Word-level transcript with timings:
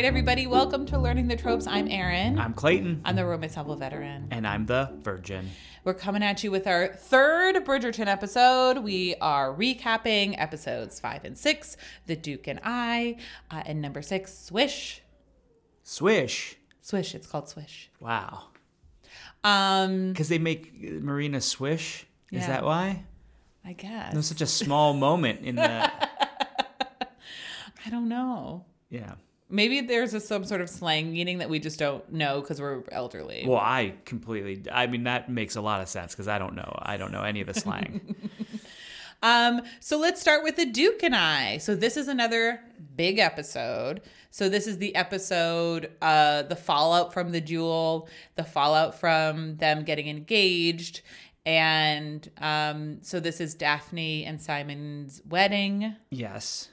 right, 0.00 0.06
everybody, 0.06 0.46
welcome 0.46 0.86
to 0.86 0.98
Learning 0.98 1.28
the 1.28 1.36
Tropes. 1.36 1.66
I'm 1.66 1.86
Erin. 1.86 2.38
I'm 2.38 2.54
Clayton. 2.54 3.02
I'm 3.04 3.16
the 3.16 3.26
romance 3.26 3.54
novel 3.56 3.76
veteran. 3.76 4.28
And 4.30 4.46
I'm 4.46 4.64
the 4.64 4.90
virgin. 5.02 5.50
We're 5.84 5.92
coming 5.92 6.22
at 6.22 6.42
you 6.42 6.50
with 6.50 6.66
our 6.66 6.88
third 6.88 7.56
Bridgerton 7.66 8.06
episode. 8.06 8.78
We 8.78 9.14
are 9.20 9.54
recapping 9.54 10.36
episodes 10.38 10.98
five 10.98 11.26
and 11.26 11.36
six, 11.36 11.76
The 12.06 12.16
Duke 12.16 12.46
and 12.46 12.60
I, 12.64 13.18
uh, 13.50 13.62
and 13.66 13.82
number 13.82 14.00
six, 14.00 14.32
Swish. 14.32 15.02
Swish. 15.82 16.56
Swish. 16.80 17.14
It's 17.14 17.26
called 17.26 17.50
Swish. 17.50 17.90
Wow. 18.00 18.44
Um, 19.44 20.12
Because 20.12 20.30
they 20.30 20.38
make 20.38 20.80
Marina 20.82 21.42
swish. 21.42 22.06
Is 22.32 22.40
Yeah. 22.40 22.46
that 22.46 22.64
why? 22.64 23.04
I 23.66 23.74
guess. 23.74 24.14
It 24.14 24.16
was 24.16 24.28
such 24.28 24.40
a 24.40 24.46
small 24.46 24.94
moment 24.94 25.40
in 25.44 25.56
the. 25.56 25.92
I 27.84 27.90
don't 27.90 28.08
know. 28.08 28.64
Yeah. 28.88 29.16
Maybe 29.50 29.80
there's 29.80 30.14
a, 30.14 30.20
some 30.20 30.44
sort 30.44 30.60
of 30.60 30.70
slang 30.70 31.12
meaning 31.12 31.38
that 31.38 31.50
we 31.50 31.58
just 31.58 31.78
don't 31.78 32.10
know 32.12 32.40
because 32.40 32.60
we're 32.60 32.82
elderly. 32.92 33.44
Well, 33.46 33.58
I 33.58 33.94
completely. 34.04 34.62
I 34.70 34.86
mean, 34.86 35.04
that 35.04 35.28
makes 35.28 35.56
a 35.56 35.60
lot 35.60 35.80
of 35.80 35.88
sense 35.88 36.12
because 36.12 36.28
I 36.28 36.38
don't 36.38 36.54
know. 36.54 36.72
I 36.80 36.96
don't 36.96 37.12
know 37.12 37.22
any 37.22 37.40
of 37.40 37.46
the 37.46 37.54
slang. 37.54 38.14
Um, 39.22 39.60
so 39.80 39.98
let's 39.98 40.18
start 40.18 40.42
with 40.42 40.56
the 40.56 40.64
Duke 40.64 41.02
and 41.02 41.14
I. 41.14 41.58
So 41.58 41.74
this 41.74 41.98
is 41.98 42.08
another 42.08 42.60
big 42.96 43.18
episode. 43.18 44.00
So 44.30 44.48
this 44.48 44.66
is 44.66 44.78
the 44.78 44.94
episode, 44.94 45.90
uh, 46.00 46.42
the 46.44 46.56
fallout 46.56 47.12
from 47.12 47.30
the 47.32 47.40
duel, 47.42 48.08
the 48.36 48.44
fallout 48.44 48.98
from 48.98 49.56
them 49.56 49.84
getting 49.84 50.08
engaged, 50.08 51.02
and 51.44 52.30
um, 52.38 53.02
so 53.02 53.18
this 53.20 53.40
is 53.40 53.54
Daphne 53.54 54.24
and 54.24 54.40
Simon's 54.40 55.20
wedding. 55.28 55.96
yes. 56.10 56.68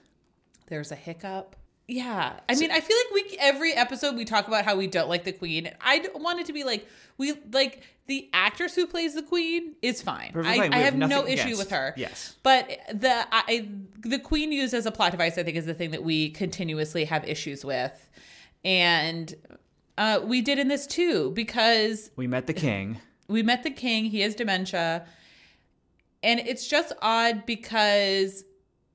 There's 0.67 0.91
a 0.91 0.95
hiccup. 0.95 1.55
Yeah, 1.87 2.39
I 2.49 2.55
mean, 2.55 2.69
I 2.69 2.81
feel 2.81 2.97
like 2.97 3.13
we 3.13 3.37
every 3.39 3.71
episode 3.71 4.17
we 4.17 4.25
talk 4.25 4.49
about 4.49 4.65
how 4.65 4.75
we 4.75 4.87
don't 4.87 5.07
like 5.07 5.23
the 5.23 5.31
queen. 5.31 5.71
I 5.79 6.05
want 6.15 6.39
it 6.39 6.45
to 6.47 6.53
be 6.53 6.65
like 6.65 6.85
we 7.17 7.33
like 7.53 7.83
the 8.07 8.29
actress 8.33 8.75
who 8.75 8.87
plays 8.87 9.13
the 9.13 9.23
queen 9.23 9.75
is 9.81 10.01
fine. 10.01 10.31
I, 10.35 10.57
fine. 10.57 10.73
I 10.73 10.77
have, 10.79 10.95
have 10.95 11.09
no 11.09 11.25
issue 11.25 11.57
with 11.57 11.69
her. 11.71 11.93
yes. 11.95 12.35
but 12.43 12.67
the 12.93 13.25
I 13.31 13.69
the 14.01 14.19
queen 14.19 14.51
used 14.51 14.73
as 14.73 14.85
a 14.85 14.91
plot 14.91 15.11
device, 15.11 15.37
I 15.37 15.43
think, 15.43 15.55
is 15.55 15.65
the 15.65 15.73
thing 15.73 15.91
that 15.91 16.03
we 16.03 16.31
continuously 16.31 17.05
have 17.05 17.23
issues 17.23 17.63
with, 17.63 18.09
and 18.65 19.33
uh, 19.97 20.19
we 20.23 20.41
did 20.41 20.59
in 20.59 20.67
this 20.67 20.87
too 20.87 21.31
because 21.31 22.11
We 22.17 22.27
met 22.27 22.47
the 22.47 22.53
king. 22.53 22.99
we 23.29 23.43
met 23.43 23.63
the 23.63 23.71
king 23.71 24.05
he 24.05 24.21
has 24.21 24.35
dementia 24.35 25.05
and 26.23 26.39
it's 26.39 26.67
just 26.67 26.93
odd 27.01 27.45
because 27.45 28.43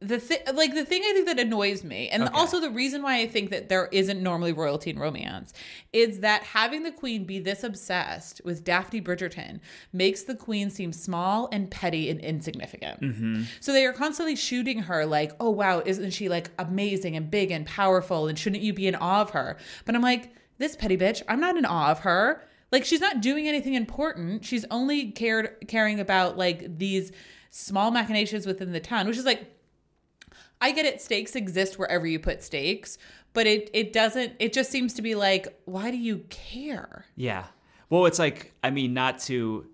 the 0.03 0.19
thing 0.19 0.39
like 0.55 0.75
the 0.75 0.85
thing 0.85 1.03
i 1.05 1.13
think 1.13 1.27
that 1.27 1.39
annoys 1.39 1.85
me 1.85 2.09
and 2.09 2.25
Okay. 2.25 2.33
also 2.35 2.61
the 2.61 2.71
reason 2.71 3.03
why 3.03 3.19
i 3.21 3.27
think 3.27 3.51
that 3.51 3.69
there 3.69 3.89
isn't 3.93 4.23
normally 4.23 4.53
royalty 4.53 4.91
in 4.91 4.99
romance 4.99 5.53
is 5.93 6.21
that 6.21 6.43
having 6.43 6.83
the 6.83 6.91
queen 6.91 7.25
be 7.25 7.39
this 7.39 7.63
obsessed 7.63 8.41
with 8.45 8.65
daphne 8.65 9.01
bridgerton 9.01 9.61
makes 9.93 10.23
the 10.23 10.35
queen 10.35 10.71
seem 10.71 10.93
small 10.93 11.49
and 11.53 11.71
petty 11.71 12.11
and 12.11 12.21
insignificant 12.21 13.01
mm-hmm. 13.01 13.43
so 13.61 13.73
they 13.73 13.87
are 13.87 13.93
constantly 13.93 14.37
shooting 14.37 14.81
her 14.81 15.07
like 15.07 15.33
oh 15.41 15.51
wow 15.51 15.83
isn't 15.85 16.11
she 16.11 16.29
like 16.29 16.51
amazing 16.59 17.17
and 17.17 17.31
big 17.31 17.51
and 17.51 17.67
powerful 17.67 18.29
and 18.29 18.39
shouldn't 18.39 18.63
you 18.63 18.73
be 18.73 18.87
in 18.87 18.95
awe 18.97 19.23
of 19.23 19.31
her 19.31 19.57
but 19.85 19.95
i'm 19.95 20.03
like 20.03 20.35
this 20.59 20.77
petty 20.77 20.97
bitch 20.97 21.23
i'm 21.29 21.41
not 21.41 21.57
in 21.57 21.65
awe 21.65 21.91
of 21.91 22.01
her 22.01 22.43
like 22.73 22.87
she's 22.87 23.03
not 23.03 23.21
doing 23.21 23.47
anything 23.47 23.75
important. 23.75 24.47
She's 24.47 24.65
only 24.71 25.13
cared 25.13 25.57
caring 25.69 26.01
about 26.01 26.39
like 26.39 26.79
these 26.79 27.13
small 27.51 27.91
machinations 27.91 28.47
within 28.47 28.73
the 28.73 28.81
town, 28.81 29.07
which 29.07 29.19
is 29.19 29.27
like 29.27 29.52
I 30.63 30.73
get 30.73 30.87
it 30.87 31.03
stakes 31.03 31.37
exist 31.37 31.79
wherever 31.79 32.07
you 32.07 32.19
put 32.19 32.43
stakes, 32.43 32.97
but 33.35 33.47
it 33.47 33.69
it 33.75 33.93
doesn't 33.93 34.33
it 34.39 34.53
just 34.55 34.71
seems 34.71 34.95
to 34.95 35.03
be 35.03 35.15
like 35.15 35.49
why 35.67 35.91
do 35.91 35.97
you 35.99 36.25
care? 36.31 37.05
Yeah. 37.17 37.45
Well, 37.91 38.07
it's 38.07 38.19
like 38.19 38.53
I 38.65 38.71
mean, 38.71 38.95
not 38.95 39.19
to 39.21 39.67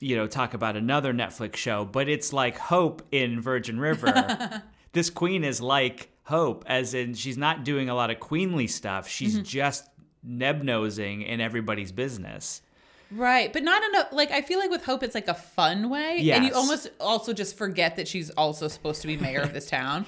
you 0.00 0.14
know 0.16 0.26
talk 0.28 0.54
about 0.54 0.76
another 0.76 1.12
Netflix 1.12 1.56
show, 1.56 1.84
but 1.84 2.08
it's 2.08 2.32
like 2.32 2.56
Hope 2.58 3.02
in 3.10 3.40
Virgin 3.40 3.80
River. 3.80 4.62
this 4.92 5.10
queen 5.10 5.42
is 5.42 5.60
like 5.60 6.10
Hope, 6.24 6.62
as 6.68 6.94
in 6.94 7.14
she's 7.14 7.38
not 7.38 7.64
doing 7.64 7.88
a 7.88 7.94
lot 7.94 8.10
of 8.10 8.20
queenly 8.20 8.66
stuff. 8.68 9.08
She's 9.08 9.34
Mm-hmm. 9.34 9.42
just 9.44 9.88
neb 10.22 10.62
nosing 10.62 11.22
in 11.22 11.40
everybody's 11.40 11.90
business. 11.90 12.60
Right, 13.10 13.52
but 13.52 13.62
not 13.62 13.82
enough 13.82 14.08
like 14.12 14.30
I 14.30 14.42
feel 14.42 14.58
like 14.58 14.70
with 14.70 14.84
Hope 14.84 15.02
it's 15.02 15.14
like 15.14 15.28
a 15.28 15.34
fun 15.34 15.88
way 15.88 16.18
and 16.36 16.44
you 16.44 16.52
almost 16.52 16.90
also 17.00 17.32
just 17.32 17.56
forget 17.56 17.96
that 17.96 18.06
she's 18.06 18.30
also 18.30 18.68
supposed 18.68 19.00
to 19.02 19.06
be 19.06 19.16
mayor 19.16 19.40
of 19.40 19.52
this 19.54 19.68
town. 19.68 20.04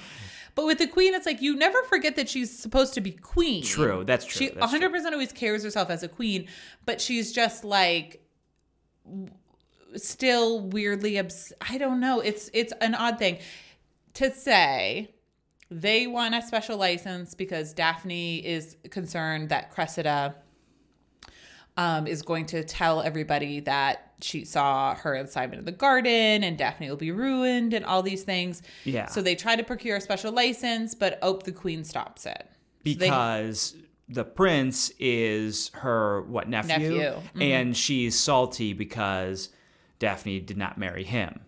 But 0.53 0.65
with 0.65 0.77
the 0.77 0.87
queen 0.87 1.15
it's 1.15 1.25
like 1.25 1.41
you 1.41 1.55
never 1.55 1.81
forget 1.83 2.15
that 2.17 2.29
she's 2.29 2.55
supposed 2.55 2.93
to 2.93 3.01
be 3.01 3.11
queen. 3.11 3.63
True, 3.63 4.03
that's 4.03 4.25
true. 4.25 4.47
She 4.47 4.53
that's 4.53 4.71
100% 4.71 5.11
always 5.13 5.31
carries 5.31 5.63
herself 5.63 5.89
as 5.89 6.03
a 6.03 6.07
queen, 6.07 6.47
but 6.85 7.01
she's 7.01 7.31
just 7.31 7.63
like 7.63 8.21
w- 9.05 9.29
still 9.95 10.59
weirdly 10.59 11.17
obs- 11.17 11.53
I 11.67 11.77
don't 11.77 11.99
know. 11.99 12.19
It's 12.19 12.49
it's 12.53 12.73
an 12.81 12.93
odd 12.93 13.17
thing 13.17 13.39
to 14.15 14.31
say 14.31 15.15
they 15.71 16.05
want 16.05 16.35
a 16.35 16.41
special 16.41 16.77
license 16.77 17.33
because 17.33 17.73
Daphne 17.73 18.45
is 18.45 18.75
concerned 18.89 19.49
that 19.49 19.71
Cressida 19.71 20.35
um, 21.77 22.07
is 22.07 22.21
going 22.21 22.45
to 22.47 22.63
tell 22.63 23.01
everybody 23.01 23.59
that 23.61 24.13
she 24.21 24.45
saw 24.45 24.93
her 24.95 25.13
and 25.13 25.29
Simon 25.29 25.59
in 25.59 25.65
the 25.65 25.71
garden 25.71 26.43
and 26.43 26.57
Daphne 26.57 26.89
will 26.89 26.97
be 26.97 27.11
ruined 27.11 27.73
and 27.73 27.85
all 27.85 28.03
these 28.03 28.23
things. 28.23 28.61
Yeah. 28.85 29.07
So 29.07 29.21
they 29.21 29.35
try 29.35 29.55
to 29.55 29.63
procure 29.63 29.97
a 29.97 30.01
special 30.01 30.31
license, 30.31 30.93
but 30.93 31.17
oh, 31.21 31.37
the 31.43 31.51
queen 31.51 31.83
stops 31.83 32.25
it. 32.25 32.47
So 32.47 32.53
they- 32.83 32.93
because 32.93 33.75
the 34.09 34.25
prince 34.25 34.91
is 34.99 35.69
her 35.75 36.21
what 36.23 36.49
nephew, 36.49 36.97
Nephew, 36.97 37.21
mhm. 37.35 37.41
and 37.41 37.77
she's 37.77 38.19
salty 38.19 38.73
because 38.73 39.49
Daphne 39.99 40.39
did 40.39 40.57
not 40.57 40.77
marry 40.77 41.03
him. 41.03 41.41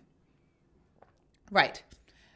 Right. 1.50 1.82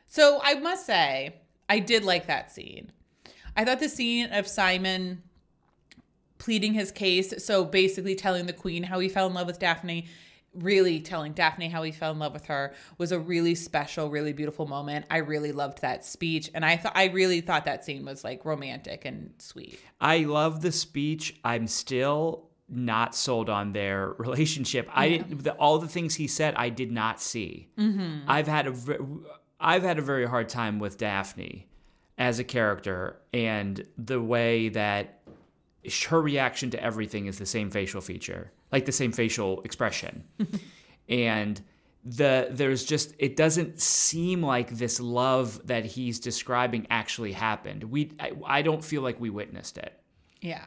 So 0.07 0.41
I 0.43 0.55
must 0.55 0.87
say, 0.87 1.37
I 1.69 1.79
did 1.79 2.05
like 2.05 2.27
that 2.27 2.51
scene. 2.51 2.93
I 3.57 3.65
thought 3.65 3.81
the 3.81 3.89
scene 3.89 4.31
of 4.33 4.47
Simon 4.47 5.23
pleading 6.39 6.75
his 6.75 6.91
case, 6.91 7.45
so 7.45 7.65
basically 7.65 8.15
telling 8.15 8.47
the 8.47 8.53
queen 8.53 8.85
how 8.85 8.99
he 8.99 9.09
fell 9.09 9.27
in 9.27 9.35
love 9.35 9.47
with 9.47 9.59
Daphne, 9.59 10.07
really 10.55 11.01
telling 11.01 11.33
Daphne 11.33 11.69
how 11.69 11.83
he 11.83 11.93
fell 11.93 12.13
in 12.13 12.19
love 12.19 12.33
with 12.33 12.47
her 12.47 12.75
was 12.97 13.13
a 13.13 13.19
really 13.19 13.55
special, 13.55 14.11
really 14.11 14.33
beautiful 14.33 14.67
moment. 14.67 15.07
I 15.11 15.19
really 15.19 15.53
loved 15.53 15.83
that 15.83 16.05
speech 16.05 16.51
and 16.55 16.65
I 16.65 16.77
thought 16.77 16.93
I 16.95 17.07
really 17.07 17.41
thought 17.41 17.65
that 17.67 17.85
scene 17.85 18.05
was 18.05 18.25
like 18.25 18.45
romantic 18.45 19.05
and 19.05 19.33
sweet. 19.39 19.79
I 20.01 20.21
love 20.21 20.63
the 20.63 20.73
speech. 20.73 21.39
I'm 21.45 21.67
still 21.67 22.49
not 22.69 23.15
sold 23.15 23.49
on 23.49 23.73
their 23.73 24.15
relationship. 24.19 24.89
I 24.93 25.09
didn't, 25.09 25.45
the, 25.45 25.53
all 25.55 25.79
the 25.79 25.89
things 25.89 26.15
he 26.15 26.27
said 26.27 26.55
I 26.57 26.69
did 26.71 26.93
not 26.93 27.21
see. 27.21 27.69
Mm-hmm. 27.79 28.29
I've 28.29 28.49
had 28.49 28.67
a 28.67 28.73
ve- 28.73 28.99
I've 29.61 29.83
had 29.83 29.99
a 29.99 30.03
very 30.03 30.27
hard 30.27 30.49
time 30.49 30.79
with 30.79 30.99
Daphne 30.99 31.67
as 32.17 32.39
a 32.39 32.45
character 32.45 33.21
and 33.33 33.87
the 33.97 34.21
way 34.21 34.69
that 34.71 35.18
her 35.89 36.21
reaction 36.21 36.71
to 36.71 36.83
everything 36.83 37.27
is 37.27 37.39
the 37.39 37.47
same 37.47 37.71
facial 37.71 38.01
feature, 38.01 38.53
like 38.73 38.85
the 38.85 38.93
same 38.93 39.13
facial 39.13 39.63
expression. 39.63 40.25
and 41.09 41.61
the 42.05 42.49
there's 42.51 42.85
just 42.85 43.15
it 43.19 43.37
doesn't 43.37 43.81
seem 43.81 44.43
like 44.43 44.71
this 44.71 45.01
love 45.01 45.67
that 45.67 45.85
he's 45.85 46.19
describing 46.21 46.87
actually 46.91 47.33
happened. 47.33 47.85
We 47.85 48.13
I, 48.19 48.33
I 48.45 48.63
don't 48.63 48.85
feel 48.85 49.03
like 49.03 49.21
we 49.21 49.31
witnessed 49.31 49.79
it. 49.79 50.01
Yeah. 50.41 50.65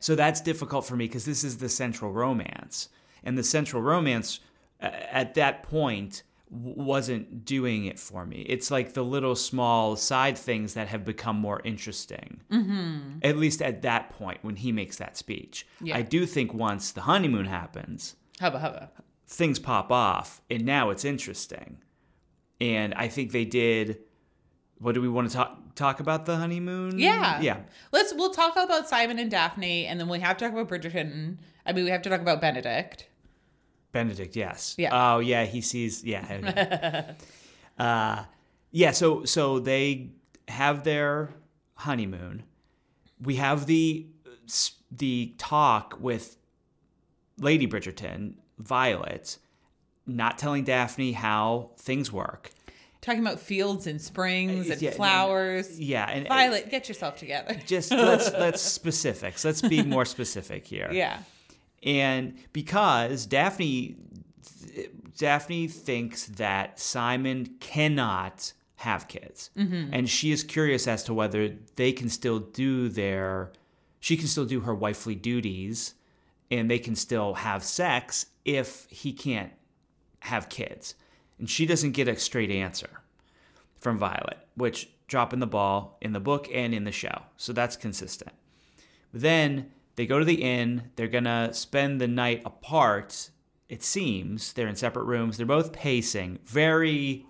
So 0.00 0.14
that's 0.14 0.40
difficult 0.40 0.86
for 0.86 0.96
me 0.96 1.06
because 1.06 1.24
this 1.24 1.44
is 1.44 1.58
the 1.58 1.68
central 1.68 2.12
romance. 2.12 2.88
And 3.24 3.36
the 3.36 3.44
central 3.44 3.82
romance 3.82 4.40
uh, 4.80 4.90
at 5.10 5.34
that 5.34 5.62
point 5.62 6.22
wasn't 6.48 7.44
doing 7.44 7.86
it 7.86 7.98
for 7.98 8.24
me. 8.24 8.44
It's 8.48 8.70
like 8.70 8.92
the 8.92 9.04
little 9.04 9.34
small 9.34 9.96
side 9.96 10.38
things 10.38 10.74
that 10.74 10.88
have 10.88 11.04
become 11.04 11.36
more 11.36 11.60
interesting. 11.64 12.40
Mm-hmm. 12.50 13.18
At 13.22 13.36
least 13.36 13.60
at 13.60 13.82
that 13.82 14.10
point 14.10 14.38
when 14.42 14.56
he 14.56 14.70
makes 14.70 14.96
that 14.96 15.16
speech. 15.16 15.66
Yeah. 15.80 15.96
I 15.96 16.02
do 16.02 16.24
think 16.24 16.54
once 16.54 16.92
the 16.92 17.02
honeymoon 17.02 17.46
happens, 17.46 18.16
Hubba 18.40 18.58
hubba. 18.60 18.90
things 19.26 19.58
pop 19.58 19.90
off 19.90 20.40
and 20.48 20.64
now 20.64 20.90
it's 20.90 21.04
interesting. 21.04 21.78
And 22.60 22.94
I 22.94 23.08
think 23.08 23.32
they 23.32 23.44
did. 23.44 23.98
What 24.78 24.94
do 24.94 25.02
we 25.02 25.08
want 25.08 25.28
to 25.30 25.36
talk 25.36 25.58
talk 25.74 26.00
about 26.00 26.26
the 26.26 26.36
honeymoon? 26.36 26.98
Yeah. 26.98 27.40
Yeah. 27.40 27.60
Let's 27.92 28.14
we'll 28.14 28.30
talk 28.30 28.56
about 28.56 28.88
Simon 28.88 29.18
and 29.18 29.30
Daphne 29.30 29.86
and 29.86 29.98
then 29.98 30.08
we 30.08 30.20
have 30.20 30.36
to 30.38 30.44
talk 30.44 30.52
about 30.52 30.68
Bridgerton. 30.68 31.38
I 31.66 31.72
mean 31.72 31.84
we 31.84 31.90
have 31.90 32.02
to 32.02 32.10
talk 32.10 32.20
about 32.20 32.40
Benedict. 32.40 33.08
Benedict, 33.96 34.36
yes. 34.36 34.74
Yeah. 34.76 34.90
Oh, 34.92 35.18
yeah. 35.20 35.44
He 35.44 35.60
sees. 35.62 36.04
Yeah. 36.04 37.14
uh, 37.78 38.24
yeah. 38.70 38.90
So 38.90 39.24
so 39.24 39.58
they 39.58 40.10
have 40.48 40.84
their 40.84 41.30
honeymoon. 41.74 42.42
We 43.20 43.36
have 43.36 43.66
the 43.66 44.06
the 44.90 45.34
talk 45.38 45.96
with 45.98 46.36
Lady 47.38 47.66
Bridgerton, 47.66 48.34
Violet, 48.58 49.38
not 50.06 50.36
telling 50.38 50.64
Daphne 50.64 51.12
how 51.12 51.70
things 51.78 52.12
work. 52.12 52.50
talking 53.00 53.20
about 53.20 53.40
fields 53.40 53.86
and 53.86 54.00
springs 54.00 54.68
Uh, 54.68 54.72
and 54.74 54.82
yeah, 54.82 54.90
flowers. 54.90 55.78
Yeah, 55.80 56.04
and 56.10 56.28
Violet, 56.28 56.70
get 56.70 56.88
yourself 56.88 57.16
together. 57.16 57.56
just 57.66 57.90
let's 57.90 58.30
let's 58.32 58.60
specifics. 58.80 59.44
Let's 59.44 59.62
be 59.62 59.82
more 59.82 60.04
specific 60.04 60.66
here. 60.66 60.90
yeah. 60.92 61.18
And 61.86 62.34
because 62.52 63.24
Daphne 63.24 63.96
Daphne 65.16 65.68
thinks 65.68 66.26
that 66.26 66.78
Simon 66.78 67.56
cannot 67.60 68.52
have 68.76 69.08
kids. 69.08 69.50
Mm-hmm. 69.56 69.94
And 69.94 70.08
she 70.08 70.32
is 70.32 70.42
curious 70.42 70.86
as 70.86 71.02
to 71.04 71.14
whether 71.14 71.56
they 71.76 71.92
can 71.92 72.10
still 72.10 72.40
do 72.40 72.88
their 72.88 73.52
she 74.00 74.16
can 74.16 74.26
still 74.28 74.44
do 74.44 74.60
her 74.60 74.74
wifely 74.74 75.14
duties 75.14 75.94
and 76.50 76.70
they 76.70 76.78
can 76.78 76.94
still 76.94 77.34
have 77.34 77.64
sex 77.64 78.26
if 78.44 78.86
he 78.90 79.12
can't 79.12 79.52
have 80.20 80.48
kids. 80.48 80.94
And 81.38 81.48
she 81.48 81.66
doesn't 81.66 81.92
get 81.92 82.08
a 82.08 82.16
straight 82.16 82.50
answer 82.50 83.00
from 83.80 83.98
Violet, 83.98 84.38
which 84.54 84.90
dropping 85.08 85.40
the 85.40 85.46
ball 85.46 85.98
in 86.00 86.12
the 86.12 86.20
book 86.20 86.48
and 86.52 86.74
in 86.74 86.84
the 86.84 86.92
show. 86.92 87.22
So 87.36 87.52
that's 87.52 87.76
consistent. 87.76 88.32
Then 89.12 89.72
they 89.96 90.06
go 90.06 90.18
to 90.18 90.24
the 90.24 90.42
inn. 90.42 90.90
They're 90.96 91.08
going 91.08 91.24
to 91.24 91.50
spend 91.52 92.00
the 92.00 92.08
night 92.08 92.42
apart, 92.44 93.30
it 93.68 93.82
seems. 93.82 94.52
They're 94.52 94.68
in 94.68 94.76
separate 94.76 95.04
rooms. 95.04 95.36
They're 95.36 95.46
both 95.46 95.72
pacing 95.72 96.38
very 96.44 97.26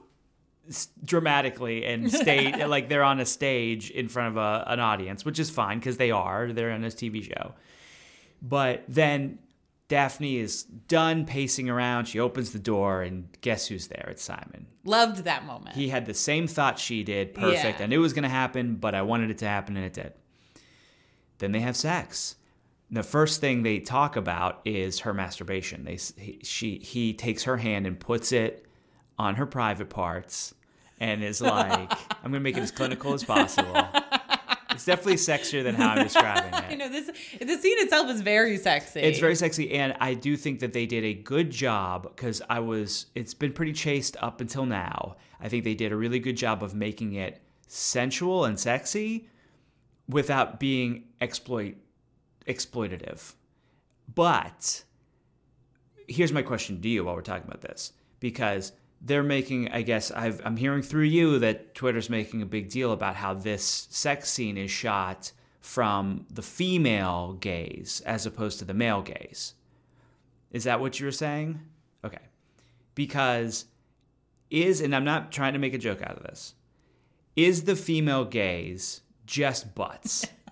dramatically 1.05 1.85
and 1.85 2.13
state 2.23 2.67
like 2.67 2.89
they're 2.89 3.05
on 3.05 3.21
a 3.21 3.27
stage 3.27 3.91
in 3.91 4.09
front 4.09 4.29
of 4.31 4.37
a, 4.37 4.65
an 4.67 4.81
audience, 4.81 5.25
which 5.25 5.39
is 5.39 5.49
fine 5.49 5.79
because 5.79 5.97
they 5.97 6.11
are. 6.11 6.53
They're 6.53 6.73
on 6.73 6.85
a 6.85 6.89
TV 6.89 7.23
show. 7.23 7.55
But 8.43 8.85
then 8.89 9.39
Daphne 9.89 10.39
is 10.39 10.65
done 10.65 11.25
pacing 11.25 11.71
around. 11.71 12.07
She 12.07 12.19
opens 12.19 12.53
the 12.53 12.59
door, 12.59 13.03
and 13.03 13.29
guess 13.41 13.69
who's 13.69 13.87
there? 13.87 14.09
It's 14.11 14.23
Simon. 14.23 14.67
Loved 14.85 15.25
that 15.25 15.47
moment. 15.47 15.77
He 15.77 15.89
had 15.89 16.07
the 16.07 16.15
same 16.15 16.49
thought 16.49 16.79
she 16.79 17.05
did. 17.05 17.35
Perfect. 17.35 17.79
Yeah. 17.79 17.85
I 17.85 17.87
knew 17.87 18.01
it 18.01 18.03
was 18.03 18.13
going 18.13 18.25
to 18.25 18.29
happen, 18.29 18.75
but 18.77 18.95
I 18.95 19.03
wanted 19.03 19.31
it 19.31 19.39
to 19.39 19.47
happen, 19.47 19.77
and 19.77 19.87
it 19.87 19.93
did. 19.93 20.13
Then 21.39 21.53
they 21.53 21.61
have 21.61 21.77
sex. 21.77 22.37
The 22.91 23.03
first 23.03 23.41
thing 23.41 23.63
they 23.63 23.81
talk 23.81 24.17
about 24.17 24.61
is 24.65 25.01
her 25.01 25.13
masturbation. 25.13 25.85
They 25.85 25.99
he, 26.17 26.41
she 26.43 26.79
he 26.79 27.13
takes 27.15 27.45
her 27.45 27.57
hand 27.57 27.87
and 27.87 27.99
puts 27.99 28.33
it 28.33 28.67
on 29.19 29.37
her 29.37 29.47
private 29.47 29.91
parts, 29.91 30.55
and 31.01 31.23
is 31.25 31.41
like, 31.41 31.91
"I'm 32.23 32.31
going 32.31 32.35
to 32.35 32.41
make 32.41 32.57
it 32.57 32.63
as 32.63 32.71
clinical 32.71 33.13
as 33.13 33.25
possible." 33.25 33.75
It's 34.71 34.85
definitely 34.85 35.15
sexier 35.15 35.63
than 35.63 35.75
how 35.75 35.95
I'm 35.95 36.05
describing 36.05 36.53
it. 36.65 36.71
you 36.71 36.77
know, 36.77 36.91
this 36.91 37.07
the 37.07 37.57
scene 37.57 37.79
itself 37.79 38.11
is 38.11 38.21
very 38.21 38.59
sexy. 38.59 39.01
It's 39.01 39.19
very 39.19 39.35
sexy, 39.35 39.73
and 39.73 39.97
I 40.01 40.13
do 40.13 40.37
think 40.37 40.61
that 40.61 40.75
they 40.75 40.85
did 40.85 41.03
a 41.03 41.15
good 41.15 41.51
job 41.51 42.03
because 42.15 42.43
I 42.51 42.61
was. 42.61 43.07
It's 43.15 43.33
been 43.33 43.53
pretty 43.53 43.73
chaste 43.73 44.17
up 44.21 44.41
until 44.41 44.67
now. 44.67 45.17
I 45.41 45.49
think 45.49 45.65
they 45.65 45.75
did 45.75 45.93
a 45.93 45.97
really 45.97 46.19
good 46.19 46.37
job 46.37 46.63
of 46.63 46.75
making 46.75 47.15
it 47.15 47.41
sensual 47.67 48.45
and 48.45 48.61
sexy 48.61 49.29
without 50.09 50.61
being 50.61 51.05
exploit 51.21 51.77
exploitative. 52.47 53.35
But 54.13 54.85
here's 56.09 56.33
my 56.33 56.43
question 56.43 56.81
to 56.81 56.89
you 56.89 57.05
while 57.05 57.15
we're 57.15 57.23
talking 57.23 57.49
about 57.49 57.63
this 57.63 57.93
because 58.21 58.73
they're 59.01 59.25
making 59.25 59.69
i 59.73 59.83
guess 59.83 60.11
I've, 60.13 60.41
i'm 60.45 60.57
hearing 60.57 60.81
through 60.81 61.05
you 61.05 61.41
that 61.41 61.75
twitter's 61.75 62.09
making 62.09 62.43
a 62.43 62.47
big 62.47 62.71
deal 62.71 62.93
about 62.93 63.17
how 63.17 63.35
this 63.35 63.89
sex 63.91 64.31
scene 64.31 64.57
is 64.57 64.71
shot 64.71 65.33
from 65.61 66.25
the 66.31 66.43
female 66.43 67.35
gaze 67.35 68.01
as 68.07 68.25
opposed 68.25 68.61
to 68.61 68.65
the 68.65 68.73
male 68.73 69.03
gaze. 69.03 69.55
Is 70.53 70.65
that 70.65 70.81
what 70.81 71.01
you 71.01 71.07
were 71.07 71.13
saying? 71.13 71.61
Okay. 72.05 72.23
Because 72.95 73.67
is 74.51 74.81
and 74.81 74.95
i'm 74.95 75.05
not 75.05 75.33
trying 75.33 75.53
to 75.53 75.59
make 75.59 75.75
a 75.75 75.79
joke 75.79 76.03
out 76.03 76.17
of 76.17 76.23
this 76.23 76.55
is 77.35 77.65
the 77.65 77.77
female 77.77 78.25
gaze 78.25 79.03
just 79.27 79.75
butts 79.75 80.27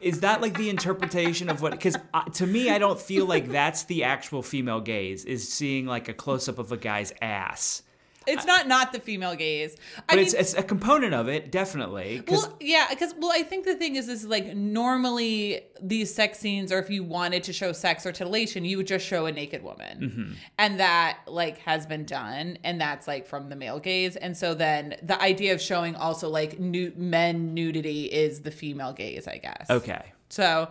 is 0.00 0.20
that 0.20 0.40
like 0.40 0.56
the 0.56 0.70
interpretation 0.70 1.48
of 1.48 1.62
what 1.62 1.72
because 1.72 1.96
to 2.32 2.46
me 2.46 2.70
i 2.70 2.78
don't 2.78 3.00
feel 3.00 3.26
like 3.26 3.48
that's 3.48 3.84
the 3.84 4.04
actual 4.04 4.42
female 4.42 4.80
gaze 4.80 5.24
is 5.24 5.48
seeing 5.48 5.86
like 5.86 6.08
a 6.08 6.14
close-up 6.14 6.58
of 6.58 6.72
a 6.72 6.76
guy's 6.76 7.12
ass 7.22 7.82
It's 8.26 8.44
not 8.44 8.66
not 8.66 8.92
the 8.92 9.00
female 9.00 9.34
gaze. 9.36 9.76
I 9.96 10.02
but 10.08 10.16
mean, 10.16 10.24
it's, 10.26 10.34
it's 10.34 10.54
a 10.54 10.62
component 10.62 11.14
of 11.14 11.28
it 11.28 11.52
definitely 11.52 12.22
well, 12.26 12.56
yeah, 12.60 12.86
because 12.90 13.14
well, 13.18 13.32
I 13.32 13.42
think 13.42 13.64
the 13.64 13.74
thing 13.76 13.96
is, 13.96 14.06
this 14.06 14.20
is 14.22 14.28
like 14.28 14.54
normally 14.54 15.62
these 15.80 16.12
sex 16.14 16.38
scenes, 16.38 16.72
or 16.72 16.78
if 16.78 16.90
you 16.90 17.04
wanted 17.04 17.42
to 17.44 17.52
show 17.52 17.72
sex 17.72 18.04
or 18.06 18.12
titillation, 18.12 18.64
you 18.64 18.76
would 18.78 18.86
just 18.86 19.06
show 19.06 19.26
a 19.26 19.32
naked 19.32 19.62
woman, 19.62 20.00
Mm-hmm. 20.00 20.32
and 20.58 20.80
that 20.80 21.18
like 21.26 21.58
has 21.58 21.86
been 21.86 22.04
done, 22.04 22.58
and 22.64 22.80
that's 22.80 23.06
like 23.06 23.26
from 23.26 23.48
the 23.48 23.56
male 23.56 23.78
gaze, 23.80 24.16
and 24.16 24.36
so 24.36 24.54
then 24.54 24.96
the 25.02 25.20
idea 25.20 25.52
of 25.54 25.60
showing 25.60 25.94
also 25.96 26.28
like 26.28 26.58
nu- 26.58 26.92
men 26.96 27.54
nudity 27.54 28.06
is 28.06 28.40
the 28.40 28.50
female 28.50 28.92
gaze, 28.92 29.28
I 29.28 29.38
guess. 29.38 29.66
okay 29.70 30.12
So 30.28 30.68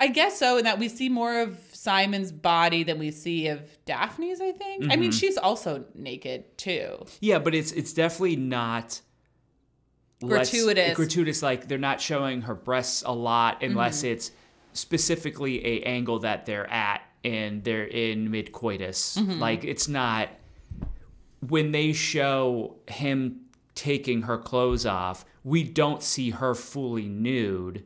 I 0.00 0.06
guess 0.08 0.38
so, 0.38 0.58
in 0.58 0.64
that 0.64 0.78
we 0.78 0.88
see 0.88 1.08
more 1.08 1.40
of 1.40 1.58
Simon's 1.80 2.32
body 2.32 2.82
than 2.82 2.98
we 2.98 3.10
see 3.12 3.46
of 3.46 3.62
Daphne's, 3.84 4.40
I 4.40 4.50
think. 4.50 4.84
I 4.84 4.88
Mm-hmm. 4.88 5.00
mean, 5.00 5.12
she's 5.12 5.38
also 5.38 5.84
naked 5.94 6.58
too. 6.58 7.04
yeah 7.20 7.38
but 7.38 7.54
it's 7.54 7.70
it's 7.72 7.92
definitely 7.92 8.36
not 8.36 9.00
Gratuitous. 10.20 10.96
gratuitous 10.96 11.42
like 11.42 11.68
they're 11.68 11.78
not 11.78 12.00
showing 12.00 12.42
her 12.42 12.54
breasts 12.54 13.04
a 13.06 13.12
lot 13.12 13.62
unless 13.62 13.98
Mm-hmm. 13.98 14.12
it's 14.14 14.32
specifically 14.72 15.64
a 15.64 15.82
angle 15.84 16.18
that 16.20 16.44
they're 16.46 16.68
at 16.68 17.02
and 17.24 17.62
they're 17.62 17.86
in 17.86 18.28
mid 18.30 18.50
coitus 18.50 19.16
Mm-hmm. 19.16 19.38
like 19.38 19.62
it's 19.64 19.86
not 19.86 20.28
when 21.40 21.70
they 21.70 21.92
show 21.92 22.74
him 22.88 23.42
taking 23.76 24.22
her 24.22 24.36
clothes 24.38 24.84
off 24.84 25.24
we 25.44 25.62
don't 25.62 26.02
see 26.02 26.30
her 26.30 26.52
fully 26.56 27.06
nude 27.08 27.84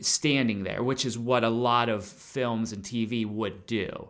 standing 0.00 0.64
there 0.64 0.82
which 0.82 1.04
is 1.04 1.18
what 1.18 1.44
a 1.44 1.48
lot 1.48 1.88
of 1.88 2.04
films 2.04 2.72
and 2.72 2.82
tv 2.82 3.26
would 3.26 3.66
do 3.66 4.08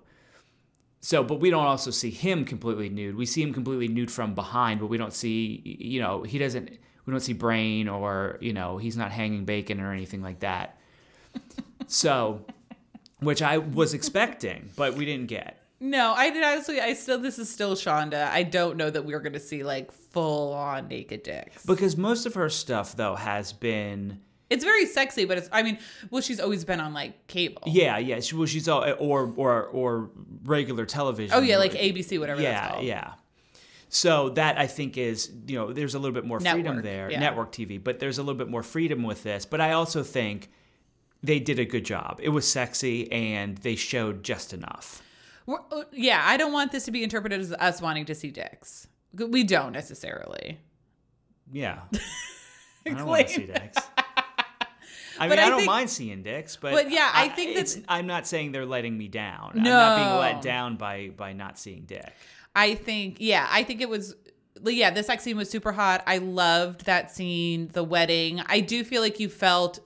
so, 1.06 1.22
but 1.22 1.38
we 1.38 1.50
don't 1.50 1.66
also 1.66 1.92
see 1.92 2.10
him 2.10 2.44
completely 2.44 2.88
nude. 2.88 3.14
We 3.14 3.26
see 3.26 3.40
him 3.40 3.52
completely 3.52 3.86
nude 3.86 4.10
from 4.10 4.34
behind, 4.34 4.80
but 4.80 4.86
we 4.88 4.98
don't 4.98 5.12
see, 5.12 5.62
you 5.64 6.00
know, 6.00 6.24
he 6.24 6.36
doesn't, 6.36 6.68
we 6.68 7.10
don't 7.12 7.20
see 7.20 7.32
brain 7.32 7.88
or, 7.88 8.38
you 8.40 8.52
know, 8.52 8.76
he's 8.78 8.96
not 8.96 9.12
hanging 9.12 9.44
bacon 9.44 9.80
or 9.80 9.92
anything 9.92 10.20
like 10.20 10.40
that. 10.40 10.78
So, 11.88 12.44
which 13.20 13.42
I 13.42 13.58
was 13.58 13.94
expecting, 13.94 14.70
but 14.74 14.94
we 14.94 15.04
didn't 15.04 15.26
get. 15.26 15.62
No, 15.78 16.14
I 16.14 16.30
did 16.30 16.42
honestly. 16.42 16.80
I 16.80 16.94
still, 16.94 17.20
this 17.20 17.38
is 17.38 17.48
still 17.48 17.76
Shonda. 17.76 18.26
I 18.26 18.42
don't 18.42 18.76
know 18.76 18.90
that 18.90 19.04
we're 19.04 19.20
going 19.20 19.34
to 19.34 19.38
see 19.38 19.62
like 19.62 19.92
full 19.92 20.52
on 20.52 20.88
naked 20.88 21.22
dicks. 21.22 21.64
Because 21.64 21.96
most 21.96 22.26
of 22.26 22.34
her 22.34 22.48
stuff, 22.48 22.96
though, 22.96 23.14
has 23.14 23.52
been, 23.52 24.20
it's 24.50 24.64
very 24.64 24.86
sexy, 24.86 25.24
but 25.24 25.38
it's, 25.38 25.48
I 25.52 25.62
mean, 25.62 25.78
well, 26.10 26.22
she's 26.22 26.40
always 26.40 26.64
been 26.64 26.80
on 26.80 26.94
like 26.94 27.26
cable. 27.26 27.62
yeah, 27.66 27.98
yeah, 27.98 28.20
she, 28.20 28.36
well, 28.36 28.46
she's 28.46 28.68
all, 28.68 28.84
or, 28.98 29.32
or, 29.36 29.64
or 29.64 30.10
regular 30.44 30.86
television. 30.86 31.36
Oh, 31.36 31.40
yeah, 31.40 31.58
like 31.58 31.72
ABC, 31.72 32.18
whatever 32.18 32.40
that's 32.40 32.62
yeah, 32.62 32.68
called. 32.68 32.84
yeah. 32.84 33.12
So 33.88 34.30
that 34.30 34.58
I 34.58 34.66
think 34.66 34.98
is, 34.98 35.30
you 35.46 35.56
know, 35.56 35.72
there's 35.72 35.94
a 35.94 35.98
little 35.98 36.14
bit 36.14 36.24
more 36.24 36.40
freedom 36.40 36.62
Network, 36.62 36.84
there, 36.84 37.10
yeah. 37.10 37.20
network 37.20 37.52
TV, 37.52 37.82
but 37.82 37.98
there's 37.98 38.18
a 38.18 38.22
little 38.22 38.38
bit 38.38 38.48
more 38.48 38.62
freedom 38.62 39.02
with 39.02 39.22
this. 39.22 39.46
But 39.46 39.60
I 39.60 39.72
also 39.72 40.02
think 40.02 40.50
they 41.22 41.38
did 41.38 41.58
a 41.58 41.64
good 41.64 41.84
job. 41.84 42.20
It 42.22 42.30
was 42.30 42.50
sexy 42.50 43.10
and 43.10 43.56
they 43.58 43.76
showed 43.76 44.22
just 44.22 44.52
enough. 44.52 45.02
We're, 45.46 45.60
uh, 45.70 45.84
yeah, 45.92 46.22
I 46.24 46.36
don't 46.36 46.52
want 46.52 46.72
this 46.72 46.84
to 46.86 46.90
be 46.90 47.04
interpreted 47.04 47.40
as 47.40 47.52
us 47.52 47.80
wanting 47.80 48.06
to 48.06 48.14
see 48.14 48.30
dicks. 48.30 48.88
We 49.14 49.44
don't 49.44 49.72
necessarily. 49.72 50.58
Yeah. 51.52 51.82
I 52.86 52.90
don't 52.90 53.06
want 53.06 53.28
to 53.28 53.34
see 53.34 53.46
dicks. 53.46 53.78
I 55.18 55.28
mean, 55.28 55.38
I, 55.38 55.44
I 55.44 55.48
don't 55.48 55.58
think- 55.58 55.66
mind 55.70 55.90
seeing 55.90 56.22
dicks, 56.22 56.56
but 56.56 56.72
But 56.72 56.90
yeah, 56.90 57.10
I 57.12 57.28
think 57.28 57.56
it's, 57.56 57.74
that's- 57.74 57.86
I'm 57.88 58.06
not 58.06 58.26
saying 58.26 58.52
they're 58.52 58.66
letting 58.66 58.96
me 58.96 59.08
down. 59.08 59.52
I'm 59.54 59.62
not 59.62 59.96
being 59.96 60.18
let 60.20 60.42
down 60.42 60.76
by 60.76 61.10
by 61.16 61.32
not 61.32 61.58
seeing 61.58 61.84
dick. 61.84 62.12
I 62.54 62.74
think, 62.74 63.16
yeah, 63.20 63.46
I 63.50 63.64
think 63.64 63.80
it 63.82 63.88
was, 63.88 64.14
yeah, 64.64 64.90
the 64.90 65.02
sex 65.02 65.22
scene 65.24 65.36
was 65.36 65.50
super 65.50 65.72
hot. 65.72 66.02
I 66.06 66.18
loved 66.18 66.86
that 66.86 67.10
scene, 67.10 67.68
the 67.72 67.84
wedding. 67.84 68.40
I 68.46 68.60
do 68.60 68.82
feel 68.82 69.02
like 69.02 69.20
you 69.20 69.28
felt 69.28 69.78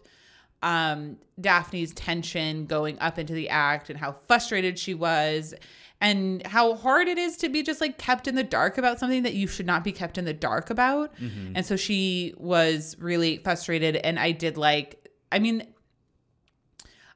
um, 0.63 1.17
Daphne's 1.41 1.93
tension 1.95 2.67
going 2.67 2.99
up 3.01 3.19
into 3.19 3.33
the 3.33 3.49
act 3.49 3.91
and 3.91 3.99
how 3.99 4.13
frustrated 4.13 4.79
she 4.79 4.95
was 4.95 5.55
and 6.01 6.47
how 6.47 6.75
hard 6.77 7.09
it 7.09 7.19
is 7.19 7.37
to 7.39 7.49
be 7.49 7.63
just 7.63 7.81
like 7.81 7.99
kept 7.99 8.29
in 8.29 8.35
the 8.35 8.45
dark 8.45 8.79
about 8.79 8.99
something 9.01 9.23
that 9.25 9.35
you 9.35 9.47
should 9.47 9.67
not 9.67 9.83
be 9.85 9.93
kept 9.93 10.17
in 10.17 10.25
the 10.25 10.33
dark 10.33 10.71
about. 10.71 11.13
And 11.55 11.67
so 11.67 11.77
she 11.77 12.35
was 12.39 12.97
really 12.99 13.39
frustrated. 13.39 13.97
And 13.97 14.19
I 14.19 14.31
did 14.33 14.57
like, 14.57 15.00
I 15.33 15.39
mean, 15.39 15.67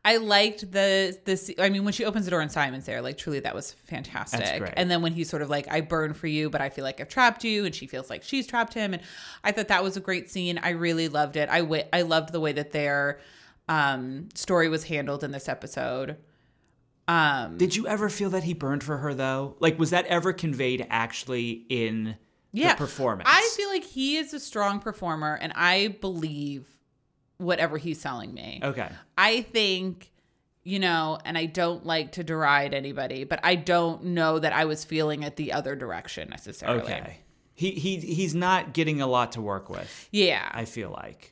I 0.05 0.19
liked 0.19 0.71
the 0.71 1.19
this. 1.25 1.51
I 1.59 1.71
mean, 1.71 1.85
when 1.85 1.93
she 1.93 2.05
opens 2.05 2.27
the 2.27 2.31
door 2.31 2.41
and 2.41 2.53
Simon's 2.53 2.87
there, 2.87 3.01
like 3.01 3.17
truly, 3.17 3.41
that 3.41 3.55
was 3.55 3.73
fantastic. 3.73 4.73
And 4.77 4.91
then 4.91 5.01
when 5.03 5.13
he's 5.13 5.31
sort 5.31 5.43
of 5.43 5.49
like, 5.49 5.67
"I 5.71 5.81
burn 5.81 6.13
for 6.15 6.27
you, 6.27 6.51
but 6.51 6.61
I 6.61 6.69
feel 6.69 6.85
like 6.85 7.01
I've 7.01 7.09
trapped 7.09 7.43
you," 7.43 7.65
and 7.65 7.75
she 7.75 7.87
feels 7.87 8.11
like 8.11 8.23
she's 8.23 8.47
trapped 8.47 8.75
him, 8.75 8.93
and 8.93 9.03
I 9.43 9.53
thought 9.53 9.69
that 9.69 9.83
was 9.83 9.97
a 9.97 10.01
great 10.01 10.31
scene. 10.31 10.59
I 10.63 10.71
really 10.71 11.09
loved 11.09 11.37
it. 11.37 11.49
I 11.51 11.87
I 11.93 12.03
loved 12.03 12.33
the 12.33 12.41
way 12.41 12.53
that 12.53 12.73
their 12.73 13.21
um, 13.69 14.29
story 14.35 14.69
was 14.69 14.85
handled 14.85 15.25
in 15.25 15.31
this 15.31 15.49
episode. 15.49 16.19
Um, 17.09 17.57
Did 17.57 17.77
you 17.77 17.87
ever 17.87 18.09
feel 18.09 18.31
that 18.31 18.45
he 18.45 18.55
burned 18.55 18.83
for 18.83 18.99
her 18.99 19.15
though? 19.15 19.57
Like, 19.59 19.79
was 19.79 19.91
that 19.91 20.07
ever 20.07 20.33
conveyed 20.33 20.87
actually 20.89 21.67
in 21.69 22.17
yeah. 22.55 22.75
performance. 22.75 23.29
I 23.31 23.51
feel 23.57 23.69
like 23.69 23.85
he 23.85 24.17
is 24.17 24.33
a 24.33 24.41
strong 24.41 24.79
performer 24.79 25.35
and 25.41 25.53
I 25.57 25.97
believe 26.01 26.74
whatever 27.39 27.79
he's 27.79 28.01
selling 28.01 28.33
me. 28.35 28.61
okay. 28.63 28.89
I 29.19 29.43
think, 29.43 30.11
you 30.63 30.79
know, 30.79 31.19
and 31.25 31.37
I 31.37 31.47
don't 31.47 31.85
like 31.85 32.13
to 32.13 32.25
deride 32.25 32.75
anybody, 32.75 33.25
but 33.25 33.41
I 33.43 33.55
don't 33.55 34.05
know 34.05 34.39
that 34.39 34.53
I 34.53 34.65
was 34.65 34.85
feeling 34.85 35.23
it 35.23 35.37
the 35.37 35.53
other 35.53 35.77
direction 35.77 36.29
necessarily. 36.31 36.83
Okay. 36.83 37.19
He 37.57 37.71
he 37.71 37.99
he's 37.99 38.35
not 38.35 38.73
getting 38.73 39.01
a 39.01 39.07
lot 39.07 39.33
to 39.33 39.41
work 39.41 39.69
with. 39.69 40.09
Yeah. 40.11 40.49
I 40.53 40.65
feel 40.65 40.91
like 40.91 41.31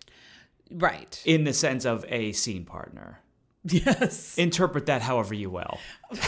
right. 0.71 1.21
in 1.25 1.45
the 1.45 1.53
sense 1.53 1.85
of 1.85 2.05
a 2.09 2.33
scene 2.33 2.65
partner. 2.65 3.19
yes. 3.65 4.39
Interpret 4.39 4.87
that 4.87 5.03
however 5.03 5.35
you 5.35 5.51
will. 5.51 5.79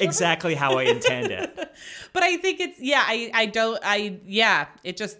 Exactly 0.00 0.54
how 0.54 0.78
I 0.78 0.84
intend 0.84 1.30
it. 1.30 1.54
but 2.12 2.22
I 2.22 2.36
think 2.36 2.60
it's 2.60 2.80
yeah, 2.80 3.02
I 3.04 3.30
I 3.34 3.46
don't 3.46 3.78
I 3.82 4.18
yeah, 4.24 4.66
it 4.84 4.96
just 4.96 5.18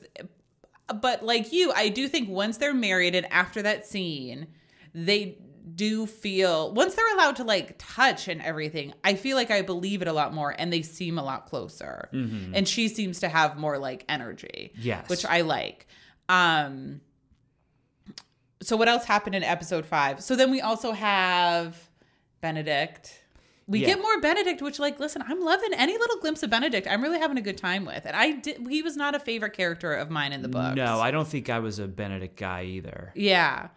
but 1.00 1.25
like 1.25 1.52
you, 1.52 1.73
I 1.73 1.88
do 1.88 2.09
think 2.09 2.28
once 2.28 2.57
they're 2.57 2.75
married 2.75 3.14
and 3.14 3.30
after 3.33 3.62
that 3.62 3.87
scene, 3.87 4.49
they 4.95 5.38
do 5.75 6.07
feel 6.07 6.73
once 6.73 6.95
they're 6.95 7.14
allowed 7.14 7.37
to 7.37 7.45
like 7.45 7.75
touch 7.78 8.28
and 8.28 8.40
everything, 8.42 8.92
I 9.04 9.14
feel 9.14 9.37
like 9.37 9.50
I 9.50 9.62
believe 9.62 10.02
it 10.02 10.09
a 10.09 10.12
lot 10.12 10.35
more 10.35 10.54
and 10.59 10.73
they 10.73 10.83
seem 10.83 11.18
a 11.18 11.23
lot 11.23 11.47
closer. 11.47 12.09
And 12.12 12.66
she 12.66 12.88
seems 12.88 13.21
to 13.21 13.28
have 13.28 13.59
more 13.59 13.78
like 13.78 14.04
energy. 14.09 14.73
Yes. 14.78 15.09
Which 15.09 15.25
I 15.25 15.42
like. 15.42 15.87
Um 16.28 17.00
so 18.61 18.76
what 18.76 18.88
else 18.88 19.04
happened 19.04 19.37
in 19.37 19.45
episode 19.45 19.87
5? 19.87 20.23
So 20.23 20.35
then 20.35 20.50
we 20.50 20.61
also 20.61 20.92
have 20.92 21.76
Benedict. 22.40 23.23
We 23.68 23.80
Yeah. 23.80 23.88
get 23.88 24.00
more 24.00 24.18
Benedict, 24.20 24.62
which, 24.62 24.78
like, 24.78 24.98
listen, 24.98 25.22
I'm 25.28 25.40
loving 25.40 25.75
any 25.75 25.92
little 25.98 26.16
glimpse 26.20 26.42
of 26.42 26.48
Benedict. 26.50 26.88
I'm 26.90 27.02
really 27.02 27.18
having 27.18 27.37
a 27.37 27.42
good 27.42 27.58
time 27.58 27.84
with, 27.84 28.06
and 28.06 28.16
I 28.16 28.32
did. 28.32 28.66
He 28.68 28.80
was 28.82 28.96
not 28.96 29.14
a 29.14 29.18
favorite 29.20 29.52
character 29.52 29.92
of 29.92 30.08
mine 30.10 30.32
in 30.32 30.40
the 30.42 30.48
book. 30.48 30.75
No, 30.75 30.98
I 31.00 31.10
don't 31.10 31.28
think 31.28 31.50
I 31.50 31.58
was 31.58 31.78
a 31.78 31.87
Benedict 31.87 32.37
guy 32.38 32.64
either. 32.64 33.12
yeah, 33.14 33.68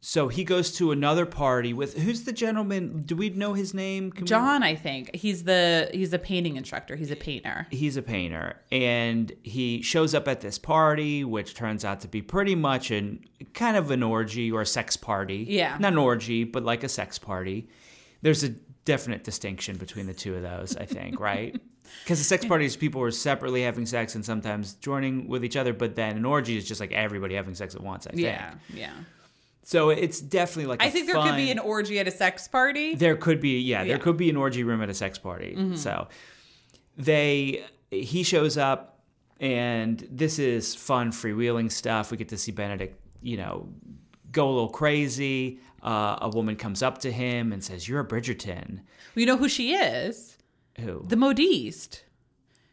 So 0.00 0.28
he 0.28 0.44
goes 0.44 0.70
to 0.76 0.92
another 0.92 1.26
party 1.26 1.72
with 1.72 1.96
who's 1.98 2.24
the 2.24 2.32
gentleman? 2.32 3.02
Do 3.06 3.16
we 3.16 3.30
know 3.30 3.54
his 3.54 3.72
name? 3.74 4.12
Can 4.12 4.22
we- 4.24 4.28
John. 4.28 4.62
I 4.62 4.74
think 4.76 5.12
he's 5.16 5.44
the 5.44 5.88
he's 5.92 6.12
a 6.12 6.18
painting 6.18 6.56
instructor. 6.56 6.94
He's 6.96 7.10
a 7.10 7.16
painter. 7.16 7.66
he's 7.70 7.96
a 7.96 8.02
painter 8.02 8.60
and 8.70 9.32
he 9.42 9.80
shows 9.82 10.14
up 10.14 10.28
at 10.28 10.42
this 10.42 10.58
party 10.58 11.24
which 11.24 11.54
turns 11.54 11.84
out 11.84 12.00
to 12.02 12.08
be 12.08 12.20
pretty 12.22 12.54
much 12.54 12.90
an 12.92 13.20
kind 13.54 13.76
of 13.76 13.90
an 13.90 14.02
orgy 14.02 14.52
or 14.52 14.60
a 14.60 14.66
sex 14.66 14.96
party 14.96 15.44
Yeah. 15.48 15.76
not 15.80 15.92
an 15.92 15.98
orgy 15.98 16.44
but 16.44 16.62
like 16.62 16.84
a 16.84 16.88
sex 16.88 17.18
party 17.18 17.68
there's 18.22 18.44
a 18.44 18.50
definite 18.86 19.22
distinction 19.22 19.76
between 19.76 20.06
the 20.06 20.14
two 20.14 20.34
of 20.34 20.42
those 20.42 20.74
i 20.78 20.86
think 20.86 21.20
right 21.20 21.60
because 22.02 22.18
the 22.18 22.24
sex 22.24 22.44
parties 22.46 22.74
people 22.76 23.00
were 23.00 23.10
separately 23.10 23.62
having 23.62 23.84
sex 23.84 24.14
and 24.14 24.24
sometimes 24.24 24.74
joining 24.74 25.28
with 25.28 25.44
each 25.44 25.56
other 25.56 25.72
but 25.74 25.94
then 25.94 26.16
an 26.16 26.24
orgy 26.24 26.56
is 26.56 26.66
just 26.66 26.80
like 26.80 26.92
everybody 26.92 27.34
having 27.34 27.54
sex 27.54 27.74
at 27.74 27.82
once 27.82 28.06
i 28.06 28.10
think 28.10 28.22
Yeah, 28.22 28.54
yeah. 28.72 28.92
so 29.62 29.90
it's 29.90 30.20
definitely 30.20 30.66
like 30.66 30.82
I 30.82 30.90
think 30.90 31.06
there 31.06 31.20
could 31.22 31.36
be 31.36 31.50
an 31.50 31.58
orgy 31.58 31.98
at 31.98 32.08
a 32.08 32.10
sex 32.10 32.48
party. 32.48 32.94
there 32.94 33.16
could 33.16 33.40
be, 33.40 33.60
yeah, 33.60 33.84
there 33.84 33.98
could 33.98 34.16
be 34.16 34.30
an 34.30 34.36
orgy 34.36 34.62
room 34.64 34.80
at 34.82 34.88
a 34.88 34.94
sex 34.94 35.18
party. 35.18 35.54
Mm-hmm. 35.56 35.74
So 35.74 36.06
they, 36.96 37.64
he 37.90 38.22
shows 38.22 38.56
up, 38.56 39.00
and 39.40 40.06
this 40.10 40.38
is 40.38 40.74
fun 40.74 41.10
freewheeling 41.12 41.70
stuff. 41.70 42.10
We 42.10 42.16
get 42.16 42.28
to 42.30 42.38
see 42.38 42.52
Benedict, 42.52 42.98
you 43.22 43.36
know, 43.36 43.68
go 44.32 44.48
a 44.48 44.52
little 44.52 44.68
crazy. 44.70 45.58
Uh, 45.86 46.18
a 46.22 46.28
woman 46.28 46.56
comes 46.56 46.82
up 46.82 46.98
to 46.98 47.12
him 47.12 47.52
and 47.52 47.62
says, 47.62 47.88
"You're 47.88 48.00
a 48.00 48.06
Bridgerton." 48.06 48.80
you 49.14 49.24
know 49.24 49.36
who 49.36 49.48
she 49.48 49.74
is? 49.74 50.36
Who? 50.80 51.04
The 51.06 51.16
modiste. 51.16 52.02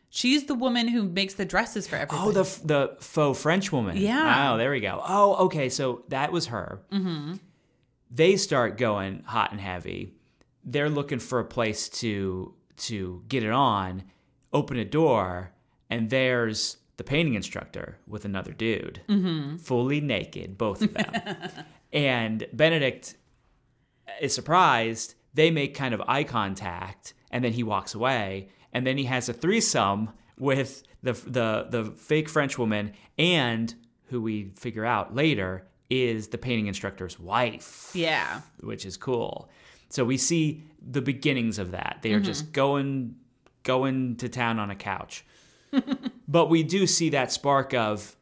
She's 0.10 0.46
the 0.46 0.55
woman 0.55 0.88
who 0.88 1.03
makes 1.03 1.36
the 1.36 1.46
dresses 1.46 1.88
for 1.88 1.96
everybody. 1.96 2.29
Oh, 2.29 2.32
the 2.32 2.41
f- 2.41 2.62
the 2.63 2.98
faux 3.00 3.39
French 3.39 3.72
woman. 3.72 3.98
Yeah. 3.98 4.51
Oh, 4.51 4.58
there 4.58 4.72
we 4.72 4.79
go. 4.79 5.01
Oh, 5.08 5.46
okay. 5.46 5.70
So 5.70 6.03
that 6.10 6.32
was 6.32 6.48
her. 6.48 6.82
Mm-hmm. 6.91 7.36
They 8.10 8.36
start 8.36 8.77
going 8.77 9.24
hot 9.25 9.51
and 9.51 9.62
heavy. 9.62 10.13
They're 10.63 10.89
looking 10.89 11.20
for 11.20 11.39
a 11.39 11.46
place 11.46 11.89
to 11.89 12.53
to 12.77 13.24
get 13.27 13.43
it 13.43 13.51
on. 13.51 14.03
Open 14.51 14.77
a 14.77 14.86
door, 14.86 15.51
and 15.89 16.10
there's 16.10 16.77
the 16.98 17.03
painting 17.03 17.34
instructor 17.34 17.98
with 18.08 18.24
another 18.25 18.53
dude, 18.53 19.01
mm-hmm. 19.08 19.58
fully 19.58 20.00
naked, 20.00 20.58
both 20.58 20.82
of 20.82 20.93
them. 20.93 21.38
and 21.94 22.46
Benedict 22.52 23.16
is 24.20 24.34
surprised. 24.34 25.16
They 25.34 25.52
make 25.52 25.76
kind 25.76 25.94
of 25.94 26.02
eye 26.08 26.24
contact, 26.24 27.14
and 27.32 27.44
then 27.44 27.54
he 27.54 27.64
walks 27.64 27.96
away. 27.96 28.50
And 28.74 28.86
then 28.86 28.98
he 28.98 29.06
has 29.06 29.30
a 29.30 29.34
threesome 29.34 30.10
with 30.38 30.84
the 31.04 31.14
the 31.14 31.68
the 31.70 31.92
fake 31.92 32.28
French 32.28 32.58
woman 32.58 32.94
and 33.18 33.74
who 34.06 34.22
we 34.22 34.52
figure 34.56 34.86
out 34.86 35.16
later 35.16 35.68
is 35.90 36.30
the 36.30 36.38
painting 36.38 36.68
instructor's 36.68 37.20
wife, 37.20 37.92
yeah. 37.94 38.42
which 38.62 38.86
is 38.86 38.98
cool. 38.98 39.50
So 39.90 40.04
we 40.04 40.18
see 40.18 40.64
the 40.82 41.02
beginnings 41.02 41.60
of 41.60 41.72
that. 41.72 42.00
They 42.02 42.14
are 42.14 42.18
mm-hmm. 42.18 42.26
just 42.26 42.52
going 42.52 43.16
going 43.62 44.18
to 44.18 44.30
town 44.30 44.60
on 44.60 44.72
a 44.72 44.76
couch. 44.76 45.26
but 46.28 46.50
we 46.50 46.64
do 46.64 46.88
see 46.88 47.10
that 47.10 47.32
spark 47.32 47.74
of 47.74 48.16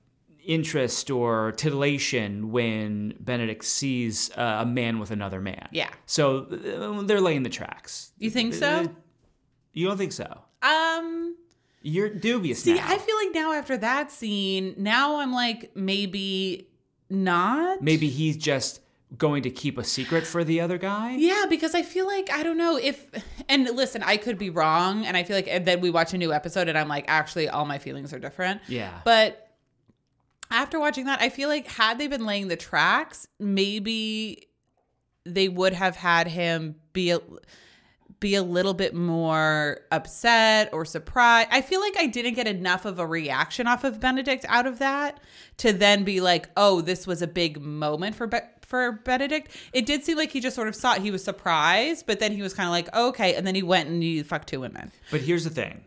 interest 0.45 1.09
or 1.09 1.51
titillation 1.53 2.51
when 2.51 3.13
Benedict 3.19 3.63
sees 3.63 4.31
uh, 4.37 4.59
a 4.61 4.65
man 4.65 4.99
with 4.99 5.11
another 5.11 5.41
man. 5.41 5.67
Yeah. 5.71 5.89
So 6.05 6.47
uh, 6.51 7.01
they're 7.03 7.21
laying 7.21 7.43
the 7.43 7.49
tracks. 7.49 8.11
You 8.17 8.29
think 8.29 8.53
so? 8.53 8.87
You 9.73 9.87
don't 9.87 9.97
think 9.97 10.11
so? 10.13 10.41
Um. 10.61 11.35
You're 11.83 12.09
dubious 12.09 12.61
See, 12.61 12.75
now. 12.75 12.85
I 12.87 12.97
feel 12.99 13.15
like 13.15 13.33
now 13.33 13.53
after 13.53 13.75
that 13.77 14.11
scene, 14.11 14.75
now 14.77 15.17
I'm 15.19 15.33
like 15.33 15.75
maybe 15.75 16.67
not. 17.09 17.81
Maybe 17.81 18.07
he's 18.07 18.37
just 18.37 18.81
going 19.17 19.43
to 19.43 19.49
keep 19.49 19.77
a 19.77 19.83
secret 19.83 20.25
for 20.25 20.43
the 20.43 20.61
other 20.61 20.77
guy. 20.77 21.15
Yeah, 21.17 21.45
because 21.49 21.75
I 21.75 21.81
feel 21.81 22.05
like 22.05 22.31
I 22.31 22.43
don't 22.43 22.57
know 22.57 22.77
if 22.77 23.07
and 23.49 23.65
listen, 23.75 24.03
I 24.03 24.17
could 24.17 24.37
be 24.37 24.49
wrong 24.49 25.05
and 25.05 25.17
I 25.17 25.23
feel 25.23 25.35
like 25.35 25.47
and 25.47 25.65
then 25.65 25.81
we 25.81 25.89
watch 25.89 26.13
a 26.13 26.17
new 26.17 26.31
episode 26.31 26.69
and 26.69 26.77
I'm 26.77 26.87
like 26.87 27.05
actually 27.07 27.49
all 27.49 27.65
my 27.65 27.77
feelings 27.79 28.13
are 28.13 28.19
different. 28.19 28.61
Yeah. 28.67 28.99
But 29.03 29.50
after 30.51 30.79
watching 30.79 31.05
that, 31.05 31.21
I 31.21 31.29
feel 31.29 31.49
like 31.49 31.67
had 31.67 31.97
they 31.97 32.07
been 32.07 32.25
laying 32.25 32.47
the 32.47 32.55
tracks, 32.55 33.27
maybe 33.39 34.47
they 35.25 35.47
would 35.47 35.73
have 35.73 35.95
had 35.95 36.27
him 36.27 36.75
be 36.93 37.11
a, 37.11 37.19
be 38.19 38.35
a 38.35 38.43
little 38.43 38.73
bit 38.73 38.93
more 38.93 39.79
upset 39.91 40.69
or 40.73 40.85
surprised. 40.85 41.49
I 41.51 41.61
feel 41.61 41.81
like 41.81 41.95
I 41.97 42.05
didn't 42.05 42.35
get 42.35 42.47
enough 42.47 42.85
of 42.85 42.99
a 42.99 43.05
reaction 43.05 43.67
off 43.67 43.83
of 43.83 43.99
Benedict 43.99 44.45
out 44.47 44.67
of 44.67 44.79
that 44.79 45.19
to 45.57 45.73
then 45.73 46.03
be 46.03 46.21
like, 46.21 46.49
"Oh, 46.55 46.81
this 46.81 47.07
was 47.07 47.21
a 47.21 47.27
big 47.27 47.59
moment 47.59 48.15
for 48.15 48.27
Be- 48.27 48.39
for 48.61 48.91
Benedict." 48.91 49.51
It 49.73 49.85
did 49.85 50.03
seem 50.03 50.17
like 50.17 50.31
he 50.31 50.39
just 50.39 50.55
sort 50.55 50.67
of 50.67 50.75
saw 50.75 50.95
it. 50.95 51.01
He 51.01 51.11
was 51.11 51.23
surprised, 51.23 52.05
but 52.05 52.19
then 52.19 52.31
he 52.31 52.41
was 52.41 52.53
kind 52.53 52.67
of 52.67 52.71
like, 52.71 52.89
oh, 52.93 53.09
"Okay," 53.09 53.35
and 53.35 53.45
then 53.45 53.55
he 53.55 53.63
went 53.63 53.89
and 53.89 54.01
he 54.03 54.21
fucked 54.23 54.49
two 54.49 54.59
women. 54.59 54.91
But 55.09 55.21
here's 55.21 55.43
the 55.43 55.49
thing. 55.49 55.83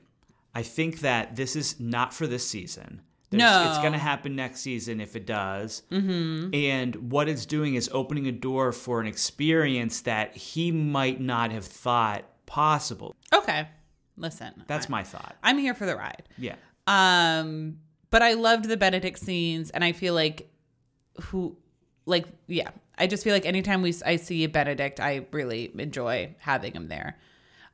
I 0.55 0.63
think 0.63 1.01
that 1.01 1.37
this 1.37 1.57
is 1.57 1.79
not 1.81 2.13
for 2.13 2.27
this 2.27 2.47
season. 2.47 3.03
No. 3.39 3.69
It's 3.69 3.79
going 3.79 3.93
to 3.93 3.99
happen 3.99 4.37
next 4.37 4.61
season 4.61 5.01
if 5.01 5.17
it 5.17 5.27
does. 5.27 5.83
Mm-hmm. 5.91 6.55
And 6.55 7.11
what 7.13 7.29
it's 7.29 7.47
doing 7.47 7.75
is 7.75 7.89
opening 7.93 8.27
a 8.27 8.33
door 8.33 8.73
for 8.73 9.01
an 9.01 9.07
experience 9.07 10.03
that 10.03 10.37
he 10.37 10.71
might 10.73 11.21
not 11.21 11.51
have 11.53 11.65
thought 11.65 12.25
possible. 12.47 13.15
Okay, 13.33 13.69
listen, 14.17 14.53
That's 14.67 14.87
I- 14.87 14.91
my 14.91 15.03
thought. 15.03 15.37
I'm 15.43 15.59
here 15.59 15.75
for 15.75 15.87
the 15.87 15.97
ride. 15.97 16.23
Yeah. 16.39 16.57
Um, 16.87 17.79
but 18.11 18.23
I 18.23 18.35
loved 18.35 18.67
the 18.67 18.77
Benedict 18.77 19.19
scenes, 19.19 19.71
and 19.71 19.83
I 19.83 19.93
feel 19.93 20.15
like 20.15 20.51
who, 21.21 21.57
like, 22.07 22.27
yeah, 22.47 22.71
I 22.99 23.07
just 23.07 23.25
feel 23.25 23.33
like 23.33 23.47
anytime 23.47 23.83
we 23.83 23.93
I 24.07 24.17
see 24.17 24.45
a 24.45 24.49
Benedict, 24.49 25.01
I 25.01 25.27
really 25.33 25.73
enjoy 25.79 26.35
having 26.39 26.73
him 26.75 26.89
there. 26.89 27.19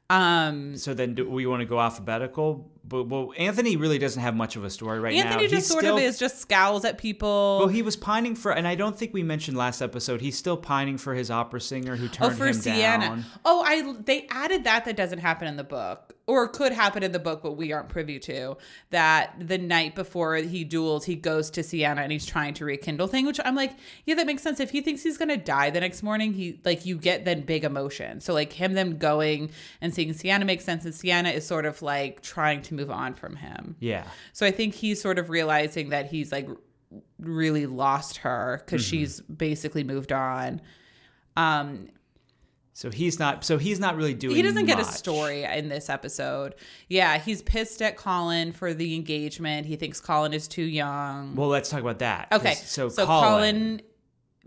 Um, 0.09 0.77
So 0.77 0.95
then 0.95 1.15
do 1.15 1.29
we 1.29 1.47
want 1.47 1.61
to 1.61 1.67
go 1.67 1.79
alphabetical? 1.81 2.71
But 2.91 3.05
well, 3.05 3.33
Anthony 3.39 3.77
really 3.77 3.99
doesn't 3.99 4.21
have 4.21 4.35
much 4.35 4.57
of 4.57 4.65
a 4.65 4.69
story 4.69 4.99
right 4.99 5.15
now. 5.15 5.27
Anthony 5.27 5.45
just 5.45 5.55
He's 5.55 5.67
sort 5.69 5.85
still- 5.85 5.97
of 5.97 6.03
is 6.03 6.19
just 6.19 6.41
scowls 6.41 6.85
at 6.85 6.99
people. 6.99 7.59
Well, 7.61 7.69
he 7.69 7.83
was 7.83 7.95
pining 7.97 8.35
for, 8.35 8.51
and 8.51 8.67
I 8.67 8.75
don't 8.75 8.99
think 8.99 9.15
we 9.15 9.23
mentioned 9.23 9.57
last 9.57 9.81
episode. 9.81 10.21
He's 10.21 10.37
still 10.37 10.57
pining 10.57 10.99
for 10.99 11.15
his 11.15 11.31
opera 11.31 11.61
singer 11.61 11.95
who 11.95 12.07
oh, 12.07 12.09
turned 12.09 12.37
for 12.37 12.47
him 12.49 12.55
Siena. 12.55 12.99
down. 12.99 13.25
Oh, 13.45 13.63
I 13.65 13.95
they 14.03 14.27
added 14.29 14.65
that 14.65 14.85
that 14.87 14.97
doesn't 14.97 15.21
happen 15.21 15.47
in 15.47 15.57
the 15.57 15.63
book, 15.65 16.17
or 16.27 16.49
could 16.49 16.73
happen 16.73 17.05
in 17.05 17.13
the 17.13 17.21
book, 17.21 17.43
but 17.45 17.53
we 17.53 17.73
aren't 17.73 17.89
privy 17.89 18.19
to. 18.19 18.57
That 18.91 19.37
the 19.39 19.59
night 19.59 19.95
before 19.95 20.35
he 20.37 20.65
duels, 20.65 21.05
he 21.05 21.15
goes 21.15 21.49
to 21.53 21.63
Siena 21.63 22.01
and 22.01 22.11
he's 22.11 22.27
trying 22.27 22.55
to 22.55 22.65
rekindle 22.65 23.07
thing. 23.07 23.25
Which 23.25 23.39
I'm 23.45 23.55
like, 23.55 23.73
yeah, 24.05 24.17
that 24.17 24.27
makes 24.27 24.43
sense. 24.43 24.59
If 24.59 24.71
he 24.71 24.81
thinks 24.81 25.05
he's 25.05 25.17
gonna 25.17 25.37
die 25.37 25.71
the 25.71 25.81
next 25.81 26.03
morning, 26.03 26.33
he 26.33 26.61
like 26.65 26.85
you 26.85 26.97
get 26.97 27.25
then 27.25 27.43
big 27.43 27.63
emotion. 27.63 28.21
So 28.21 28.35
like 28.35 28.53
him 28.53 28.73
them 28.73 28.99
going 28.99 29.53
and 29.81 29.95
seeing 29.95 30.13
Siena 30.13 30.45
makes 30.45 30.65
sense, 30.65 30.85
and 30.85 30.93
Siena 30.93 31.31
is 31.31 31.47
sort 31.47 31.67
of 31.67 31.83
like 31.83 32.21
trying 32.23 32.63
to 32.63 32.75
move 32.81 32.91
on 32.91 33.15
from 33.15 33.37
him. 33.37 33.77
Yeah. 33.81 34.07
So 34.33 34.47
I 34.47 34.51
think 34.51 34.75
he's 34.75 35.01
sort 35.01 35.19
of 35.19 35.31
realizing 35.31 35.91
that 35.91 36.07
he's 36.11 36.33
like 36.33 36.49
really 37.19 37.67
lost 37.67 38.19
her 38.19 38.63
because 38.65 38.85
she's 38.85 39.21
basically 39.21 39.85
moved 39.85 40.11
on. 40.13 40.61
Um, 41.37 41.89
So 42.73 42.91
he's 42.91 43.19
not. 43.19 43.45
So 43.45 43.59
he's 43.59 43.79
not 43.79 43.97
really 43.97 44.15
doing. 44.15 44.35
He 44.37 44.43
doesn't 44.43 44.65
get 44.67 44.81
a 44.81 44.85
story 44.85 45.45
in 45.45 45.69
this 45.69 45.91
episode. 45.91 46.55
Yeah, 46.89 47.19
he's 47.19 47.43
pissed 47.43 47.83
at 47.83 47.97
Colin 47.97 48.53
for 48.53 48.73
the 48.73 48.95
engagement. 48.95 49.67
He 49.67 49.77
thinks 49.77 50.01
Colin 50.01 50.33
is 50.33 50.49
too 50.49 50.63
young. 50.65 51.35
Well, 51.37 51.49
let's 51.49 51.69
talk 51.69 51.81
about 51.81 51.99
that. 51.99 52.29
okay, 52.33 52.55
So, 52.55 52.89
so 52.89 53.05
Colin, 53.07 53.23
Colin 53.29 53.83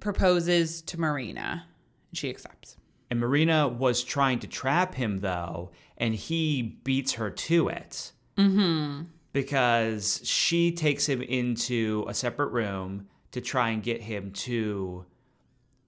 proposes 0.02 0.82
to 0.84 1.00
Marina. 1.00 1.66
She 2.14 2.30
accepts. 2.30 2.78
and 3.10 3.20
Marina 3.20 3.68
was 3.68 4.04
trying 4.04 4.40
to 4.40 4.48
trap 4.48 4.96
him 4.96 5.20
though, 5.20 5.72
and 5.98 6.14
he 6.16 6.62
beats 6.84 7.14
her 7.14 7.30
to 7.30 7.68
it. 7.70 8.12
Mm-hmm. 8.38 9.04
Because 9.32 10.22
she 10.24 10.72
takes 10.72 11.08
him 11.08 11.22
into 11.22 12.06
a 12.08 12.14
separate 12.14 12.52
room 12.52 13.08
to 13.32 13.42
try 13.42 13.70
and 13.70 13.82
get 13.82 14.02
him 14.02 14.32
to 14.32 15.06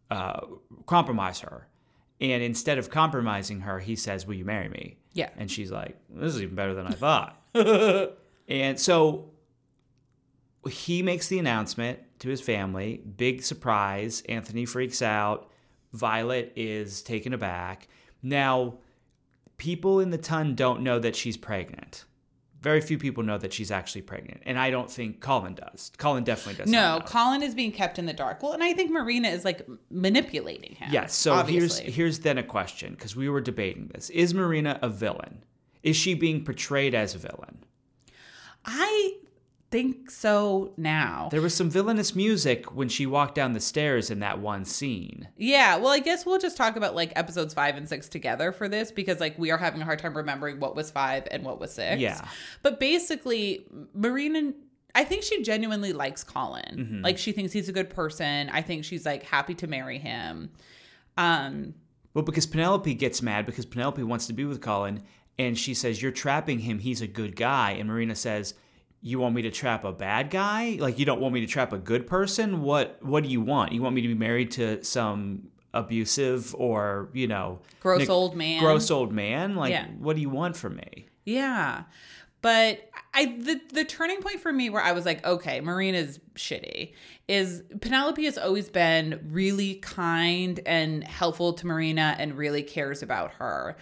uh, 0.10 0.42
compromise 0.86 1.40
her. 1.42 1.68
And 2.22 2.42
instead 2.42 2.78
of 2.78 2.90
compromising 2.90 3.62
her, 3.62 3.80
he 3.80 3.96
says, 3.96 4.26
"Will 4.26 4.36
you 4.36 4.46
marry 4.46 4.70
me?" 4.70 4.98
Yeah. 5.14 5.30
And 5.38 5.52
she's 5.52 5.72
like, 5.72 5.98
"This 6.10 6.34
is 6.34 6.42
even 6.42 6.56
better 6.56 6.74
than 6.74 6.88
I 6.88 6.92
thought." 6.92 7.40
and 8.48 8.80
so 8.80 9.32
he 10.70 11.02
makes 11.04 11.28
the 11.28 11.40
announcement 11.40 12.00
to 12.20 12.30
his 12.30 12.42
family. 12.42 13.02
Big 13.18 13.44
surprise. 13.44 14.24
Anthony 14.28 14.66
freaks 14.66 15.02
out. 15.02 15.50
Violet 15.94 16.52
is 16.56 17.02
taken 17.02 17.34
aback. 17.34 17.88
Now, 18.24 18.76
people 19.58 20.00
in 20.00 20.10
the 20.10 20.18
ton 20.18 20.56
don't 20.56 20.82
know 20.82 21.00
that 21.00 21.16
she's 21.16 21.38
pregnant. 21.38 22.06
Very 22.66 22.82
few 22.82 22.98
people 22.98 23.22
know 23.22 23.38
that 23.38 23.54
she's 23.54 23.70
actually 23.70 24.02
pregnant, 24.02 24.42
and 24.44 24.58
I 24.58 24.72
don't 24.72 24.90
think 24.90 25.22
Colin 25.22 25.54
does. 25.54 25.92
Colin 26.00 26.24
definitely 26.24 26.64
does. 26.64 26.72
No. 26.72 27.00
Colin 27.06 27.44
is 27.44 27.54
being 27.54 27.72
kept 27.72 28.00
in 28.00 28.08
the 28.08 28.14
dark. 28.14 28.42
Well, 28.42 28.54
and 28.54 28.64
I 28.64 28.74
think 28.74 28.90
Marina 28.90 29.28
is 29.28 29.46
like 29.46 29.68
manipulating 29.92 30.74
him. 30.74 30.90
Yes. 30.92 31.14
So 31.14 31.34
obviously. 31.34 31.84
here's 31.84 31.96
here's 31.96 32.20
then 32.22 32.40
a 32.40 32.44
question 32.44 32.96
because 32.96 33.16
we 33.16 33.30
were 33.30 33.40
debating 33.40 33.92
this: 33.94 34.10
Is 34.10 34.34
Marina 34.34 34.80
a 34.82 34.90
villain? 34.90 35.44
Is 35.84 35.96
she 35.96 36.16
being 36.16 36.44
portrayed 36.44 36.96
as 36.96 37.14
a 37.14 37.20
villain? 37.20 37.60
I 38.66 39.14
think 39.76 40.10
so 40.10 40.72
now. 40.78 41.28
There 41.32 41.42
was 41.42 41.54
some 41.54 41.70
villainous 41.70 42.16
music 42.16 42.74
when 42.74 42.88
she 42.88 43.06
walked 43.06 43.36
down 43.36 43.52
the 43.52 43.60
stairs 43.60 44.10
in 44.10 44.20
that 44.20 44.40
one 44.40 44.64
scene. 44.64 45.28
Yeah, 45.36 45.76
well, 45.76 45.92
I 45.92 46.00
guess 46.00 46.26
we'll 46.26 46.40
just 46.40 46.56
talk 46.56 46.78
about 46.78 46.96
like 46.96 47.12
episodes 47.18 47.54
five 47.54 47.76
and 47.76 47.90
six 47.90 48.08
together 48.08 48.54
for 48.54 48.70
this 48.70 48.90
because 48.90 49.20
like 49.20 49.38
we 49.38 49.52
are 49.52 49.58
having 49.58 49.82
a 49.82 49.84
hard 49.84 50.00
time 50.00 50.16
remembering 50.16 50.62
what 50.62 50.78
was 50.78 50.92
five 50.92 51.28
and 51.30 51.44
what 51.44 51.60
was 51.60 51.74
six. 51.74 52.00
Yeah. 52.00 52.26
But 52.62 52.80
basically, 52.80 53.68
Marina, 53.94 54.54
I 54.96 55.04
think 55.04 55.24
she 55.24 55.44
genuinely 55.44 55.92
likes 55.92 56.24
Colin. 56.24 56.64
Mm-hmm. 56.78 57.02
Like 57.02 57.18
she 57.18 57.34
thinks 57.34 57.52
he's 57.52 57.68
a 57.68 57.74
good 57.74 57.90
person. 57.90 58.50
I 58.52 58.62
think 58.62 58.86
she's 58.86 59.06
like 59.06 59.24
happy 59.24 59.56
to 59.56 59.68
marry 59.68 59.98
him. 60.00 60.52
Um, 61.18 61.74
Well, 62.14 62.24
because 62.24 62.46
Penelope 62.46 62.94
gets 62.94 63.22
mad 63.22 63.46
because 63.46 63.66
Penelope 63.66 64.02
wants 64.04 64.26
to 64.28 64.34
be 64.34 64.46
with 64.46 64.62
Colin, 64.62 65.04
and 65.38 65.58
she 65.58 65.74
says, 65.74 66.02
"You're 66.02 66.14
trapping 66.14 66.60
him. 66.60 66.80
He's 66.80 67.02
a 67.02 67.08
good 67.08 67.36
guy." 67.36 67.72
And 67.72 67.90
Marina 67.90 68.16
says, 68.16 68.54
"You 69.08 69.20
want 69.20 69.36
me 69.36 69.44
to 69.44 69.52
trap 69.52 69.84
a 69.84 69.92
bad 69.92 70.32
guy? 70.32 70.78
Like 70.80 70.98
you 70.98 71.06
don't 71.06 71.22
want 71.22 71.36
me 71.36 71.42
to 71.42 71.48
trap 71.48 71.72
a 71.74 71.78
good 71.78 72.08
person? 72.08 72.64
What 72.64 72.98
What 73.04 73.24
do 73.24 73.30
you 73.30 73.40
want? 73.40 73.72
You 73.72 73.84
want 73.84 73.94
me 73.94 74.02
to 74.02 74.08
be 74.08 74.16
married 74.16 74.50
to 74.52 74.84
some 74.84 75.50
abusive 75.76 76.56
or 76.56 77.10
you 77.14 77.28
know 77.28 77.60
Gross 77.82 78.10
old 78.10 78.36
man. 78.36 78.62
Gross 78.64 78.90
old 78.90 79.14
man? 79.14 79.56
Like 79.56 79.70
Yeah. 79.72 79.86
what 80.00 80.16
do 80.16 80.22
you 80.24 80.30
want 80.30 80.58
from 80.58 80.78
me?" 80.78 81.06
Yeah. 81.24 81.84
But 82.42 82.90
I 83.14 83.38
the 83.40 83.62
the 83.74 83.86
turning 83.86 84.22
point 84.22 84.40
for 84.40 84.52
me 84.52 84.70
where 84.72 84.82
I 84.82 84.92
was 84.92 85.06
like, 85.06 85.26
okay, 85.26 85.62
Marina's 85.62 86.20
shitty 86.36 86.94
is 87.28 87.64
Penelope 87.82 88.24
has 88.26 88.38
always 88.38 88.70
been 88.70 89.20
really 89.32 89.76
kind 89.76 90.60
and 90.66 91.04
helpful 91.04 91.54
to 91.54 91.68
Marina 91.68 92.16
and 92.20 92.38
really 92.38 92.64
cares 92.64 93.02
about 93.04 93.34
her. 93.34 93.78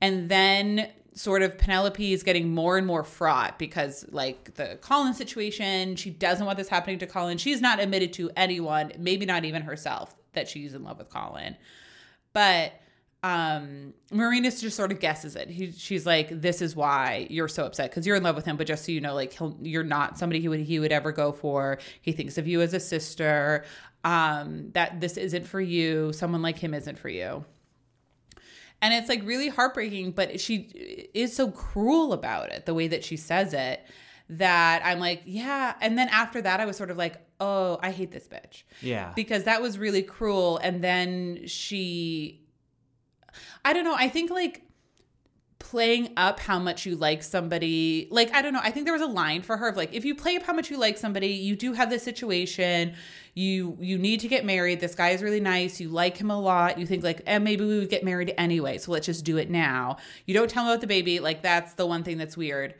And 0.00 0.28
then 0.28 0.88
sort 1.18 1.42
of 1.42 1.58
Penelope 1.58 2.12
is 2.12 2.22
getting 2.22 2.54
more 2.54 2.78
and 2.78 2.86
more 2.86 3.02
fraught 3.02 3.58
because 3.58 4.04
like 4.10 4.54
the 4.54 4.78
Colin 4.80 5.14
situation, 5.14 5.96
she 5.96 6.10
doesn't 6.10 6.46
want 6.46 6.56
this 6.56 6.68
happening 6.68 7.00
to 7.00 7.06
Colin. 7.06 7.38
She's 7.38 7.60
not 7.60 7.80
admitted 7.80 8.12
to 8.14 8.30
anyone, 8.36 8.92
maybe 8.98 9.26
not 9.26 9.44
even 9.44 9.62
herself, 9.62 10.14
that 10.34 10.48
she's 10.48 10.74
in 10.74 10.84
love 10.84 10.98
with 10.98 11.08
Colin. 11.10 11.56
But 12.32 12.72
um 13.24 13.94
Marina 14.12 14.48
just 14.48 14.76
sort 14.76 14.92
of 14.92 15.00
guesses 15.00 15.34
it. 15.34 15.50
He, 15.50 15.72
she's 15.72 16.06
like, 16.06 16.40
"This 16.40 16.62
is 16.62 16.76
why 16.76 17.26
you're 17.28 17.48
so 17.48 17.66
upset 17.66 17.90
because 17.90 18.06
you're 18.06 18.14
in 18.14 18.22
love 18.22 18.36
with 18.36 18.44
him." 18.44 18.56
But 18.56 18.68
just 18.68 18.84
so 18.84 18.92
you 18.92 19.00
know, 19.00 19.14
like 19.14 19.36
you're 19.60 19.82
not 19.82 20.18
somebody 20.18 20.40
he 20.40 20.46
would 20.46 20.60
he 20.60 20.78
would 20.78 20.92
ever 20.92 21.10
go 21.10 21.32
for. 21.32 21.78
He 22.00 22.12
thinks 22.12 22.38
of 22.38 22.46
you 22.46 22.60
as 22.60 22.74
a 22.74 22.80
sister. 22.80 23.64
Um, 24.04 24.70
that 24.74 25.00
this 25.00 25.16
isn't 25.16 25.48
for 25.48 25.60
you. 25.60 26.12
Someone 26.12 26.42
like 26.42 26.58
him 26.58 26.74
isn't 26.74 26.96
for 26.96 27.08
you. 27.08 27.44
And 28.80 28.94
it's 28.94 29.08
like 29.08 29.22
really 29.24 29.48
heartbreaking, 29.48 30.12
but 30.12 30.40
she 30.40 31.08
is 31.14 31.34
so 31.34 31.50
cruel 31.50 32.12
about 32.12 32.50
it, 32.52 32.64
the 32.66 32.74
way 32.74 32.88
that 32.88 33.04
she 33.04 33.16
says 33.16 33.52
it, 33.52 33.84
that 34.30 34.82
I'm 34.84 35.00
like, 35.00 35.22
yeah. 35.24 35.74
And 35.80 35.98
then 35.98 36.08
after 36.10 36.40
that, 36.42 36.60
I 36.60 36.64
was 36.66 36.76
sort 36.76 36.90
of 36.90 36.96
like, 36.96 37.16
oh, 37.40 37.78
I 37.82 37.90
hate 37.90 38.10
this 38.12 38.28
bitch 38.28 38.62
Yeah. 38.82 39.12
because 39.16 39.44
that 39.44 39.62
was 39.62 39.78
really 39.78 40.02
cruel 40.02 40.58
and 40.58 40.82
then 40.82 41.46
she 41.46 42.44
i 43.64 43.72
don't 43.72 43.84
know 43.84 43.94
i 43.96 44.08
think 44.08 44.30
like 44.30 44.62
playing 45.58 46.12
up 46.16 46.38
how 46.38 46.58
much 46.58 46.86
you 46.86 46.94
like 46.94 47.22
somebody 47.22 48.06
like 48.10 48.32
i 48.32 48.40
don't 48.40 48.52
know 48.52 48.60
i 48.62 48.70
think 48.70 48.86
there 48.86 48.92
was 48.92 49.02
a 49.02 49.06
line 49.06 49.42
for 49.42 49.56
her 49.56 49.68
of 49.68 49.76
like 49.76 49.92
if 49.92 50.04
you 50.04 50.14
play 50.14 50.36
up 50.36 50.42
how 50.44 50.52
much 50.52 50.70
you 50.70 50.78
like 50.78 50.96
somebody 50.96 51.28
you 51.28 51.56
do 51.56 51.72
have 51.72 51.90
this 51.90 52.02
situation 52.02 52.94
you 53.34 53.76
you 53.80 53.98
need 53.98 54.20
to 54.20 54.28
get 54.28 54.44
married 54.44 54.78
this 54.78 54.94
guy 54.94 55.10
is 55.10 55.22
really 55.22 55.40
nice 55.40 55.80
you 55.80 55.88
like 55.88 56.16
him 56.16 56.30
a 56.30 56.40
lot 56.40 56.78
you 56.78 56.86
think 56.86 57.02
like 57.02 57.22
eh, 57.26 57.38
maybe 57.38 57.64
we 57.64 57.78
would 57.78 57.90
get 57.90 58.04
married 58.04 58.32
anyway 58.38 58.78
so 58.78 58.92
let's 58.92 59.06
just 59.06 59.24
do 59.24 59.36
it 59.36 59.50
now 59.50 59.96
you 60.26 60.34
don't 60.34 60.48
tell 60.48 60.62
him 60.62 60.70
about 60.70 60.80
the 60.80 60.86
baby 60.86 61.18
like 61.18 61.42
that's 61.42 61.74
the 61.74 61.86
one 61.86 62.04
thing 62.04 62.18
that's 62.18 62.36
weird 62.36 62.74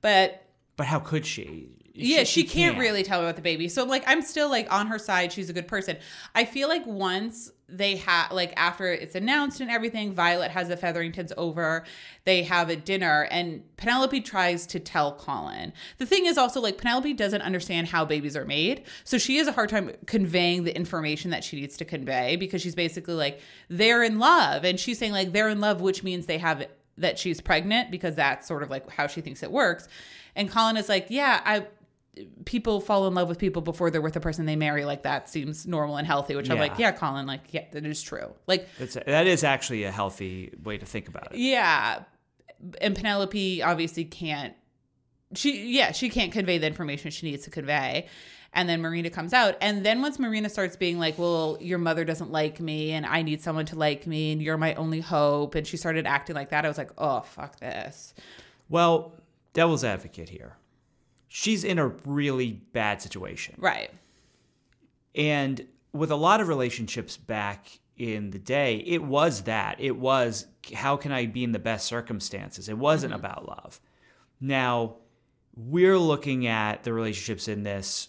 but 0.00 0.44
But 0.76 0.86
how 0.86 1.00
could 1.00 1.26
she? 1.26 1.68
yeah, 1.94 2.24
she, 2.24 2.44
can't, 2.44 2.78
really 2.78 3.02
tell 3.02 3.20
me 3.20 3.26
about 3.26 3.36
the 3.36 3.42
baby. 3.42 3.68
So 3.68 3.84
like 3.84 4.04
I'm 4.06 4.22
still 4.22 4.48
like 4.48 4.72
on 4.72 4.86
her 4.86 4.98
side. 4.98 5.32
She's 5.32 5.50
a 5.50 5.52
good 5.52 5.66
person. 5.66 5.96
I 6.34 6.44
feel 6.44 6.68
like 6.68 6.86
once 6.86 7.50
they 7.68 7.96
have 7.96 8.32
like 8.32 8.52
after 8.56 8.90
it's 8.90 9.14
announced 9.14 9.60
and 9.60 9.70
everything, 9.70 10.12
Violet 10.14 10.50
has 10.50 10.68
the 10.68 10.76
Featheringtons 10.76 11.32
over. 11.36 11.84
They 12.24 12.42
have 12.44 12.70
a 12.70 12.76
dinner 12.76 13.28
and 13.30 13.62
Penelope 13.76 14.20
tries 14.22 14.66
to 14.68 14.80
tell 14.80 15.12
Colin. 15.12 15.72
The 15.98 16.06
thing 16.06 16.26
is 16.26 16.38
also 16.38 16.60
like 16.60 16.78
Penelope 16.78 17.12
doesn't 17.14 17.42
understand 17.42 17.88
how 17.88 18.04
babies 18.04 18.36
are 18.36 18.46
made. 18.46 18.84
So 19.04 19.18
she 19.18 19.36
has 19.36 19.46
a 19.46 19.52
hard 19.52 19.68
time 19.68 19.92
conveying 20.06 20.64
the 20.64 20.74
information 20.74 21.30
that 21.30 21.44
she 21.44 21.60
needs 21.60 21.76
to 21.76 21.84
convey 21.84 22.36
because 22.36 22.62
she's 22.62 22.74
basically 22.74 23.14
like 23.14 23.40
they're 23.68 24.02
in 24.02 24.18
love 24.18 24.64
and 24.64 24.80
she's 24.80 24.98
saying 24.98 25.12
like 25.12 25.32
they're 25.32 25.48
in 25.48 25.60
love 25.60 25.80
which 25.80 26.02
means 26.02 26.26
they 26.26 26.38
have 26.38 26.66
that 26.96 27.18
she's 27.18 27.40
pregnant 27.40 27.90
because 27.90 28.14
that's 28.14 28.48
sort 28.48 28.62
of 28.62 28.70
like 28.70 28.88
how 28.90 29.06
she 29.06 29.20
thinks 29.20 29.42
it 29.42 29.52
works. 29.52 29.88
And 30.34 30.50
Colin 30.50 30.76
is 30.76 30.88
like, 30.88 31.06
"Yeah, 31.10 31.40
I 31.44 31.66
people 32.44 32.80
fall 32.80 33.06
in 33.06 33.14
love 33.14 33.28
with 33.28 33.38
people 33.38 33.62
before 33.62 33.90
they're 33.90 34.00
with 34.00 34.14
the 34.14 34.20
person 34.20 34.44
they 34.46 34.56
marry 34.56 34.84
like 34.84 35.04
that 35.04 35.28
seems 35.28 35.66
normal 35.66 35.96
and 35.96 36.06
healthy 36.06 36.34
which 36.34 36.50
i'm 36.50 36.58
like 36.58 36.76
yeah. 36.76 36.90
colin 36.90 37.26
like 37.26 37.42
yeah 37.52 37.64
that 37.72 37.86
is 37.86 38.02
true. 38.02 38.34
Like 38.46 38.68
That's 38.78 38.94
that 38.94 39.26
is 39.26 39.44
actually 39.44 39.84
a 39.84 39.92
healthy 39.92 40.52
way 40.62 40.78
to 40.78 40.86
think 40.86 41.08
about 41.08 41.32
it. 41.32 41.38
yeah. 41.38 42.02
And 42.80 42.96
penelope 42.96 43.62
obviously 43.62 44.04
can't 44.04 44.54
she 45.34 45.68
yeah 45.68 45.92
she 45.92 46.08
can't 46.08 46.32
convey 46.32 46.58
the 46.58 46.66
information 46.66 47.10
she 47.10 47.30
needs 47.30 47.44
to 47.44 47.50
convey. 47.50 48.06
And 48.52 48.68
then 48.68 48.80
marina 48.80 49.10
comes 49.10 49.32
out. 49.32 49.56
And 49.60 49.84
then 49.84 50.02
once 50.02 50.18
marina 50.18 50.48
starts 50.48 50.76
being 50.76 50.98
like 50.98 51.18
well 51.18 51.58
your 51.60 51.78
mother 51.78 52.04
doesn't 52.04 52.32
like 52.32 52.60
me 52.60 52.92
and 52.92 53.06
i 53.06 53.22
need 53.22 53.42
someone 53.42 53.66
to 53.66 53.76
like 53.76 54.06
me 54.06 54.32
and 54.32 54.42
you're 54.42 54.58
my 54.58 54.74
only 54.74 55.00
hope 55.00 55.54
and 55.54 55.66
she 55.66 55.76
started 55.76 56.06
acting 56.06 56.34
like 56.34 56.50
that 56.50 56.64
i 56.64 56.68
was 56.68 56.78
like 56.78 56.90
oh 56.98 57.20
fuck 57.20 57.60
this. 57.60 58.14
Well, 58.68 59.14
devil's 59.52 59.84
advocate 59.84 60.28
here. 60.28 60.56
She's 61.28 61.62
in 61.62 61.78
a 61.78 61.88
really 62.04 62.52
bad 62.72 63.02
situation. 63.02 63.54
right 63.58 63.90
And 65.14 65.66
with 65.92 66.10
a 66.10 66.16
lot 66.16 66.40
of 66.40 66.48
relationships 66.48 67.16
back 67.16 67.80
in 67.96 68.30
the 68.30 68.38
day, 68.38 68.76
it 68.86 69.02
was 69.02 69.42
that. 69.42 69.76
It 69.78 69.96
was 69.96 70.46
how 70.74 70.96
can 70.96 71.12
I 71.12 71.26
be 71.26 71.44
in 71.44 71.52
the 71.52 71.58
best 71.58 71.86
circumstances? 71.86 72.68
It 72.68 72.78
wasn't 72.78 73.12
mm-hmm. 73.12 73.24
about 73.24 73.48
love. 73.48 73.80
Now, 74.40 74.96
we're 75.56 75.98
looking 75.98 76.46
at 76.46 76.84
the 76.84 76.92
relationships 76.92 77.48
in 77.48 77.64
this 77.64 78.08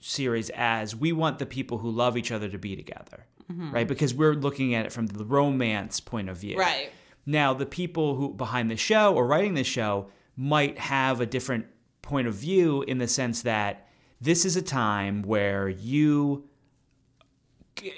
series 0.00 0.50
as 0.50 0.94
we 0.94 1.12
want 1.12 1.38
the 1.38 1.46
people 1.46 1.78
who 1.78 1.90
love 1.90 2.16
each 2.16 2.30
other 2.30 2.48
to 2.48 2.58
be 2.58 2.76
together, 2.76 3.26
mm-hmm. 3.50 3.72
right? 3.72 3.88
Because 3.88 4.14
we're 4.14 4.34
looking 4.34 4.74
at 4.74 4.86
it 4.86 4.92
from 4.92 5.06
the 5.06 5.24
romance 5.24 5.98
point 5.98 6.28
of 6.28 6.36
view. 6.36 6.56
right 6.56 6.92
Now, 7.26 7.54
the 7.54 7.66
people 7.66 8.14
who 8.14 8.32
behind 8.34 8.70
the 8.70 8.76
show 8.76 9.14
or 9.14 9.26
writing 9.26 9.54
the 9.54 9.64
show 9.64 10.10
might 10.36 10.78
have 10.78 11.20
a 11.20 11.26
different 11.26 11.66
point 12.04 12.28
of 12.28 12.34
view 12.34 12.82
in 12.82 12.98
the 12.98 13.08
sense 13.08 13.42
that 13.42 13.88
this 14.20 14.44
is 14.44 14.56
a 14.56 14.62
time 14.62 15.22
where 15.22 15.68
you 15.68 16.48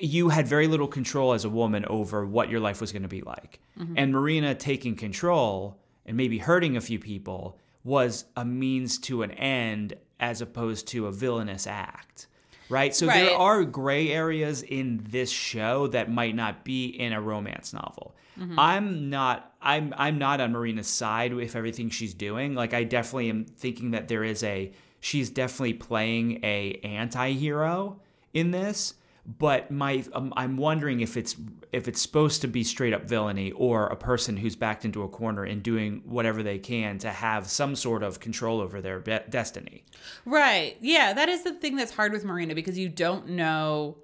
you 0.00 0.30
had 0.30 0.48
very 0.48 0.68
little 0.68 0.88
control 0.88 1.34
as 1.34 1.44
a 1.44 1.50
woman 1.50 1.84
over 1.86 2.24
what 2.24 2.48
your 2.48 2.60
life 2.60 2.80
was 2.80 2.92
going 2.92 3.02
to 3.02 3.08
be 3.08 3.20
like. 3.20 3.60
Mm-hmm. 3.78 3.94
And 3.98 4.12
Marina 4.12 4.54
taking 4.54 4.96
control 4.96 5.78
and 6.06 6.16
maybe 6.16 6.38
hurting 6.38 6.76
a 6.76 6.80
few 6.80 6.98
people 6.98 7.58
was 7.84 8.24
a 8.36 8.44
means 8.44 8.98
to 8.98 9.22
an 9.22 9.32
end 9.32 9.94
as 10.18 10.40
opposed 10.40 10.88
to 10.88 11.06
a 11.06 11.12
villainous 11.12 11.66
act. 11.66 12.26
Right? 12.68 12.94
So 12.94 13.06
Right. 13.06 13.24
there 13.24 13.36
are 13.36 13.64
gray 13.64 14.10
areas 14.10 14.62
in 14.62 15.04
this 15.08 15.30
show 15.30 15.86
that 15.88 16.10
might 16.10 16.34
not 16.34 16.64
be 16.64 16.86
in 16.86 17.12
a 17.12 17.20
romance 17.20 17.72
novel. 17.72 18.14
Mm-hmm. 18.38 18.58
I'm 18.58 19.10
not 19.10 19.52
I'm 19.62 19.94
I'm 19.96 20.18
not 20.18 20.40
on 20.40 20.52
Marina's 20.52 20.86
side 20.88 21.32
with 21.34 21.56
everything 21.56 21.88
she's 21.90 22.12
doing. 22.14 22.54
Like 22.54 22.74
I 22.74 22.84
definitely 22.84 23.30
am 23.30 23.44
thinking 23.46 23.92
that 23.92 24.08
there 24.08 24.22
is 24.24 24.42
a 24.42 24.72
she's 25.00 25.30
definitely 25.30 25.74
playing 25.74 26.40
a 26.44 26.78
anti-hero 26.82 28.00
in 28.34 28.50
this, 28.50 28.94
but 29.38 29.70
my 29.70 30.04
um, 30.12 30.32
I'm 30.36 30.56
wondering 30.56 31.00
if 31.00 31.16
it's 31.16 31.34
if 31.72 31.88
it's 31.88 32.00
supposed 32.00 32.40
to 32.42 32.48
be 32.48 32.62
straight 32.64 32.92
up 32.94 33.04
villainy 33.04 33.52
or 33.52 33.86
a 33.86 33.96
person 33.96 34.36
who's 34.36 34.56
backed 34.56 34.84
into 34.84 35.02
a 35.02 35.08
corner 35.08 35.44
and 35.44 35.62
doing 35.62 36.02
whatever 36.04 36.42
they 36.42 36.58
can 36.58 36.98
to 36.98 37.10
have 37.10 37.48
some 37.48 37.74
sort 37.76 38.02
of 38.02 38.20
control 38.20 38.60
over 38.60 38.80
their 38.80 38.98
be- 39.00 39.18
destiny. 39.28 39.84
Right. 40.24 40.76
Yeah, 40.80 41.12
that 41.12 41.28
is 41.28 41.42
the 41.44 41.52
thing 41.52 41.76
that's 41.76 41.92
hard 41.92 42.12
with 42.12 42.24
Marina 42.24 42.54
because 42.54 42.78
you 42.78 42.88
don't 42.88 43.30
know 43.30 43.98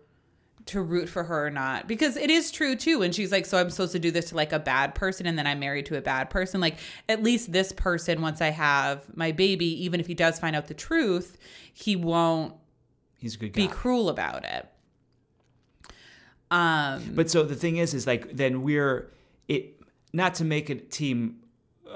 to 0.66 0.80
root 0.80 1.08
for 1.08 1.24
her 1.24 1.46
or 1.46 1.50
not. 1.50 1.88
Because 1.88 2.16
it 2.16 2.30
is 2.30 2.50
true 2.52 2.76
too 2.76 3.00
when 3.00 3.10
she's 3.12 3.32
like, 3.32 3.46
So 3.46 3.58
I'm 3.58 3.68
supposed 3.70 3.92
to 3.92 3.98
do 3.98 4.10
this 4.12 4.26
to 4.30 4.36
like 4.36 4.52
a 4.52 4.58
bad 4.60 4.94
person 4.94 5.26
and 5.26 5.36
then 5.36 5.46
I'm 5.46 5.58
married 5.58 5.86
to 5.86 5.96
a 5.96 6.00
bad 6.00 6.30
person. 6.30 6.60
Like, 6.60 6.76
at 7.08 7.22
least 7.22 7.50
this 7.52 7.72
person, 7.72 8.22
once 8.22 8.40
I 8.40 8.50
have 8.50 9.04
my 9.16 9.32
baby, 9.32 9.84
even 9.84 9.98
if 9.98 10.06
he 10.06 10.14
does 10.14 10.38
find 10.38 10.54
out 10.54 10.68
the 10.68 10.74
truth, 10.74 11.36
he 11.72 11.96
won't 11.96 12.54
He's 13.18 13.34
a 13.34 13.38
good 13.38 13.52
guy. 13.52 13.62
be 13.62 13.68
cruel 13.68 14.08
about 14.08 14.44
it. 14.44 14.68
Um 16.52 17.12
But 17.14 17.30
so 17.30 17.42
the 17.44 17.54
thing 17.56 17.76
is, 17.78 17.94
is 17.94 18.06
like 18.06 18.36
then 18.36 18.62
we're 18.62 19.10
it 19.48 19.80
not 20.12 20.34
to 20.36 20.44
make 20.44 20.68
it 20.70 20.90
team 20.90 21.36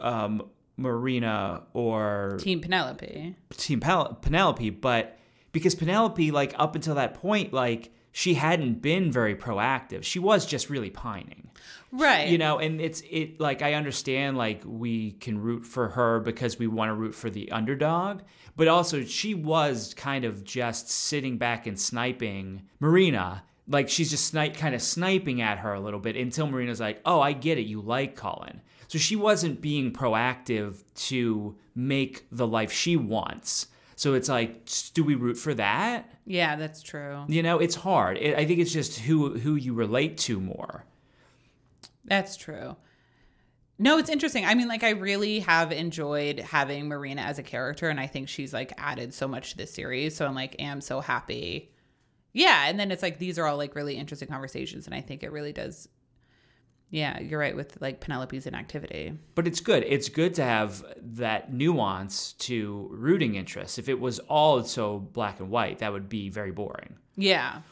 um, 0.01 0.43
Marina 0.77 1.63
or 1.73 2.37
Team 2.41 2.61
Penelope. 2.61 3.35
team 3.57 3.81
Pel- 3.81 4.15
Penelope, 4.21 4.71
but 4.71 5.19
because 5.53 5.75
Penelope, 5.75 6.31
like 6.31 6.55
up 6.59 6.75
until 6.75 6.95
that 6.97 7.15
point, 7.15 7.53
like 7.53 7.91
she 8.13 8.35
hadn't 8.35 8.81
been 8.83 9.11
very 9.13 9.35
proactive. 9.35 10.03
She 10.03 10.19
was 10.19 10.47
just 10.47 10.71
really 10.71 10.89
pining, 10.91 11.51
Right. 11.93 12.29
you 12.29 12.39
know. 12.39 12.59
And 12.59 12.81
it's 12.81 13.03
it 13.11 13.39
like 13.41 13.61
I 13.63 13.75
understand 13.75 14.37
like 14.39 14.63
we 14.65 15.13
can 15.13 15.39
root 15.39 15.65
for 15.67 15.89
her 15.91 16.21
because 16.21 16.59
we 16.59 16.67
want 16.67 16.89
to 16.91 16.95
root 16.95 17.15
for 17.15 17.29
the 17.31 17.51
underdog, 17.53 18.21
but 18.57 18.69
also 18.69 19.03
she 19.05 19.35
was 19.35 19.93
kind 19.95 20.25
of 20.25 20.45
just 20.45 20.89
sitting 20.91 21.37
back 21.39 21.67
and 21.67 21.79
sniping 21.79 22.63
Marina. 22.81 23.45
Like 23.69 23.89
she's 23.89 24.11
just 24.11 24.27
snipe, 24.27 24.57
kind 24.57 24.75
of 24.75 24.83
sniping 24.83 25.41
at 25.41 25.59
her 25.59 25.75
a 25.75 25.81
little 25.81 26.01
bit 26.01 26.17
until 26.17 26.47
Marina's 26.47 26.81
like, 26.81 27.01
"Oh, 27.05 27.21
I 27.21 27.33
get 27.33 27.59
it. 27.59 27.67
You 27.67 27.81
like 27.81 28.17
Colin." 28.17 28.61
So 28.89 28.99
she 28.99 29.17
wasn't 29.17 29.61
being 29.61 29.93
proactive 29.93 30.83
to 31.09 31.57
make 31.75 32.27
the 32.31 32.47
life 32.47 32.71
she 32.71 32.97
wants. 32.97 33.67
So 33.97 34.15
it's 34.15 34.29
like, 34.29 34.69
do 34.93 35.03
we 35.03 35.15
root 35.15 35.39
for 35.39 35.55
that? 35.55 36.11
Yeah, 36.27 36.57
that's 36.57 36.83
true. 36.83 37.25
You 37.29 37.43
know, 37.43 37.59
it's 37.59 37.75
hard. 37.75 38.19
It, 38.19 38.37
I 38.37 38.45
think 38.45 38.61
it's 38.61 38.73
just 38.73 39.01
who 39.01 39.39
who 39.39 39.55
you 39.55 39.73
relate 39.75 40.19
to 40.19 40.39
more. 40.39 40.85
That's 42.05 42.37
true. 42.37 42.77
No, 43.79 43.99
it's 43.99 44.09
interesting. 44.09 44.45
I 44.47 44.55
mean, 44.55 44.69
like, 44.69 44.85
I 44.85 44.91
really 44.91 45.41
have 45.41 45.71
enjoyed 45.71 46.41
having 46.41 46.89
Marina 46.89 47.21
as 47.23 47.39
a 47.39 47.43
character, 47.43 47.91
and 47.91 48.01
I 48.01 48.07
think 48.07 48.29
she's 48.29 48.55
like 48.55 48.73
added 48.79 49.13
so 49.13 49.29
much 49.29 49.51
to 49.51 49.57
this 49.59 49.73
series. 49.73 50.17
So 50.17 50.27
I'm 50.27 50.35
like, 50.35 50.57
am 50.59 50.81
so 50.81 51.01
happy. 51.01 51.71
Yeah. 52.37 52.67
And 52.67 52.79
then 52.79 52.91
it's 52.91 53.03
like, 53.03 53.19
these 53.19 53.39
are 53.39 53.47
all 53.47 53.57
like 53.57 53.75
really 53.75 53.97
interesting 53.97 54.29
conversations. 54.29 54.85
And 54.85 54.95
I 54.95 55.01
think 55.01 55.23
it 55.23 55.33
really 55.33 55.55
does. 55.55 55.89
Yeah, 56.91 57.19
you're 57.19 57.41
right 57.41 57.57
with 57.57 57.79
like 57.81 58.01
Penelope's 58.01 58.47
inactivity. 58.47 59.19
But 59.35 59.47
it's 59.49 59.61
good. 59.61 59.85
It's 59.89 60.11
good 60.11 60.35
to 60.35 60.45
have 60.45 60.85
that 61.01 61.53
nuance 61.53 62.35
to 62.35 62.89
rooting 62.93 63.37
interest. 63.37 63.79
If 63.79 63.89
it 63.89 63.99
was 63.99 64.19
all 64.21 64.63
so 64.65 64.99
black 64.99 65.41
and 65.41 65.49
white, 65.49 65.79
that 65.79 65.93
would 65.93 66.11
be 66.11 66.29
very 66.29 66.53
boring. 66.53 66.97
Yeah. 67.17 67.63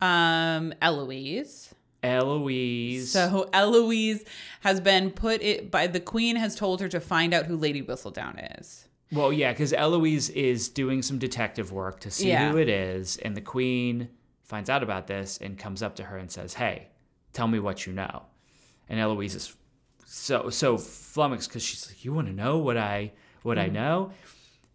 Um, 0.00 0.74
Eloise. 0.82 1.72
Eloise. 2.02 3.12
So 3.12 3.48
Eloise 3.52 4.24
has 4.60 4.80
been 4.80 5.12
put 5.12 5.40
it 5.40 5.70
by 5.70 5.86
the 5.86 6.00
queen 6.00 6.34
has 6.34 6.56
told 6.56 6.80
her 6.80 6.88
to 6.88 7.00
find 7.00 7.32
out 7.32 7.46
who 7.46 7.56
Lady 7.56 7.80
Whistledown 7.80 8.58
is. 8.60 8.88
Well, 9.12 9.32
yeah, 9.32 9.52
because 9.52 9.74
Eloise 9.74 10.30
is 10.30 10.68
doing 10.68 11.02
some 11.02 11.18
detective 11.18 11.70
work 11.70 12.00
to 12.00 12.10
see 12.10 12.30
Yeah. 12.30 12.50
who 12.50 12.56
it 12.56 12.68
is, 12.68 13.18
and 13.18 13.36
the 13.36 13.42
queen 13.42 14.08
finds 14.42 14.70
out 14.70 14.82
about 14.82 15.06
this 15.06 15.38
and 15.38 15.58
comes 15.58 15.82
up 15.82 15.96
to 15.96 16.04
her 16.04 16.16
and 16.16 16.30
says, 16.30 16.54
"Hey, 16.54 16.88
tell 17.32 17.46
me 17.46 17.58
what 17.58 17.86
you 17.86 17.92
know." 17.92 18.22
And 18.88 18.98
Eloise 18.98 19.34
is 19.34 19.56
so 20.06 20.48
so 20.50 20.78
flummoxed 20.78 21.48
because 21.48 21.62
she's 21.62 21.86
like, 21.88 22.04
"You 22.04 22.12
want 22.14 22.28
to 22.28 22.32
know 22.32 22.58
what 22.58 22.76
I 22.78 23.12
what 23.42 23.58
I 23.58 23.66
mm-hmm. 23.66 23.74
know?" 23.74 24.12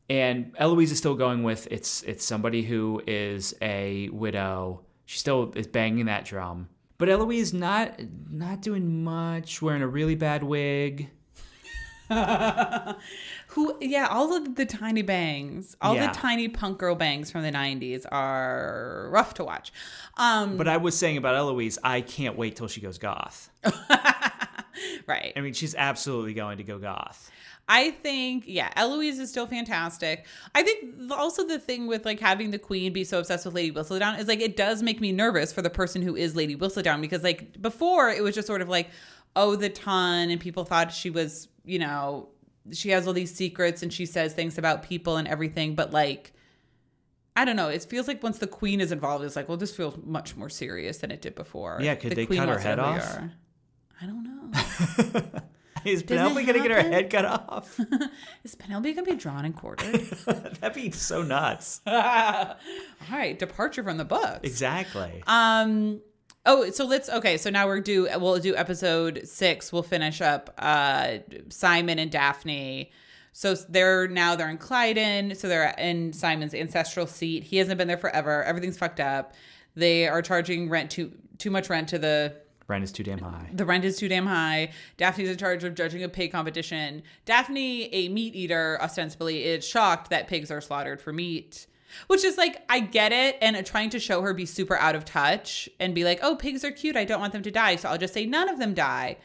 And 0.09 0.53
Eloise 0.57 0.91
is 0.91 0.99
still 0.99 1.15
going 1.15 1.43
with 1.43 1.67
it's 1.71 2.03
it's 2.03 2.23
somebody 2.23 2.61
who 2.61 3.01
is 3.07 3.55
a 3.61 4.09
widow. 4.09 4.81
She 5.05 5.17
still 5.19 5.51
is 5.55 5.67
banging 5.67 6.05
that 6.05 6.25
drum, 6.25 6.69
but 6.97 7.09
Eloise 7.09 7.53
not 7.53 7.99
not 8.29 8.61
doing 8.61 9.03
much, 9.03 9.61
wearing 9.61 9.81
a 9.81 9.87
really 9.87 10.15
bad 10.15 10.43
wig. 10.43 11.09
Who, 13.57 13.75
yeah, 13.81 14.05
all 14.11 14.35
of 14.35 14.53
the 14.53 14.67
tiny 14.67 15.01
bangs, 15.01 15.75
all 15.81 15.95
Yeah. 15.95 16.07
the 16.07 16.13
tiny 16.13 16.47
punk 16.47 16.77
girl 16.77 16.93
bangs 16.93 17.31
from 17.31 17.41
the 17.41 17.49
90s 17.51 18.05
are 18.11 19.07
rough 19.09 19.33
to 19.33 19.43
watch. 19.43 19.73
Um, 20.15 20.57
But 20.57 20.67
I 20.67 20.77
was 20.77 20.95
saying 20.95 21.17
about 21.17 21.33
Eloise, 21.33 21.79
I 21.83 22.01
can't 22.01 22.37
wait 22.37 22.55
till 22.55 22.67
she 22.67 22.81
goes 22.81 22.99
goth. 22.99 23.49
right. 25.07 25.33
I 25.35 25.41
mean, 25.41 25.53
she's 25.53 25.73
absolutely 25.73 26.35
going 26.35 26.57
to 26.59 26.63
go 26.63 26.77
goth. 26.77 27.31
I 27.67 27.89
think, 27.91 28.43
yeah, 28.45 28.69
Eloise 28.75 29.17
is 29.17 29.31
still 29.31 29.47
fantastic. 29.47 30.27
I 30.53 30.61
think 30.61 31.11
also 31.11 31.43
the 31.45 31.57
thing 31.57 31.87
with 31.87 32.05
like 32.05 32.19
having 32.19 32.51
the 32.51 32.59
queen 32.59 32.93
be 32.93 33.03
so 33.03 33.17
obsessed 33.17 33.43
with 33.45 33.55
Lady 33.55 33.71
Whistledown 33.71 34.19
is 34.19 34.27
like 34.27 34.39
it 34.39 34.55
does 34.55 34.83
make 34.83 35.01
me 35.01 35.11
nervous 35.11 35.51
for 35.51 35.63
the 35.63 35.71
person 35.71 36.03
who 36.03 36.15
is 36.15 36.35
Lady 36.35 36.55
Whistledown 36.55 37.01
because 37.01 37.23
like 37.23 37.59
before 37.59 38.09
it 38.11 38.21
was 38.21 38.35
just 38.35 38.45
sort 38.45 38.61
of 38.61 38.69
like, 38.69 38.89
oh, 39.35 39.55
the 39.55 39.69
ton, 39.69 40.29
and 40.29 40.39
people 40.39 40.63
thought 40.63 40.93
she 40.93 41.09
was, 41.09 41.47
you 41.65 41.79
know, 41.79 42.29
she 42.71 42.89
has 42.89 43.07
all 43.07 43.13
these 43.13 43.33
secrets 43.33 43.83
and 43.83 43.91
she 43.91 44.05
says 44.05 44.33
things 44.33 44.57
about 44.57 44.83
people 44.83 45.17
and 45.17 45.27
everything, 45.27 45.75
but 45.75 45.91
like, 45.91 46.33
I 47.35 47.45
don't 47.45 47.55
know. 47.55 47.69
It 47.69 47.83
feels 47.83 48.07
like 48.07 48.23
once 48.23 48.39
the 48.39 48.47
queen 48.47 48.81
is 48.81 48.91
involved, 48.91 49.23
it's 49.23 49.35
like, 49.35 49.47
well, 49.47 49.57
this 49.57 49.75
feels 49.75 49.95
much 50.03 50.35
more 50.35 50.49
serious 50.49 50.97
than 50.97 51.11
it 51.11 51.21
did 51.21 51.35
before. 51.35 51.77
Yeah, 51.81 51.95
could 51.95 52.11
The 52.11 52.15
they 52.15 52.25
queen 52.25 52.39
cut 52.39 52.49
her 52.49 52.59
head 52.59 52.79
off? 52.79 53.19
I 54.01 54.05
don't 54.05 54.23
know. 54.23 55.41
Is 55.85 56.03
Penelope 56.03 56.43
going 56.43 56.61
to 56.61 56.67
get 56.67 56.71
her 56.71 56.81
head 56.81 57.09
cut 57.09 57.23
off? 57.49 57.79
is 58.43 58.55
Penelope 58.55 58.91
gonna 58.93 59.05
be 59.09 59.15
drawn 59.15 59.45
and 59.45 59.55
quartered? 59.55 59.93
That'd 60.25 60.73
be 60.73 60.91
so 60.91 61.21
nuts. 61.21 61.79
All 61.85 62.55
right, 63.09 63.37
departure 63.39 63.83
from 63.83 63.97
the 63.97 64.03
books. 64.03 64.41
Exactly. 64.43 65.23
Um. 65.27 66.01
Oh, 66.47 66.71
so 66.71 66.85
let's 66.85 67.09
okay. 67.09 67.37
So 67.37 67.49
now 67.49 67.67
we're 67.67 67.81
do 67.81 68.07
we'll 68.17 68.39
do 68.39 68.55
episode 68.55 69.21
six. 69.25 69.71
We'll 69.73 69.83
finish 69.83 70.21
up 70.21 70.53
uh 70.57 71.17
Simon 71.49 71.99
and 71.99 72.09
Daphne. 72.09 72.91
So 73.33 73.53
they're 73.53 74.07
now 74.07 74.35
they're 74.35 74.49
in 74.49 74.57
Clyvedon. 74.57 75.35
So 75.35 75.47
they're 75.49 75.75
in 75.77 76.13
Simon's 76.13 76.53
ancestral 76.55 77.05
seat. 77.05 77.43
He 77.43 77.57
hasn't 77.57 77.77
been 77.77 77.87
there 77.87 77.97
forever. 77.97 78.43
Everything's 78.43 78.77
fucked 78.77 79.01
up. 79.01 79.33
They 79.75 80.07
are 80.07 80.21
charging 80.21 80.69
rent 80.69 80.89
too 80.89 81.11
too 81.37 81.51
much 81.51 81.69
rent 81.69 81.89
to 81.89 81.99
the 81.99 82.33
Rent 82.67 82.83
is 82.83 82.91
too 82.91 83.03
damn 83.03 83.19
high. 83.19 83.49
the 83.53 83.65
rent 83.65 83.85
is 83.85 83.97
too 83.97 84.09
damn 84.09 84.25
high. 84.25 84.71
Daphne's 84.97 85.29
in 85.29 85.37
charge 85.37 85.63
of 85.63 85.73
judging 85.73 86.03
a 86.03 86.09
pig 86.09 86.33
competition. 86.33 87.01
Daphne, 87.25 87.93
a 87.93 88.09
meat 88.09 88.35
eater, 88.35 88.77
ostensibly, 88.81 89.45
is 89.45 89.65
shocked 89.65 90.09
that 90.09 90.27
pigs 90.27 90.51
are 90.51 90.59
slaughtered 90.59 91.01
for 91.01 91.13
meat. 91.13 91.67
Which 92.07 92.23
is 92.23 92.37
like, 92.37 92.63
I 92.69 92.79
get 92.79 93.11
it, 93.11 93.37
and 93.41 93.63
trying 93.65 93.89
to 93.91 93.99
show 93.99 94.21
her 94.21 94.33
be 94.33 94.45
super 94.45 94.75
out 94.77 94.95
of 94.95 95.05
touch 95.05 95.69
and 95.79 95.95
be 95.95 96.03
like, 96.03 96.19
oh, 96.21 96.35
pigs 96.35 96.63
are 96.63 96.71
cute. 96.71 96.95
I 96.95 97.05
don't 97.05 97.19
want 97.19 97.33
them 97.33 97.43
to 97.43 97.51
die. 97.51 97.75
So 97.77 97.89
I'll 97.89 97.97
just 97.97 98.13
say 98.13 98.25
none 98.25 98.49
of 98.49 98.59
them 98.59 98.73
die. 98.73 99.17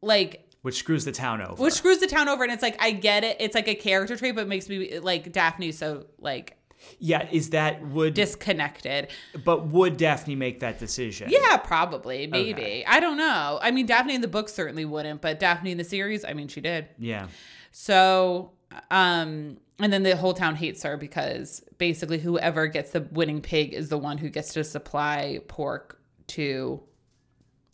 Like, 0.00 0.48
Which 0.62 0.76
screws 0.76 1.04
the 1.04 1.12
town 1.12 1.40
over. 1.42 1.62
which 1.62 1.74
screws 1.74 1.98
the 1.98 2.06
town 2.06 2.28
over. 2.28 2.42
And 2.42 2.52
it's 2.52 2.62
like, 2.62 2.80
I 2.82 2.92
get 2.92 3.24
it. 3.24 3.36
It's 3.40 3.54
like 3.54 3.68
a 3.68 3.74
character 3.74 4.16
trait, 4.16 4.34
but 4.34 4.42
it 4.42 4.48
makes 4.48 4.68
me 4.68 4.98
like 4.98 5.32
Daphne 5.32 5.72
so 5.72 6.06
like 6.18 6.56
yeah, 6.98 7.28
is 7.30 7.50
that 7.50 7.80
would 7.86 8.14
disconnected. 8.14 9.08
but 9.44 9.66
would 9.68 9.96
Daphne 9.96 10.34
make 10.34 10.60
that 10.60 10.78
decision? 10.78 11.28
Yeah, 11.30 11.56
probably, 11.58 12.26
maybe. 12.26 12.52
Okay. 12.52 12.84
I 12.84 13.00
don't 13.00 13.16
know. 13.16 13.58
I 13.62 13.70
mean, 13.70 13.86
Daphne 13.86 14.14
in 14.14 14.20
the 14.20 14.28
book 14.28 14.48
certainly 14.48 14.84
wouldn't, 14.84 15.20
but 15.20 15.38
Daphne 15.38 15.70
in 15.70 15.78
the 15.78 15.84
series, 15.84 16.24
I 16.24 16.32
mean, 16.32 16.48
she 16.48 16.60
did. 16.60 16.88
Yeah. 16.98 17.28
So, 17.72 18.52
um, 18.90 19.56
and 19.80 19.92
then 19.92 20.02
the 20.04 20.14
whole 20.16 20.34
town 20.34 20.54
hates 20.56 20.82
her 20.84 20.96
because 20.96 21.64
basically 21.78 22.18
whoever 22.18 22.66
gets 22.68 22.90
the 22.90 23.00
winning 23.10 23.40
pig 23.40 23.72
is 23.74 23.88
the 23.88 23.98
one 23.98 24.18
who 24.18 24.28
gets 24.28 24.52
to 24.54 24.62
supply 24.62 25.40
pork 25.48 25.98
to 26.28 26.80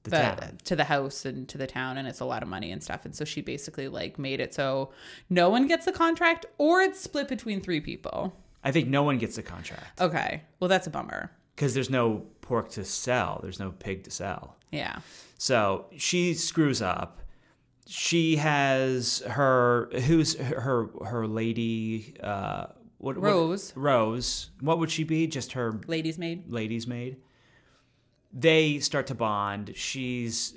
The, 0.04 0.10
the, 0.10 0.52
to 0.64 0.76
the 0.76 0.84
house 0.84 1.24
and 1.26 1.46
to 1.50 1.58
the 1.58 1.66
town, 1.66 1.98
and 1.98 2.08
it's 2.08 2.20
a 2.20 2.24
lot 2.24 2.42
of 2.42 2.48
money 2.48 2.70
and 2.72 2.82
stuff. 2.82 3.04
And 3.04 3.14
so 3.14 3.24
she 3.26 3.42
basically 3.42 3.88
like 3.88 4.18
made 4.18 4.40
it 4.40 4.54
so 4.54 4.90
no 5.28 5.50
one 5.50 5.66
gets 5.66 5.84
the 5.84 5.92
contract, 5.92 6.46
or 6.56 6.80
it's 6.80 7.00
split 7.00 7.28
between 7.28 7.60
three 7.60 7.80
people. 7.80 8.34
I 8.64 8.70
think 8.72 8.88
no 8.88 9.02
one 9.02 9.18
gets 9.18 9.36
the 9.36 9.42
contract 9.42 10.00
Okay, 10.00 10.42
well 10.60 10.68
that's 10.68 10.86
a 10.86 10.90
bummer. 10.90 11.30
because 11.54 11.74
there's 11.74 11.90
no 11.90 12.24
pork 12.40 12.70
to 12.70 12.84
sell. 12.84 13.40
There's 13.42 13.60
no 13.60 13.72
pig 13.72 14.04
to 14.04 14.10
sell. 14.10 14.56
Yeah. 14.70 15.00
So 15.36 15.86
she 15.96 16.34
screws 16.34 16.80
up. 16.80 17.20
She 17.88 18.36
has 18.36 19.20
her 19.26 19.88
who's 20.06 20.36
her 20.36 20.88
her 21.04 21.26
lady 21.26 22.14
uh 22.22 22.66
what, 22.98 23.16
what- 23.16 23.22
Rose. 23.22 23.72
Rose. 23.76 24.50
What 24.60 24.78
would 24.78 24.90
she 24.90 25.04
be? 25.04 25.26
Just 25.26 25.52
her 25.52 25.80
Ladies' 25.86 26.18
maid. 26.18 26.50
lady's 26.50 26.86
maid. 26.86 27.16
They 28.32 28.80
start 28.80 29.06
to 29.06 29.14
bond. 29.14 29.72
She's. 29.74 30.54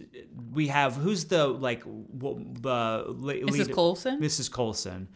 We 0.52 0.68
have 0.68 0.96
who's 0.96 1.26
the 1.26 1.48
like 1.48 1.84
the 1.86 3.06
Mrs. 3.08 3.72
Colson? 3.72 4.20
Mrs. 4.20 4.52
Colson. 4.52 5.08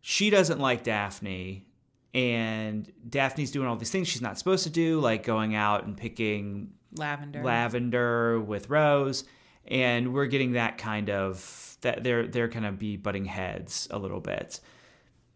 She 0.00 0.30
doesn't 0.30 0.60
like 0.60 0.82
Daphne, 0.82 1.66
and 2.14 2.90
Daphne's 3.08 3.50
doing 3.50 3.66
all 3.68 3.76
these 3.76 3.90
things 3.90 4.08
she's 4.08 4.22
not 4.22 4.38
supposed 4.38 4.64
to 4.64 4.70
do, 4.70 5.00
like 5.00 5.24
going 5.24 5.54
out 5.54 5.84
and 5.84 5.96
picking 5.96 6.72
Lavender. 6.96 7.42
lavender 7.42 8.40
with 8.40 8.70
Rose, 8.70 9.24
and 9.66 10.12
we're 10.12 10.26
getting 10.26 10.52
that 10.52 10.78
kind 10.78 11.10
of 11.10 11.76
that 11.80 12.02
they're 12.02 12.26
they're 12.26 12.48
kind 12.48 12.66
of 12.66 12.78
be 12.78 12.96
butting 12.96 13.24
heads 13.26 13.88
a 13.90 13.98
little 13.98 14.20
bit. 14.20 14.60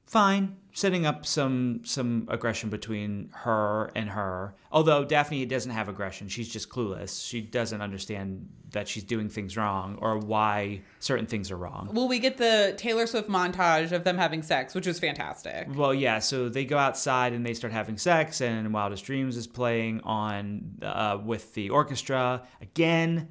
Fine, 0.07 0.57
setting 0.73 1.05
up 1.05 1.27
some 1.27 1.83
some 1.85 2.27
aggression 2.31 2.71
between 2.71 3.29
her 3.33 3.91
and 3.95 4.09
her. 4.09 4.55
Although 4.73 5.05
Daphne 5.05 5.45
doesn't 5.45 5.71
have 5.71 5.89
aggression, 5.89 6.29
she's 6.29 6.49
just 6.49 6.71
clueless. 6.71 7.27
She 7.29 7.43
doesn't 7.43 7.83
understand 7.83 8.49
that 8.71 8.89
she's 8.89 9.05
doing 9.05 9.29
things 9.29 9.57
wrong 9.57 9.99
or 10.01 10.19
why 10.19 10.83
certain 10.99 11.27
things 11.27 11.51
are 11.51 11.57
wrong. 11.57 11.91
well, 11.93 12.09
we 12.09 12.19
get 12.19 12.37
the 12.37 12.75
Taylor 12.77 13.07
Swift 13.07 13.29
montage 13.29 13.93
of 13.93 14.05
them 14.05 14.19
having 14.19 14.43
sex, 14.43 14.75
which 14.75 14.87
was 14.87 14.99
fantastic. 14.99 15.69
Well, 15.75 15.95
yeah. 15.95 16.19
So 16.19 16.49
they 16.49 16.65
go 16.65 16.79
outside 16.79 17.33
and 17.33 17.45
they 17.45 17.55
start 17.55 17.73
having 17.73 17.99
sex, 17.99 18.41
and 18.41 18.73
Wildest 18.73 19.05
Dreams 19.05 19.37
is 19.37 19.47
playing 19.47 20.01
on 20.05 20.79
uh, 20.83 21.19
with 21.23 21.55
the 21.55 21.71
orchestra 21.71 22.43
again. 22.61 23.29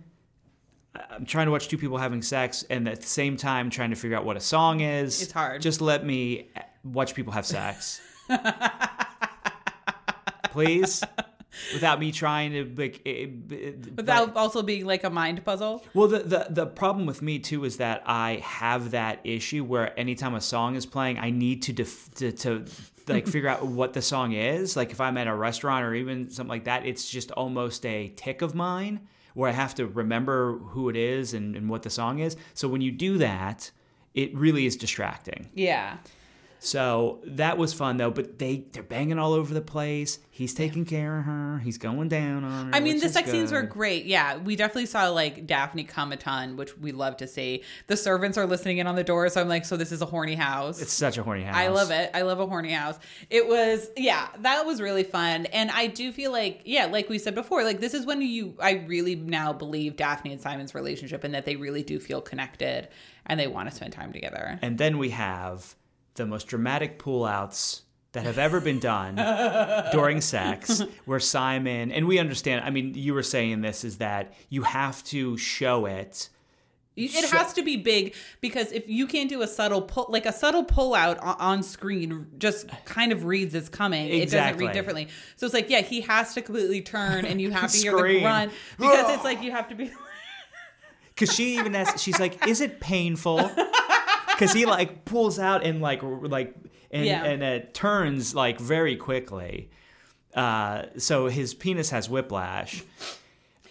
I'm 1.11 1.25
trying 1.25 1.47
to 1.47 1.51
watch 1.51 1.67
two 1.67 1.77
people 1.77 1.97
having 1.97 2.21
sex, 2.21 2.63
and 2.69 2.87
at 2.87 3.01
the 3.01 3.07
same 3.07 3.37
time 3.37 3.69
trying 3.69 3.89
to 3.91 3.95
figure 3.95 4.17
out 4.17 4.25
what 4.25 4.37
a 4.37 4.41
song 4.41 4.81
is. 4.81 5.21
It's 5.21 5.31
hard. 5.31 5.61
Just 5.61 5.81
let 5.81 6.05
me 6.05 6.49
uh, 6.55 6.61
watch 6.83 7.13
people 7.15 7.33
have 7.33 7.45
sex, 7.45 8.01
please, 10.51 11.03
without 11.73 11.99
me 11.99 12.11
trying 12.11 12.51
to 12.53 12.73
like. 12.81 13.01
It, 13.05 13.51
it- 13.51 13.95
Without 13.95 14.33
but- 14.33 14.39
also 14.39 14.61
being 14.63 14.85
like 14.85 15.03
a 15.03 15.09
mind 15.09 15.43
puzzle. 15.43 15.83
well, 15.93 16.07
the, 16.07 16.19
the 16.19 16.47
the 16.49 16.65
problem 16.65 17.05
with 17.05 17.21
me 17.21 17.39
too 17.39 17.65
is 17.65 17.77
that 17.77 18.03
I 18.05 18.41
have 18.43 18.91
that 18.91 19.19
issue 19.23 19.63
where 19.63 19.97
anytime 19.99 20.35
a 20.35 20.41
song 20.41 20.75
is 20.75 20.85
playing, 20.85 21.17
I 21.19 21.29
need 21.31 21.63
to 21.63 21.73
def- 21.73 22.13
to, 22.15 22.31
to 22.31 22.65
like 23.07 23.27
figure 23.35 23.49
out 23.49 23.65
what 23.65 23.93
the 23.93 24.01
song 24.01 24.33
is. 24.33 24.75
Like 24.75 24.91
if 24.91 25.01
I'm 25.01 25.17
at 25.17 25.27
a 25.27 25.33
restaurant 25.33 25.85
or 25.85 25.93
even 25.95 26.29
something 26.29 26.49
like 26.49 26.65
that, 26.65 26.85
it's 26.85 27.09
just 27.09 27.31
almost 27.31 27.85
a 27.85 28.09
tick 28.15 28.41
of 28.41 28.53
mine 28.55 29.07
where 29.37 29.47
I 29.47 29.53
have 29.53 29.75
to 29.75 29.85
remember 29.85 30.57
who 30.57 30.89
it 30.89 30.95
is 30.95 31.35
and, 31.35 31.55
and 31.55 31.69
what 31.69 31.83
the 31.83 31.91
song 31.91 32.17
is. 32.17 32.35
So 32.55 32.67
when 32.67 32.81
you 32.81 32.91
do 32.91 33.19
that, 33.19 33.69
it 34.15 34.35
really 34.35 34.65
is 34.65 34.75
distracting. 34.75 35.47
Yeah. 35.53 35.97
So 36.59 37.19
that 37.23 37.57
was 37.57 37.73
fun 37.73 37.97
though, 37.97 38.11
but 38.11 38.39
they 38.39 38.65
they're 38.71 38.83
banging 38.83 39.19
all 39.19 39.33
over 39.33 39.53
the 39.53 39.61
place. 39.61 40.19
He's 40.31 40.53
taking 40.53 40.85
care 40.85 41.19
of 41.19 41.25
her. 41.25 41.59
He's 41.59 41.77
going 41.77 42.09
down 42.09 42.43
on 42.43 42.67
her. 42.67 42.75
I 42.75 42.79
mean, 42.79 42.99
the 42.99 43.09
sex 43.09 43.31
scenes 43.31 43.51
were 43.51 43.63
great. 43.63 44.05
Yeah, 44.05 44.37
we 44.37 44.55
definitely 44.55 44.85
saw 44.85 45.09
like 45.09 45.47
Daphne 45.47 45.83
come 45.83 46.11
a 46.11 46.17
ton, 46.17 46.57
which 46.57 46.77
we 46.77 46.91
love 46.91 47.17
to 47.17 47.27
see. 47.27 47.63
The 47.87 47.97
servants 47.97 48.37
are 48.37 48.45
listening 48.45 48.77
in 48.79 48.87
on 48.87 48.95
the 48.95 49.03
door, 49.03 49.29
so 49.29 49.41
I'm 49.41 49.47
like, 49.47 49.65
so 49.65 49.77
this 49.77 49.91
is 49.91 50.01
a 50.01 50.05
horny 50.05 50.35
house. 50.35 50.81
It's 50.81 50.93
such 50.93 51.17
a 51.17 51.23
horny 51.23 51.43
house. 51.43 51.55
I 51.55 51.67
love 51.67 51.91
it. 51.91 52.11
I 52.13 52.21
love 52.21 52.39
a 52.39 52.45
horny 52.45 52.71
house. 52.71 52.99
It 53.29 53.47
was, 53.47 53.89
yeah, 53.95 54.27
that 54.39 54.65
was 54.65 54.81
really 54.81 55.03
fun. 55.03 55.45
And 55.47 55.71
I 55.71 55.87
do 55.87 56.11
feel 56.11 56.31
like, 56.31 56.61
yeah, 56.65 56.85
like 56.85 57.09
we 57.09 57.17
said 57.17 57.35
before, 57.35 57.63
like 57.63 57.79
this 57.79 57.93
is 57.93 58.05
when 58.05 58.21
you, 58.21 58.55
I 58.59 58.83
really 58.87 59.15
now 59.15 59.53
believe 59.53 59.95
Daphne 59.95 60.31
and 60.31 60.41
Simon's 60.41 60.75
relationship 60.75 61.23
and 61.23 61.33
that 61.33 61.45
they 61.45 61.55
really 61.55 61.83
do 61.83 61.99
feel 61.99 62.21
connected 62.21 62.89
and 63.25 63.39
they 63.39 63.47
want 63.47 63.69
to 63.69 63.75
spend 63.75 63.93
time 63.93 64.13
together. 64.13 64.59
And 64.61 64.77
then 64.77 64.97
we 64.97 65.09
have 65.09 65.75
the 66.17 66.25
most 66.25 66.47
dramatic 66.47 66.99
pullouts 66.99 67.81
that 68.11 68.25
have 68.25 68.37
ever 68.37 68.59
been 68.59 68.79
done 68.79 69.15
during 69.91 70.21
sex, 70.21 70.81
where 71.05 71.19
Simon, 71.19 71.91
and 71.91 72.07
we 72.07 72.19
understand, 72.19 72.65
I 72.65 72.69
mean, 72.69 72.93
you 72.95 73.13
were 73.13 73.23
saying 73.23 73.61
this 73.61 73.83
is 73.83 73.97
that 73.97 74.33
you 74.49 74.63
have 74.63 75.03
to 75.05 75.37
show 75.37 75.85
it. 75.85 76.29
It 76.95 77.29
has 77.29 77.53
to 77.53 77.61
be 77.61 77.77
big 77.77 78.15
because 78.41 78.71
if 78.71 78.89
you 78.89 79.05
can't 79.05 79.29
do 79.29 79.43
a 79.43 79.47
subtle 79.47 79.83
pull, 79.83 80.07
like 80.09 80.25
a 80.25 80.33
subtle 80.33 80.63
pull 80.63 80.95
out 80.95 81.19
on, 81.19 81.35
on 81.39 81.63
screen, 81.63 82.25
just 82.39 82.67
kind 82.85 83.11
of 83.11 83.23
reads 83.23 83.53
it's 83.53 83.69
coming. 83.69 84.09
It 84.09 84.31
doesn't 84.31 84.57
read 84.57 84.73
differently. 84.73 85.09
So 85.35 85.45
it's 85.45 85.53
like, 85.53 85.69
yeah, 85.69 85.81
he 85.81 86.01
has 86.01 86.33
to 86.33 86.41
completely 86.41 86.81
turn, 86.81 87.23
and 87.25 87.39
you 87.39 87.51
have 87.51 87.71
to 87.71 87.77
hear 87.77 87.91
the 87.91 88.19
grunt 88.19 88.51
because 88.79 89.13
it's 89.13 89.23
like 89.29 89.43
you 89.43 89.51
have 89.51 89.69
to 89.69 89.75
be. 89.75 89.91
Because 91.09 91.33
she 91.33 91.57
even 91.57 91.73
asks, 91.73 91.99
she's 91.99 92.19
like, 92.19 92.45
is 92.45 92.61
it 92.61 92.79
painful? 92.79 93.49
Because 94.37 94.53
he 94.53 94.65
like 94.65 95.05
pulls 95.05 95.39
out 95.39 95.65
and 95.65 95.81
like, 95.81 96.01
like, 96.03 96.53
and, 96.91 97.05
Yeah. 97.05 97.23
and 97.25 97.41
it 97.43 97.73
turns 97.73 98.35
like 98.35 98.59
very 98.59 98.95
quickly. 98.95 99.69
Uh, 100.33 100.83
so 100.97 101.27
his 101.27 101.53
penis 101.53 101.89
has 101.89 102.09
whiplash. 102.09 102.83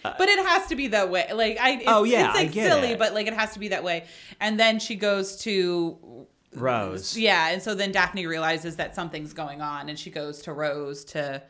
But 0.03 0.29
it 0.29 0.45
has 0.47 0.67
to 0.69 0.77
be 0.77 0.89
that 0.89 1.11
way. 1.11 1.27
Like 1.33 1.59
I, 1.61 1.71
it's, 1.73 1.85
Oh, 1.87 2.05
yeah, 2.05 2.29
it's 2.31 2.37
like 2.37 2.53
silly, 2.53 2.89
it. 2.93 2.99
but 2.99 3.13
like 3.15 3.27
it 3.27 3.33
has 3.35 3.53
to 3.55 3.59
be 3.59 3.69
that 3.69 3.83
way. 3.83 4.05
And 4.41 4.59
then 4.59 4.79
she 4.79 4.95
goes 4.95 5.37
to 5.39 6.27
Rose. 6.55 7.19
yeah, 7.19 7.49
and 7.49 7.61
so 7.63 7.75
then 7.75 7.91
Daphne 7.93 8.27
realizes 8.27 8.77
that 8.77 8.95
something's 8.95 9.33
going 9.33 9.61
on, 9.61 9.89
and 9.89 9.99
she 9.99 10.11
goes 10.11 10.43
to 10.43 10.53
Rose 10.53 11.05
to 11.07 11.43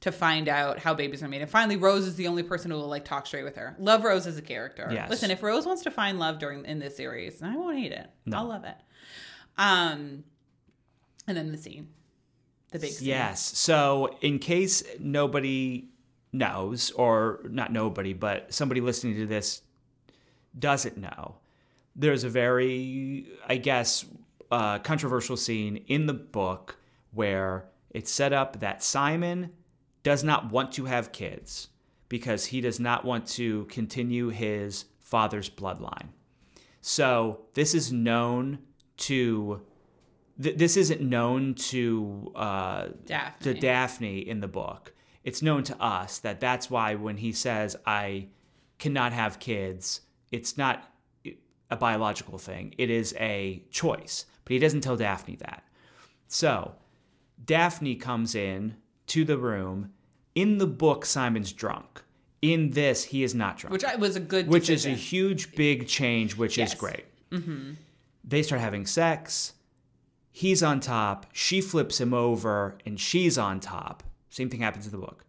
to 0.00 0.12
find 0.12 0.48
out 0.48 0.78
how 0.78 0.94
babies 0.94 1.22
are 1.22 1.28
made. 1.28 1.42
And 1.42 1.50
finally, 1.50 1.76
Rose 1.76 2.06
is 2.06 2.14
the 2.14 2.28
only 2.28 2.42
person 2.42 2.70
who 2.70 2.76
will 2.76 2.88
like 2.88 3.04
talk 3.04 3.26
straight 3.26 3.44
with 3.44 3.56
her. 3.56 3.74
Love 3.78 4.04
Rose 4.04 4.26
as 4.26 4.38
a 4.38 4.42
character. 4.42 4.88
Yes. 4.92 5.10
Listen, 5.10 5.30
if 5.30 5.42
Rose 5.42 5.66
wants 5.66 5.82
to 5.82 5.90
find 5.90 6.18
love 6.18 6.38
during 6.38 6.64
in 6.64 6.78
this 6.78 6.96
series, 6.96 7.42
I 7.42 7.56
won't 7.56 7.76
hate 7.76 7.92
it. 7.92 8.08
No. 8.24 8.38
I'll 8.38 8.46
love 8.46 8.64
it. 8.64 8.76
Um, 9.56 10.24
and 11.26 11.36
then 11.36 11.50
the 11.50 11.58
scene, 11.58 11.88
the 12.70 12.78
big 12.78 12.92
scene. 12.92 13.08
Yes. 13.08 13.42
So, 13.42 14.16
in 14.20 14.38
case 14.38 14.84
nobody 15.00 15.88
knows, 16.32 16.92
or 16.92 17.40
not 17.50 17.72
nobody, 17.72 18.12
but 18.12 18.54
somebody 18.54 18.80
listening 18.80 19.16
to 19.16 19.26
this 19.26 19.62
doesn't 20.56 20.96
know, 20.96 21.36
there's 21.96 22.22
a 22.22 22.28
very, 22.28 23.26
I 23.48 23.56
guess, 23.56 24.04
uh, 24.52 24.78
controversial 24.78 25.36
scene 25.36 25.84
in 25.88 26.06
the 26.06 26.14
book 26.14 26.78
where 27.10 27.64
it's 27.90 28.10
set 28.12 28.32
up 28.32 28.60
that 28.60 28.82
Simon 28.82 29.50
does 30.08 30.22
not 30.24 30.50
want 30.50 30.72
to 30.72 30.84
have 30.86 31.12
kids 31.12 31.68
because 32.08 32.46
he 32.46 32.60
does 32.60 32.80
not 32.80 33.04
want 33.04 33.26
to 33.26 33.64
continue 33.66 34.28
his 34.28 34.86
father's 35.00 35.50
bloodline. 35.60 36.08
So, 36.80 37.10
this 37.54 37.74
is 37.74 37.92
known 37.92 38.58
to. 39.08 39.60
th- 40.42 40.56
This 40.56 40.76
isn't 40.76 41.02
known 41.02 41.54
to 41.72 42.32
uh, 42.34 42.82
Daphne. 43.04 43.44
to 43.54 43.60
Daphne 43.60 44.18
in 44.32 44.40
the 44.40 44.48
book. 44.48 44.94
It's 45.24 45.42
known 45.42 45.62
to 45.64 45.76
us 45.82 46.18
that 46.20 46.40
that's 46.40 46.70
why 46.70 46.94
when 46.94 47.16
he 47.18 47.32
says 47.32 47.76
I 47.84 48.28
cannot 48.78 49.12
have 49.12 49.38
kids, 49.40 50.02
it's 50.30 50.56
not 50.56 50.76
a 51.70 51.76
biological 51.76 52.38
thing. 52.38 52.74
It 52.78 52.88
is 52.88 53.14
a 53.18 53.62
choice. 53.70 54.24
But 54.44 54.52
he 54.54 54.58
doesn't 54.58 54.80
tell 54.80 54.96
Daphne 54.96 55.36
that. 55.46 55.62
So, 56.28 56.76
Daphne 57.44 57.96
comes 57.96 58.34
in 58.34 58.76
to 59.08 59.24
the 59.24 59.36
room. 59.36 59.92
In 60.38 60.58
the 60.58 60.66
book 60.66 61.04
Simon's 61.04 61.52
drunk. 61.52 62.02
In 62.40 62.70
this 62.70 63.04
he 63.04 63.24
is 63.24 63.34
not 63.34 63.58
drunk. 63.58 63.72
Which 63.72 63.84
I, 63.84 63.96
was 63.96 64.14
a 64.14 64.20
good, 64.20 64.46
which 64.46 64.70
is 64.70 64.86
a 64.86 64.90
huge 64.90 65.56
big 65.56 65.88
change 65.88 66.36
which 66.36 66.56
Yes. 66.56 66.72
is 66.72 66.78
great 66.78 67.04
mm-hmm. 67.32 67.72
they 68.22 68.42
start 68.42 68.60
having 68.60 68.86
sex. 68.86 69.54
He's 70.30 70.62
on 70.62 70.78
top. 70.78 71.26
She 71.32 71.60
flips 71.60 72.00
him 72.00 72.14
over 72.14 72.78
and 72.86 73.00
she's 73.00 73.36
on 73.36 73.58
top. 73.58 74.04
Same 74.30 74.48
thing 74.48 74.60
happens 74.60 74.84
in 74.86 74.92
the 74.92 74.98
book. 74.98 75.24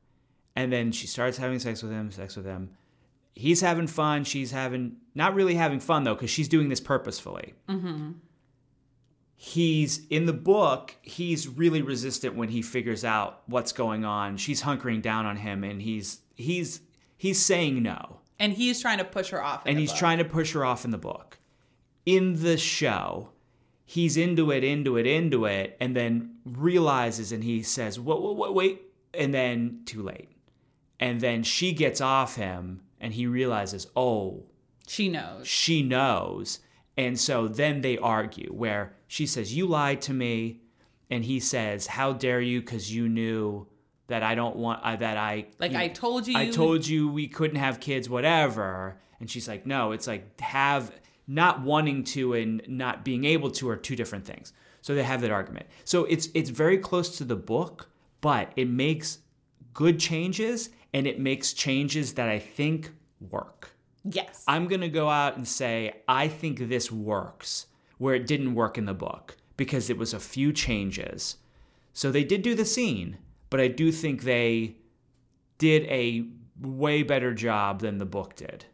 And 0.56 0.72
then 0.72 0.91
she 0.91 1.08
starts 1.08 1.38
having 1.38 1.58
sex 1.58 1.82
with 1.82 1.91
him 1.91 2.12
sex 2.12 2.36
with 2.36 2.45
him. 2.45 2.69
He's 3.34 3.62
having 3.62 3.88
fun. 3.88 4.24
She's 4.26 4.52
having 4.52 4.98
not 5.15 5.34
really 5.34 5.56
having 5.56 5.80
fun 5.80 6.04
though 6.04 6.13
because 6.13 6.30
she's 6.30 6.48
doing 6.48 6.69
this 6.69 6.80
purposefully 6.80 7.54
mm-hmm. 7.67 8.12
He's 9.41 10.06
in 10.08 10.25
the 10.25 10.34
book 10.34 10.95
he's 11.02 11.47
really 11.47 11.82
resistant 11.82 12.36
when 12.36 12.49
he 12.49 12.62
figures 12.62 13.06
out 13.06 13.41
what's 13.45 13.71
going 13.71 14.04
on 14.04 14.36
she's 14.36 14.63
hunkering 14.63 15.02
down 15.02 15.25
on 15.25 15.38
him 15.38 15.63
and 15.63 15.82
he's 15.82 16.19
he's 16.36 16.82
he's 17.15 17.39
saying 17.41 17.82
no 17.82 18.19
and 18.38 18.52
he's 18.52 18.82
trying 18.82 18.97
to 18.97 19.06
push 19.06 19.30
her 19.30 19.41
off. 19.41 19.65
in 19.65 19.71
and 19.71 19.80
he's 19.80 19.91
book. 19.91 19.99
trying 19.99 20.17
to 20.17 20.25
push 20.25 20.52
her 20.54 20.65
off 20.65 20.84
in 20.86 20.91
the 20.91 20.97
book. 20.97 21.38
In 22.06 22.41
the 22.41 22.58
show, 22.58 23.30
he's 23.86 24.17
into 24.17 24.52
it, 24.52 24.63
into 24.63 24.97
it, 24.97 25.06
into 25.06 25.45
it, 25.45 25.75
and 25.80 25.95
then 25.95 26.36
realizes 26.45 27.32
and 27.32 27.43
he 27.43 27.62
says, 27.62 27.99
"What? 27.99 28.21
What? 28.21 28.36
What? 28.38 28.56
Wait!" 28.56 28.82
And 29.13 29.34
then 29.34 29.82
too 29.86 30.02
late. 30.02 30.30
And 30.99 31.19
then 31.21 31.43
she 31.43 31.73
gets 31.73 31.99
off 32.02 32.36
him, 32.36 32.82
and 32.99 33.13
he 33.13 33.28
realizes, 33.28 33.88
"Oh, 33.95 34.45
She 34.88 35.10
knows. 35.10 35.47
she 35.47 35.84
knows." 35.84 36.60
And 36.97 37.19
so 37.19 37.47
then 37.47 37.82
they 37.82 37.97
argue, 37.97 38.52
where 38.54 38.95
she 39.10 39.26
says, 39.26 39.54
"You 39.54 39.65
lied 39.65 40.00
to 40.04 40.13
me," 40.13 40.62
and 41.10 41.26
he 41.26 41.41
says, 41.41 41.88
"How 41.88 42.13
dare 42.13 42.39
you? 42.39 42.62
Because 42.62 42.93
you 42.95 43.10
knew." 43.10 43.67
That 44.08 44.24
I 44.24 44.34
don't 44.34 44.56
want 44.56 44.82
uh, 44.82 44.95
that 44.95 45.17
I 45.17 45.45
Like 45.60 45.74
you- 45.74 45.78
I 45.78 45.88
told 45.88 46.26
you. 46.28 46.36
I 46.36 46.50
told 46.50 46.88
you 46.88 47.10
we 47.10 47.28
couldn't 47.28 47.58
have 47.58 47.80
kids, 47.80 48.10
whatever. 48.10 48.98
And 49.19 49.30
she's 49.30 49.48
like, 49.48 49.67
no, 49.67 49.91
it's 49.91 50.08
like 50.08 50.41
have 50.41 50.91
not 51.28 51.62
wanting 51.62 52.04
to 52.15 52.34
and 52.34 52.63
not 52.67 53.06
being 53.06 53.24
able 53.26 53.52
to 53.52 53.69
are 53.69 53.76
two 53.78 53.95
different 53.95 54.26
things. 54.26 54.52
So 54.82 54.95
they 54.95 55.04
have 55.04 55.22
that 55.22 55.30
argument. 55.30 55.67
So 55.84 56.06
it's 56.06 56.30
it's 56.34 56.50
very 56.50 56.80
close 56.80 57.17
to 57.19 57.24
the 57.24 57.36
book, 57.36 57.89
but 58.19 58.52
it 58.56 58.67
makes 58.67 59.19
good 59.76 60.00
changes 60.00 60.72
and 60.91 61.06
it 61.06 61.19
makes 61.19 61.54
changes 61.54 62.13
that 62.15 62.28
I 62.30 62.39
think 62.39 62.89
work. 63.19 63.76
Yes. 64.04 64.43
I'm 64.48 64.67
going 64.67 64.82
to 64.82 64.89
go 64.89 65.08
out 65.08 65.38
and 65.38 65.48
say 65.48 66.02
I 66.08 66.30
think 66.30 66.67
this 66.67 66.91
works 66.91 67.67
where 68.00 68.16
it 68.16 68.26
didn't 68.26 68.56
work 68.56 68.78
in 68.78 68.86
the 68.86 68.94
book 68.96 69.38
because 69.56 69.90
it 69.90 69.98
was 69.98 70.14
a 70.14 70.20
few 70.20 70.52
changes. 70.52 71.38
So 71.94 72.12
they 72.12 72.24
did 72.24 72.42
do 72.42 72.56
the 72.56 72.66
scene, 72.66 73.18
but 73.52 73.60
I 73.60 73.68
do 73.68 73.92
think 73.92 74.24
they 74.24 74.78
did 75.58 75.84
a 75.84 76.26
way 76.60 77.04
better 77.04 77.34
job 77.34 77.82
than 77.82 78.00
the 78.00 78.06
book 78.06 78.36
did. 78.36 78.66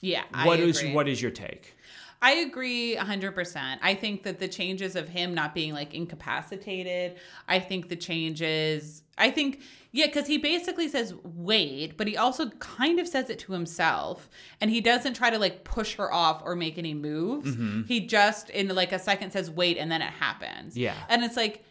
yeah. 0.00 0.24
What 0.44 0.60
is 0.60 0.82
what 0.94 1.08
is 1.08 1.20
your 1.20 1.30
take? 1.30 1.75
I 2.22 2.32
agree 2.32 2.96
100%. 2.96 3.78
I 3.82 3.94
think 3.94 4.22
that 4.22 4.38
the 4.38 4.48
changes 4.48 4.96
of 4.96 5.08
him 5.08 5.34
not 5.34 5.54
being 5.54 5.72
like 5.72 5.94
incapacitated, 5.94 7.16
I 7.46 7.58
think 7.58 7.88
the 7.88 7.96
changes, 7.96 9.02
I 9.18 9.30
think, 9.30 9.60
yeah, 9.92 10.06
because 10.06 10.26
he 10.26 10.38
basically 10.38 10.88
says 10.88 11.14
wait, 11.22 11.96
but 11.96 12.06
he 12.06 12.16
also 12.16 12.50
kind 12.50 12.98
of 12.98 13.06
says 13.06 13.30
it 13.30 13.38
to 13.40 13.52
himself. 13.52 14.28
And 14.60 14.70
he 14.70 14.80
doesn't 14.80 15.14
try 15.14 15.30
to 15.30 15.38
like 15.38 15.64
push 15.64 15.96
her 15.96 16.12
off 16.12 16.42
or 16.44 16.56
make 16.56 16.78
any 16.78 16.94
moves. 16.94 17.56
He 17.86 18.00
just, 18.00 18.50
in 18.50 18.68
like 18.68 18.92
a 18.92 18.98
second, 18.98 19.32
says 19.32 19.50
wait, 19.50 19.76
and 19.76 19.90
then 19.90 20.02
it 20.02 20.12
happens. 20.12 20.76
Yeah. 20.76 20.94
And 21.08 21.22
it's 21.22 21.36
like, 21.36 21.64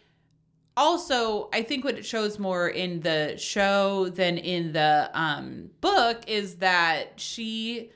also 0.78 1.48
i 1.54 1.62
think 1.62 1.84
what 1.86 1.94
it 1.94 2.04
shows 2.04 2.38
more 2.38 2.68
in 2.68 3.00
the 3.00 3.34
show 3.38 4.10
than 4.10 4.36
in 4.36 4.72
the 4.72 5.10
um, 5.14 5.70
book 5.80 6.22
is 6.26 6.56
that 6.56 7.18
she 7.18 7.90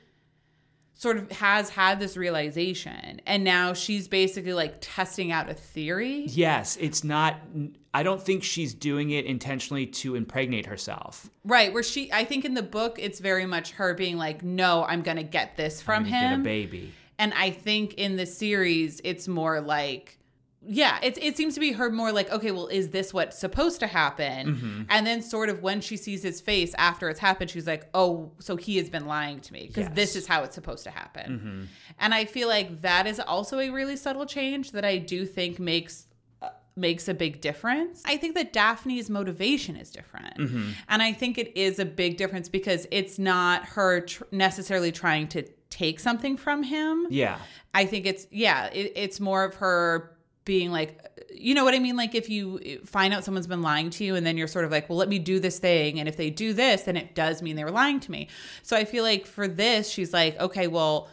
sort 1.01 1.17
of 1.17 1.31
has 1.31 1.69
had 1.71 1.99
this 1.99 2.15
realization 2.15 3.19
and 3.25 3.43
now 3.43 3.73
she's 3.73 4.07
basically 4.07 4.53
like 4.53 4.75
testing 4.81 5.31
out 5.31 5.49
a 5.49 5.53
theory 5.55 6.25
Yes, 6.27 6.77
it's 6.79 7.03
not 7.03 7.37
I 7.93 8.03
don't 8.03 8.21
think 8.21 8.43
she's 8.43 8.73
doing 8.75 9.09
it 9.09 9.25
intentionally 9.25 9.87
to 9.87 10.13
impregnate 10.15 10.67
herself. 10.67 11.27
right 11.43 11.73
where 11.73 11.81
she 11.81 12.11
i 12.13 12.23
think 12.23 12.45
in 12.45 12.53
the 12.53 12.61
book 12.63 12.97
it's 12.99 13.19
very 13.19 13.47
much 13.47 13.71
her 13.71 13.95
being 13.95 14.17
like 14.17 14.43
no 14.43 14.83
i'm 14.85 15.01
gonna 15.01 15.23
get 15.23 15.57
this 15.57 15.81
from 15.81 16.05
him, 16.05 16.29
Get 16.29 16.39
a 16.39 16.43
baby. 16.43 16.91
and 17.17 17.33
i 17.35 17.49
think 17.49 17.95
in 17.95 18.15
the 18.15 18.27
series 18.27 19.01
it's 19.03 19.27
more 19.27 19.59
like 19.59 20.19
yeah 20.63 20.99
it, 21.01 21.17
it 21.23 21.35
seems 21.35 21.55
to 21.55 21.59
be 21.59 21.71
her 21.71 21.89
more 21.89 22.11
like 22.11 22.31
okay 22.31 22.51
well 22.51 22.67
is 22.67 22.89
this 22.89 23.13
what's 23.13 23.37
supposed 23.37 23.79
to 23.79 23.87
happen 23.87 24.47
Mm-hmm. 24.55 24.81
and 24.89 25.07
then 25.07 25.21
sort 25.21 25.49
of 25.49 25.61
when 25.63 25.81
she 25.81 25.97
sees 25.97 26.21
his 26.21 26.39
face 26.39 26.73
after 26.77 27.09
it's 27.09 27.19
happened 27.19 27.49
she's 27.49 27.65
like 27.65 27.89
oh 27.95 28.31
so 28.39 28.55
he 28.57 28.77
has 28.77 28.89
been 28.89 29.05
lying 29.07 29.39
to 29.41 29.53
me 29.53 29.67
because 29.67 29.87
this 29.89 29.97
Yes. 29.97 30.09
Mm-hmm. 30.11 30.17
is 30.19 30.27
how 30.27 30.43
it's 30.43 30.55
supposed 30.55 30.83
to 30.83 30.91
happen 30.91 31.67
and 31.97 32.13
i 32.13 32.25
feel 32.25 32.47
like 32.47 32.81
that 32.81 33.07
is 33.07 33.19
also 33.19 33.59
a 33.59 33.69
really 33.71 33.95
subtle 33.95 34.25
change 34.27 34.71
that 34.71 34.85
i 34.85 34.97
do 34.97 35.25
think 35.25 35.59
makes 35.59 36.05
uh, 36.43 36.49
makes 36.75 37.07
a 37.07 37.13
big 37.13 37.41
difference. 37.41 38.01
I 38.05 38.17
think 38.17 38.33
that 38.35 38.51
Daphne's 38.53 39.09
motivation 39.09 39.75
is 39.75 39.91
different. 39.91 40.37
Mm-hmm. 40.37 40.69
And 40.89 41.03
I 41.03 41.11
think 41.13 41.37
it 41.37 41.55
is 41.55 41.77
a 41.79 41.85
big 41.85 42.17
difference 42.17 42.49
because 42.49 42.87
it's 42.91 43.19
not 43.19 43.63
her 43.65 43.99
tr- 44.01 44.23
necessarily 44.31 44.91
trying 44.91 45.27
to 45.29 45.43
take 45.69 45.99
something 45.99 46.37
from 46.37 46.63
him. 46.63 47.05
Yeah. 47.11 47.37
I 47.75 47.85
think 47.85 48.05
it's 48.07 48.25
yeah, 48.31 48.67
it, 48.67 48.93
it's 48.95 49.19
more 49.19 49.43
of 49.43 49.55
her 49.55 50.15
being 50.45 50.71
like, 50.71 50.99
you 51.33 51.53
know 51.53 51.63
what 51.63 51.73
I 51.73 51.79
mean? 51.79 51.95
Like 51.95 52.15
if 52.15 52.29
you 52.29 52.59
eh, 52.65 52.77
find 52.85 53.13
out 53.13 53.23
someone's 53.23 53.47
been 53.47 53.61
lying 53.61 53.89
to 53.91 54.03
you, 54.03 54.15
and 54.15 54.25
then 54.25 54.37
you're 54.37 54.47
sort 54.47 54.65
of 54.65 54.71
like, 54.71 54.89
well, 54.89 54.97
let 54.97 55.09
me 55.09 55.19
do 55.19 55.39
this 55.39 55.59
thing, 55.59 55.99
and 55.99 56.07
if 56.09 56.17
they 56.17 56.29
do 56.29 56.53
this, 56.53 56.83
then 56.83 56.97
it 56.97 57.15
does 57.15 57.41
mean 57.41 57.55
they 57.55 57.63
were 57.63 57.71
lying 57.71 57.99
to 58.01 58.11
me. 58.11 58.27
So 58.63 58.75
I 58.75 58.85
feel 58.85 59.03
like 59.03 59.25
for 59.25 59.47
this, 59.47 59.89
she's 59.89 60.13
like, 60.13 60.39
okay, 60.39 60.67
well. 60.67 61.09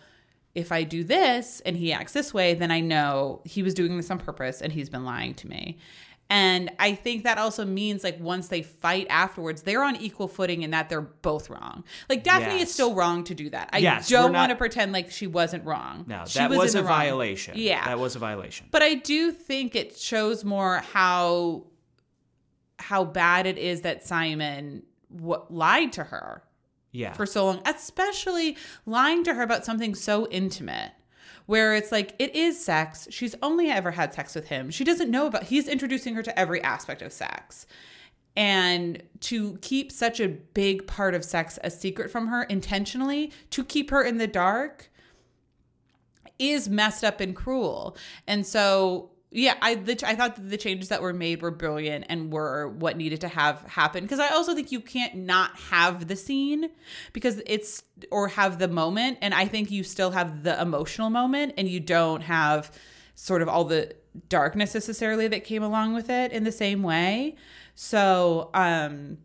If 0.55 0.73
I 0.73 0.83
do 0.83 1.05
this 1.05 1.61
and 1.61 1.77
he 1.77 1.93
acts 1.93 2.15
this 2.15 2.35
way, 2.35 2.55
then 2.55 2.73
I 2.73 2.81
know 2.81 3.43
he 3.45 3.63
was 3.63 3.75
doing 3.75 3.97
this 3.97 4.11
on 4.11 4.19
purpose 4.19 4.61
and 4.61 4.73
he's 4.73 4.89
been 4.89 5.05
lying 5.05 5.35
to 5.35 5.47
me. 5.47 5.79
And 6.31 6.71
I 6.79 6.93
think 6.95 7.25
that 7.25 7.39
also 7.39 7.65
means 7.65 8.05
like 8.05 8.21
once 8.21 8.49
they 8.49 8.61
fight 8.61 9.07
afterwards, 9.09 9.63
they're 9.63 9.83
on 9.83 9.97
equal 9.97 10.29
footing 10.29 10.61
in 10.63 10.73
that 10.73 10.91
they're 10.91 11.01
both 11.01 11.49
wrong. 11.49 11.85
Like 12.11 12.23
Daphne 12.23 12.61
is 12.61 12.71
still 12.71 12.95
wrong 12.95 13.25
to 13.25 13.35
do 13.35 13.49
that. 13.51 13.71
I 13.73 13.79
Yes, 13.79 14.11
don't 14.11 14.35
want 14.35 14.51
to 14.51 14.57
pretend 14.57 14.93
like 14.93 15.11
she 15.11 15.27
wasn't 15.27 15.65
wrong. 15.65 16.05
No, 16.07 16.25
She 16.27 16.39
that 16.39 16.51
was, 16.51 16.75
in 16.75 16.81
a 16.81 16.85
wrong. 16.85 16.99
violation. 16.99 17.55
Yeah. 17.57 17.83
That 17.87 17.99
was 17.99 18.15
a 18.15 18.19
violation. 18.19 18.67
But 18.71 18.83
I 18.83 18.95
do 18.95 19.33
think 19.33 19.75
it 19.75 19.97
shows 19.97 20.45
more 20.45 20.79
how 20.93 21.65
how 22.79 23.05
bad 23.05 23.47
it 23.47 23.57
is 23.59 23.81
that 23.81 24.07
Simon 24.07 24.83
w- 25.17 25.43
lied 25.49 25.93
to 25.95 26.05
her 26.05 26.43
Yeah. 26.93 27.13
for 27.15 27.27
so 27.27 27.47
long, 27.47 27.63
especially 27.65 28.57
lying 28.87 29.25
to 29.25 29.35
her 29.35 29.43
about 29.43 29.65
something 29.65 29.95
so 29.95 30.29
intimate. 30.29 30.93
Where 31.49 31.75
it's 31.75 31.91
like 31.91 32.15
it 32.19 32.37
is 32.37 32.63
sex. 32.63 33.09
She's 33.11 33.35
only 33.43 33.71
ever 33.71 33.93
had 33.93 34.13
sex 34.13 34.35
with 34.35 34.49
him. 34.49 34.71
She 34.71 34.85
doesn't 34.85 35.11
know 35.11 35.27
about. 35.27 35.45
He's 35.45 35.67
introducing 35.67 36.15
her 36.15 36.23
to 36.23 36.39
every 36.39 36.63
aspect 36.63 37.01
of 37.01 37.11
sex, 37.11 37.65
and 38.37 39.03
to 39.21 39.57
keep 39.63 39.91
such 39.91 40.21
a 40.21 40.29
big 40.29 40.87
part 40.87 41.15
of 41.15 41.25
sex 41.25 41.59
a 41.65 41.71
secret 41.71 42.11
from 42.11 42.27
her 42.27 42.43
intentionally, 42.43 43.33
to 43.49 43.65
keep 43.65 43.89
her 43.89 44.03
in 44.03 44.19
the 44.19 44.27
dark, 44.27 44.91
is 46.39 46.69
messed 46.69 47.03
up 47.03 47.19
and 47.19 47.35
cruel. 47.35 47.97
And 48.27 48.47
so, 48.47 49.13
yeah, 49.31 49.57
I 49.61 49.75
the, 49.75 50.03
I 50.07 50.15
thought 50.15 50.37
that 50.37 50.49
the 50.49 50.57
changes 50.57 50.89
that 50.89 51.03
were 51.03 51.13
made 51.13 51.43
were 51.43 51.51
brilliant 51.51 52.07
and 52.09 52.33
were 52.33 52.69
what 52.69 52.97
needed 52.97 53.21
to 53.23 53.29
have 53.29 53.63
happen. 53.63 54.05
Because 54.05 54.21
I 54.21 54.29
also 54.29 54.55
think 54.55 54.73
you 54.73 54.81
can't 54.81 55.15
not 55.15 55.57
have 55.71 56.09
the 56.09 56.17
scene 56.17 56.71
because 57.13 57.43
it's 57.47 57.83
or 58.11 58.29
have 58.29 58.59
the 58.59 58.69
moment, 58.69 59.19
and 59.21 59.35
I 59.35 59.47
think 59.47 59.71
you 59.71 59.83
still 59.85 60.13
have 60.13 60.45
the 60.45 60.61
emotional 60.61 61.11
moment, 61.11 61.55
and 61.59 61.69
you 61.69 61.81
don't 61.81 62.23
have 62.23 62.73
sort 63.15 63.43
of 63.43 63.49
all 63.49 63.65
the 63.65 63.95
darkness 64.29 64.75
necessarily 64.75 65.29
that 65.29 65.45
came 65.45 65.63
along 65.63 65.95
with 65.95 66.09
it 66.09 66.33
in 66.33 66.45
the 66.45 66.53
same 66.53 66.83
way. 66.83 67.37
So, 67.75 68.51
um, 68.55 69.19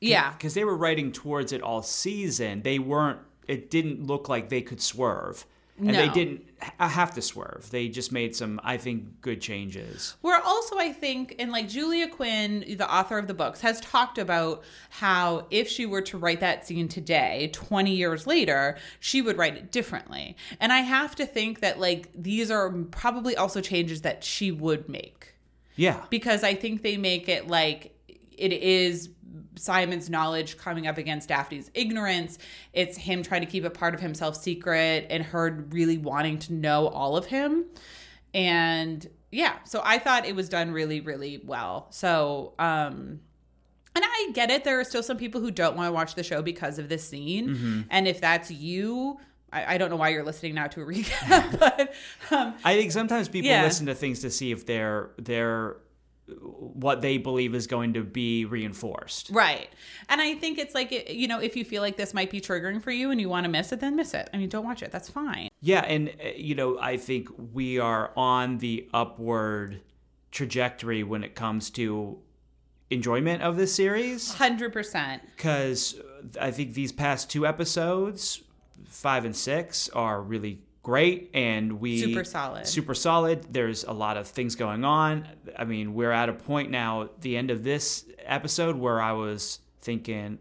yeah, 0.00 0.32
Because 0.32 0.54
they 0.54 0.64
were 0.64 0.76
writing 0.76 1.10
towards 1.10 1.52
it 1.52 1.62
all 1.62 1.82
season. 1.82 2.62
They 2.62 2.78
weren't, 2.78 3.20
it 3.48 3.70
didn't 3.70 4.06
look 4.06 4.28
like 4.28 4.50
they 4.50 4.60
could 4.60 4.80
swerve. 4.80 5.46
And 5.76 5.90
they 5.94 6.08
didn't 6.08 6.44
have 6.78 7.14
to 7.14 7.22
swerve. 7.22 7.68
They 7.70 7.88
just 7.88 8.12
made 8.12 8.36
some, 8.36 8.60
I 8.62 8.76
think, 8.76 9.20
good 9.20 9.40
changes. 9.40 10.14
Where 10.20 10.40
also, 10.40 10.78
I 10.78 10.92
think, 10.92 11.34
and 11.40 11.50
like 11.50 11.68
Julia 11.68 12.06
Quinn, 12.06 12.64
the 12.78 12.88
author 12.92 13.18
of 13.18 13.26
the 13.26 13.34
books, 13.34 13.60
has 13.62 13.80
talked 13.80 14.16
about 14.16 14.62
how 14.88 15.46
if 15.50 15.68
she 15.68 15.84
were 15.84 16.02
to 16.02 16.16
write 16.16 16.38
that 16.40 16.64
scene 16.64 16.86
today, 16.86 17.50
20 17.52 17.92
years 17.92 18.24
later, 18.24 18.76
she 19.00 19.20
would 19.20 19.36
write 19.36 19.56
it 19.56 19.72
differently. 19.72 20.36
And 20.60 20.72
I 20.72 20.78
have 20.78 21.16
to 21.16 21.26
think 21.26 21.58
that, 21.60 21.80
like, 21.80 22.08
these 22.14 22.52
are 22.52 22.70
probably 22.70 23.36
also 23.36 23.60
changes 23.60 24.02
that 24.02 24.22
she 24.22 24.52
would 24.52 24.88
make 24.88 25.34
Yeah. 25.74 26.04
because 26.08 26.44
I 26.44 26.54
think 26.54 26.82
they 26.82 26.96
make 26.96 27.28
it 27.28 27.48
like 27.48 27.90
it 28.36 28.52
is 28.52 29.08
Simon's 29.56 30.10
knowledge 30.10 30.56
coming 30.58 30.86
up 30.86 30.98
against 30.98 31.28
Daphne's 31.28 31.70
ignorance. 31.74 32.38
It's 32.72 32.96
him 32.96 33.22
trying 33.22 33.40
to 33.42 33.46
keep 33.46 33.64
a 33.64 33.70
part 33.70 33.94
of 33.94 34.00
himself 34.00 34.36
secret 34.36 35.06
and 35.10 35.22
her 35.24 35.64
really 35.70 35.98
wanting 35.98 36.38
to 36.40 36.52
know 36.52 36.88
all 36.88 37.16
of 37.16 37.26
him. 37.26 37.64
And 38.32 39.06
yeah, 39.30 39.56
so 39.64 39.80
I 39.84 39.98
thought 39.98 40.26
it 40.26 40.34
was 40.34 40.48
done 40.48 40.70
really, 40.72 41.00
really 41.00 41.40
well. 41.44 41.86
So, 41.90 42.54
um, 42.58 43.20
and 43.96 44.04
I 44.04 44.30
get 44.32 44.50
it. 44.50 44.64
There 44.64 44.80
are 44.80 44.84
still 44.84 45.02
some 45.04 45.16
people 45.16 45.40
who 45.40 45.50
don't 45.52 45.76
want 45.76 45.88
to 45.88 45.92
watch 45.92 46.14
the 46.16 46.24
show 46.24 46.42
because 46.42 46.78
of 46.78 46.88
this 46.88 47.08
scene. 47.08 47.86
And 47.90 48.08
if 48.08 48.20
that's 48.20 48.50
you, 48.50 49.18
I, 49.52 49.74
I 49.74 49.78
don't 49.78 49.88
know 49.88 49.94
why 49.96 50.08
you're 50.08 50.24
listening 50.24 50.54
now 50.56 50.66
to 50.66 50.80
a 50.82 50.84
recap, 50.84 51.58
but 51.60 51.94
um, 52.32 52.54
I 52.64 52.76
think 52.76 52.90
sometimes 52.90 53.28
people 53.28 53.50
Yeah. 53.50 53.62
listen 53.62 53.86
to 53.86 53.94
things 53.94 54.20
to 54.22 54.30
see 54.30 54.50
if 54.50 54.66
they're, 54.66 55.10
they're, 55.16 55.76
what 56.26 57.02
they 57.02 57.18
believe 57.18 57.54
is 57.54 57.66
going 57.66 57.92
to 57.94 58.02
be 58.02 58.44
reinforced. 58.44 59.30
Right. 59.30 59.68
And 60.08 60.20
I 60.20 60.34
think 60.34 60.58
it's 60.58 60.74
like, 60.74 61.10
you 61.10 61.28
know, 61.28 61.38
if 61.38 61.54
you 61.56 61.64
feel 61.64 61.82
like 61.82 61.96
this 61.96 62.14
might 62.14 62.30
be 62.30 62.40
triggering 62.40 62.82
for 62.82 62.90
you 62.90 63.10
and 63.10 63.20
you 63.20 63.28
want 63.28 63.44
to 63.44 63.50
miss 63.50 63.72
it, 63.72 63.80
then 63.80 63.94
miss 63.96 64.14
it. 64.14 64.30
I 64.32 64.38
mean, 64.38 64.48
don't 64.48 64.64
watch 64.64 64.82
it. 64.82 64.90
That's 64.90 65.10
fine. 65.10 65.50
Yeah, 65.60 65.80
and 65.80 66.08
uh, 66.08 66.28
you 66.36 66.54
know, 66.54 66.78
I 66.78 66.96
think 66.96 67.28
we 67.52 67.78
are 67.78 68.10
on 68.16 68.58
the 68.58 68.88
upward 68.94 69.80
trajectory 70.30 71.02
when 71.02 71.22
it 71.24 71.34
comes 71.34 71.70
to 71.70 72.18
enjoyment 72.90 73.42
of 73.42 73.56
this 73.56 73.74
series 73.74 74.34
100%. 74.34 75.20
because 75.36 76.00
I 76.40 76.50
think 76.50 76.74
these 76.74 76.92
past 76.92 77.30
two 77.30 77.46
episodes, 77.46 78.42
five 78.86 79.24
and 79.24 79.34
six, 79.34 79.88
are 79.90 80.20
really 80.20 80.60
great, 80.84 81.30
and 81.34 81.80
we 81.80 81.98
Super 81.98 82.22
solid. 82.22 82.66
super 82.68 82.94
solid. 82.94 83.52
There's 83.52 83.82
a 83.82 83.92
lot 83.92 84.16
of 84.16 84.28
things 84.28 84.54
going 84.54 84.84
on. 84.84 85.26
I 85.58 85.64
mean, 85.64 85.94
we're 85.94 86.12
at 86.12 86.28
a 86.28 86.32
point 86.32 86.70
now, 86.70 87.08
the 87.22 87.36
end 87.36 87.50
of 87.50 87.64
this 87.64 88.04
episode, 88.24 88.76
where 88.76 89.00
I 89.00 89.12
was 89.12 89.58
thinking, 89.80 90.38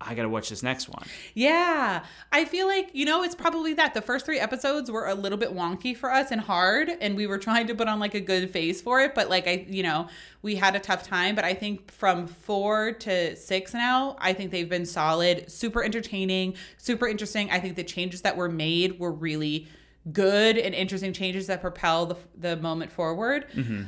I 0.00 0.14
got 0.14 0.22
to 0.22 0.28
watch 0.28 0.48
this 0.48 0.62
next 0.62 0.88
one. 0.88 1.04
Yeah. 1.34 2.04
I 2.30 2.44
feel 2.44 2.68
like, 2.68 2.90
you 2.92 3.04
know, 3.04 3.24
it's 3.24 3.34
probably 3.34 3.74
that. 3.74 3.94
The 3.94 4.00
first 4.00 4.24
three 4.24 4.38
episodes 4.38 4.90
were 4.90 5.06
a 5.06 5.14
little 5.14 5.38
bit 5.38 5.52
wonky 5.52 5.96
for 5.96 6.12
us 6.12 6.30
and 6.30 6.40
hard, 6.40 6.88
and 7.00 7.16
we 7.16 7.26
were 7.26 7.38
trying 7.38 7.66
to 7.66 7.74
put 7.74 7.88
on 7.88 7.98
like 7.98 8.14
a 8.14 8.20
good 8.20 8.50
face 8.50 8.80
for 8.80 9.00
it. 9.00 9.14
But 9.14 9.28
like, 9.28 9.48
I, 9.48 9.66
you 9.68 9.82
know, 9.82 10.06
we 10.42 10.54
had 10.54 10.76
a 10.76 10.78
tough 10.78 11.02
time. 11.02 11.34
But 11.34 11.44
I 11.44 11.52
think 11.52 11.90
from 11.90 12.28
four 12.28 12.92
to 12.92 13.34
six 13.34 13.74
now, 13.74 14.16
I 14.20 14.34
think 14.34 14.52
they've 14.52 14.68
been 14.68 14.86
solid, 14.86 15.50
super 15.50 15.82
entertaining, 15.82 16.54
super 16.76 17.08
interesting. 17.08 17.50
I 17.50 17.58
think 17.58 17.74
the 17.74 17.84
changes 17.84 18.22
that 18.22 18.36
were 18.36 18.48
made 18.48 19.00
were 19.00 19.12
really 19.12 19.66
good 20.12 20.56
and 20.56 20.74
interesting 20.76 21.12
changes 21.12 21.48
that 21.48 21.60
propel 21.60 22.06
the, 22.06 22.16
the 22.36 22.56
moment 22.56 22.92
forward. 22.92 23.46
Mm-hmm. 23.52 23.82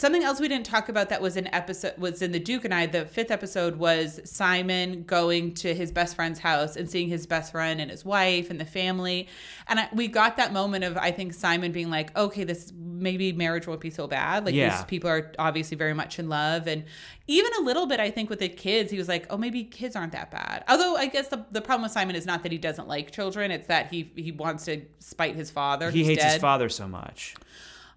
Something 0.00 0.24
else 0.24 0.40
we 0.40 0.48
didn't 0.48 0.64
talk 0.64 0.88
about 0.88 1.10
that 1.10 1.20
was 1.20 1.36
in 1.36 1.46
episode 1.54 1.98
was 1.98 2.22
in 2.22 2.32
the 2.32 2.38
Duke 2.38 2.64
and 2.64 2.72
I. 2.72 2.86
The 2.86 3.04
fifth 3.04 3.30
episode 3.30 3.76
was 3.76 4.18
Simon 4.24 5.02
going 5.02 5.52
to 5.56 5.74
his 5.74 5.92
best 5.92 6.16
friend's 6.16 6.38
house 6.38 6.74
and 6.74 6.88
seeing 6.88 7.08
his 7.08 7.26
best 7.26 7.52
friend 7.52 7.82
and 7.82 7.90
his 7.90 8.02
wife 8.02 8.48
and 8.48 8.58
the 8.58 8.64
family, 8.64 9.28
and 9.68 9.78
I, 9.78 9.90
we 9.92 10.08
got 10.08 10.38
that 10.38 10.54
moment 10.54 10.84
of 10.84 10.96
I 10.96 11.10
think 11.10 11.34
Simon 11.34 11.70
being 11.70 11.90
like, 11.90 12.16
okay, 12.16 12.44
this 12.44 12.72
maybe 12.74 13.32
marriage 13.32 13.66
won't 13.66 13.82
be 13.82 13.90
so 13.90 14.06
bad. 14.06 14.46
Like 14.46 14.54
Yeah. 14.54 14.70
these 14.74 14.86
people 14.86 15.10
are 15.10 15.32
obviously 15.38 15.76
very 15.76 15.92
much 15.92 16.18
in 16.18 16.30
love, 16.30 16.66
and 16.66 16.84
even 17.26 17.52
a 17.58 17.62
little 17.62 17.84
bit 17.84 18.00
I 18.00 18.10
think 18.10 18.30
with 18.30 18.38
the 18.38 18.48
kids, 18.48 18.90
he 18.90 18.96
was 18.96 19.06
like, 19.06 19.26
oh, 19.28 19.36
maybe 19.36 19.64
kids 19.64 19.96
aren't 19.96 20.12
that 20.12 20.30
bad. 20.30 20.64
Although 20.66 20.96
I 20.96 21.08
guess 21.08 21.28
the 21.28 21.44
the 21.50 21.60
problem 21.60 21.82
with 21.82 21.92
Simon 21.92 22.16
is 22.16 22.24
not 22.24 22.42
that 22.44 22.52
he 22.52 22.56
doesn't 22.58 22.88
like 22.88 23.10
children; 23.10 23.50
it's 23.50 23.66
that 23.66 23.90
he 23.90 24.10
he 24.16 24.32
wants 24.32 24.64
to 24.64 24.80
spite 24.98 25.36
his 25.36 25.50
father. 25.50 25.90
He 25.90 26.04
hates 26.04 26.22
dead. 26.22 26.32
his 26.32 26.40
father 26.40 26.70
so 26.70 26.88
much. 26.88 27.34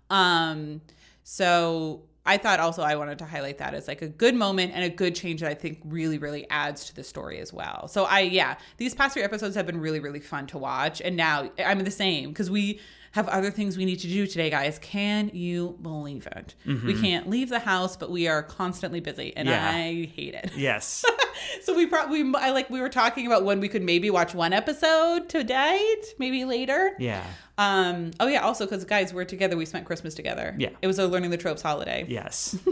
Um, 0.09 0.81
so 1.23 2.03
I 2.25 2.37
thought 2.37 2.59
also 2.59 2.81
I 2.83 2.95
wanted 2.95 3.19
to 3.19 3.25
highlight 3.25 3.57
that 3.57 3.73
as 3.73 3.87
like 3.87 4.01
a 4.01 4.07
good 4.07 4.33
moment 4.35 4.71
and 4.73 4.83
a 4.83 4.89
good 4.89 5.13
change 5.15 5.41
that 5.41 5.49
I 5.49 5.53
think 5.55 5.79
really, 5.83 6.17
really 6.17 6.49
adds 6.49 6.85
to 6.85 6.95
the 6.95 7.03
story 7.03 7.39
as 7.39 7.51
well. 7.51 7.87
So 7.89 8.05
I, 8.05 8.21
yeah, 8.21 8.55
these 8.77 8.95
past 8.95 9.13
three 9.13 9.23
episodes 9.23 9.55
have 9.55 9.65
been 9.65 9.79
really, 9.81 9.99
really 9.99 10.21
fun 10.21 10.47
to 10.47 10.57
watch. 10.57 11.01
And 11.01 11.17
now 11.17 11.51
I'm 11.63 11.79
the 11.83 11.91
same 11.91 12.29
because 12.29 12.49
we 12.49 12.79
have 13.11 13.27
other 13.27 13.51
things 13.51 13.77
we 13.77 13.85
need 13.85 13.97
to 13.99 14.07
do 14.07 14.25
today, 14.25 14.49
guys. 14.49 14.79
Can 14.79 15.29
you 15.33 15.77
believe 15.81 16.25
it? 16.27 16.55
Mm-hmm. 16.65 16.87
We 16.87 16.99
can't 16.99 17.29
leave 17.29 17.49
the 17.49 17.59
house, 17.59 17.95
but 17.97 18.09
we 18.09 18.27
are 18.27 18.41
constantly 18.41 19.01
busy 19.01 19.35
and 19.35 19.47
Yeah. 19.47 19.69
I 19.69 20.09
hate 20.15 20.33
it. 20.33 20.51
Yes. 20.55 21.03
So 21.63 21.75
we 21.75 21.87
probably, 21.87 22.31
I 22.37 22.51
like, 22.51 22.69
we 22.69 22.79
were 22.79 22.89
talking 22.89 23.25
about 23.25 23.43
when 23.43 23.59
we 23.59 23.67
could 23.67 23.81
maybe 23.81 24.09
watch 24.09 24.33
one 24.33 24.53
episode 24.53 25.27
today, 25.29 25.95
maybe 26.17 26.45
later. 26.45 26.95
yeah. 26.99 27.25
Um. 27.57 28.11
Oh 28.19 28.27
yeah. 28.27 28.39
Also, 28.41 28.65
because 28.65 28.83
guys, 28.85 29.13
we're 29.13 29.25
together. 29.25 29.55
We 29.57 29.65
spent 29.65 29.85
Christmas 29.85 30.15
together. 30.15 30.55
Yeah. 30.57 30.69
It 30.81 30.87
was 30.87 30.97
a 30.99 31.07
learning 31.07 31.29
the 31.31 31.37
tropes 31.37 31.61
holiday. 31.61 32.05
Yes. 32.07 32.57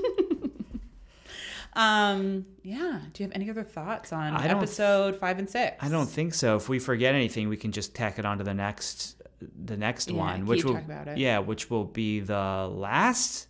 Um. 1.73 2.45
Yeah. 2.63 2.99
Do 3.13 3.23
you 3.23 3.27
have 3.29 3.35
any 3.35 3.49
other 3.49 3.63
thoughts 3.63 4.11
on 4.11 4.35
episode 4.45 5.15
five 5.15 5.39
and 5.39 5.49
six? 5.49 5.77
I 5.79 5.87
don't 5.87 6.09
think 6.09 6.33
so. 6.33 6.57
If 6.57 6.67
we 6.67 6.79
forget 6.79 7.15
anything, 7.15 7.47
we 7.47 7.55
can 7.55 7.71
just 7.71 7.95
tack 7.95 8.19
it 8.19 8.25
on 8.25 8.39
to 8.39 8.43
the 8.43 8.53
next 8.53 9.21
the 9.57 9.77
next 9.77 10.09
Yeah, 10.11 10.17
one, 10.17 10.45
which 10.45 10.65
will 10.65 10.73
talking 10.73 10.91
about 10.91 11.07
it. 11.07 11.17
yeah, 11.17 11.39
which 11.39 11.69
will 11.69 11.85
be 11.85 12.19
the 12.19 12.69
last 12.69 13.47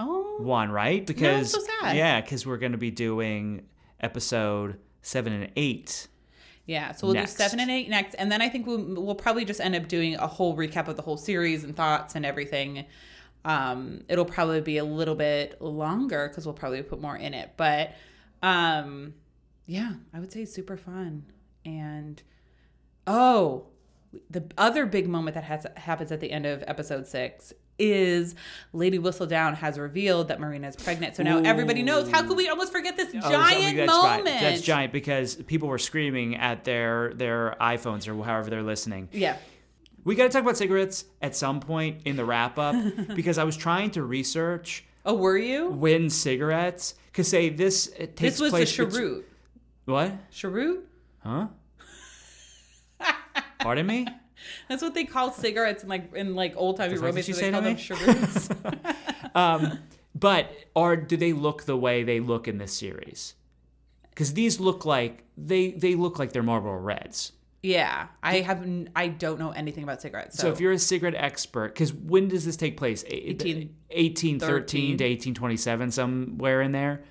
Oh. 0.00 0.38
one, 0.40 0.70
right? 0.72 1.06
Because 1.06 1.50
so 1.52 1.60
sad. 1.82 1.94
yeah, 1.96 2.22
because 2.22 2.46
we're 2.46 2.56
going 2.56 2.72
to 2.72 2.78
be 2.78 2.90
doing 2.90 3.66
episode 4.00 4.78
seven 5.02 5.34
and 5.34 5.52
eight. 5.54 6.08
Yeah. 6.72 6.92
So 6.92 7.06
we'll 7.06 7.14
Next. 7.14 7.34
do 7.34 7.42
seven 7.44 7.60
and 7.60 7.70
eight 7.70 7.88
next, 7.88 8.14
and 8.14 8.30
then 8.32 8.40
I 8.42 8.48
think 8.48 8.66
we'll 8.66 8.84
we'll 9.04 9.14
probably 9.14 9.44
just 9.44 9.60
end 9.60 9.74
up 9.76 9.88
doing 9.88 10.14
a 10.16 10.26
whole 10.26 10.56
recap 10.56 10.88
of 10.88 10.96
the 10.96 11.02
whole 11.02 11.16
series 11.16 11.64
and 11.64 11.76
thoughts 11.76 12.14
and 12.14 12.26
everything. 12.26 12.84
Um. 13.44 14.02
It'll 14.08 14.24
probably 14.24 14.60
be 14.60 14.78
a 14.78 14.84
little 14.84 15.14
bit 15.14 15.60
longer 15.60 16.28
because 16.28 16.46
we'll 16.46 16.54
probably 16.54 16.82
put 16.82 17.00
more 17.00 17.16
in 17.16 17.34
it, 17.34 17.52
but 17.56 17.92
um, 18.42 19.14
yeah, 19.66 19.92
I 20.12 20.20
would 20.20 20.32
say 20.32 20.44
super 20.44 20.76
fun 20.76 21.24
and 21.64 22.22
oh. 23.06 23.66
The 24.28 24.44
other 24.58 24.84
big 24.84 25.08
moment 25.08 25.34
that 25.36 25.44
has 25.44 25.66
happens 25.74 26.12
at 26.12 26.20
the 26.20 26.30
end 26.30 26.44
of 26.44 26.62
episode 26.66 27.06
six 27.06 27.54
is 27.78 28.34
Lady 28.72 28.98
Whistledown 28.98 29.54
has 29.56 29.78
revealed 29.78 30.28
that 30.28 30.38
Marina 30.40 30.68
is 30.68 30.76
pregnant. 30.76 31.16
So 31.16 31.22
now 31.22 31.38
everybody 31.38 31.82
knows. 31.82 32.10
How 32.10 32.22
could 32.26 32.36
we 32.36 32.48
almost 32.48 32.70
forget 32.72 32.96
this 32.96 33.08
Oh, 33.14 33.30
giant 33.30 33.76
that's 33.76 33.90
moment? 33.92 34.24
Right. 34.26 34.40
That's 34.40 34.60
giant 34.62 34.92
because 34.92 35.34
people 35.36 35.68
were 35.68 35.78
screaming 35.78 36.36
at 36.36 36.64
their 36.64 37.12
their 37.14 37.56
iPhones 37.60 38.06
or 38.08 38.22
however 38.24 38.50
they're 38.50 38.62
listening. 38.62 39.08
Yeah. 39.12 39.36
We 40.04 40.14
got 40.16 40.24
to 40.24 40.28
talk 40.30 40.42
about 40.42 40.56
cigarettes 40.56 41.04
at 41.20 41.34
some 41.36 41.60
point 41.60 42.02
in 42.04 42.16
the 42.16 42.24
wrap 42.24 42.58
up 42.58 42.74
because 43.14 43.38
I 43.38 43.44
was 43.44 43.56
trying 43.56 43.90
to 43.92 44.02
research 44.02 44.84
Oh, 45.04 45.14
were 45.14 45.38
you? 45.38 45.68
when 45.70 46.10
cigarettes 46.10 46.94
because 47.06 47.28
say 47.28 47.48
this 47.48 47.86
it 47.88 48.16
takes 48.16 48.34
This 48.34 48.40
was 48.40 48.50
the 48.52 48.56
place 48.58 48.76
bet- 48.76 48.90
cheroot. 48.92 49.28
What? 49.84 50.30
Cheroot? 50.30 50.88
Huh? 51.24 51.46
Pardon 53.60 53.86
me? 53.86 54.06
That's 54.68 54.82
what 54.82 54.94
they 54.94 55.04
call 55.04 55.32
cigarettes 55.32 55.82
in 55.82 55.88
like 55.88 56.14
in 56.14 56.34
like 56.34 56.54
old 56.56 56.76
timey 56.76 56.90
That's 56.90 57.02
what 57.02 57.08
romance. 57.08 57.28
you 57.28 57.34
They 57.34 57.50
call 57.50 57.60
them 57.62 57.76
cheroots. 57.76 58.48
Um, 59.34 59.78
but 60.14 60.50
are 60.76 60.94
do 60.96 61.16
they 61.16 61.32
look 61.32 61.64
the 61.64 61.76
way 61.76 62.02
they 62.02 62.20
look 62.20 62.46
in 62.48 62.58
this 62.58 62.72
series? 62.74 63.34
Because 64.10 64.34
these 64.34 64.60
look 64.60 64.84
like 64.84 65.24
they 65.38 65.70
they 65.70 65.94
look 65.94 66.18
like 66.18 66.32
they're 66.32 66.42
Marlboro 66.42 66.76
Reds. 66.78 67.32
yeah, 67.62 68.08
I 68.22 68.40
have 68.40 68.62
n- 68.62 68.90
I 68.94 69.08
don't 69.08 69.38
know 69.38 69.52
anything 69.52 69.84
about 69.84 70.02
cigarettes. 70.02 70.36
So, 70.36 70.42
So 70.48 70.52
if 70.52 70.60
you're 70.60 70.72
a 70.72 70.78
cigarette 70.78 71.14
expert, 71.16 71.72
because 71.72 71.94
when 71.94 72.28
does 72.28 72.44
this 72.44 72.56
take 72.56 72.76
place? 72.76 73.04
18 73.06 73.74
1813 73.88 74.98
to 74.98 75.04
1827, 75.04 75.90
somewhere 75.92 76.60
in 76.60 76.72
there. 76.72 77.02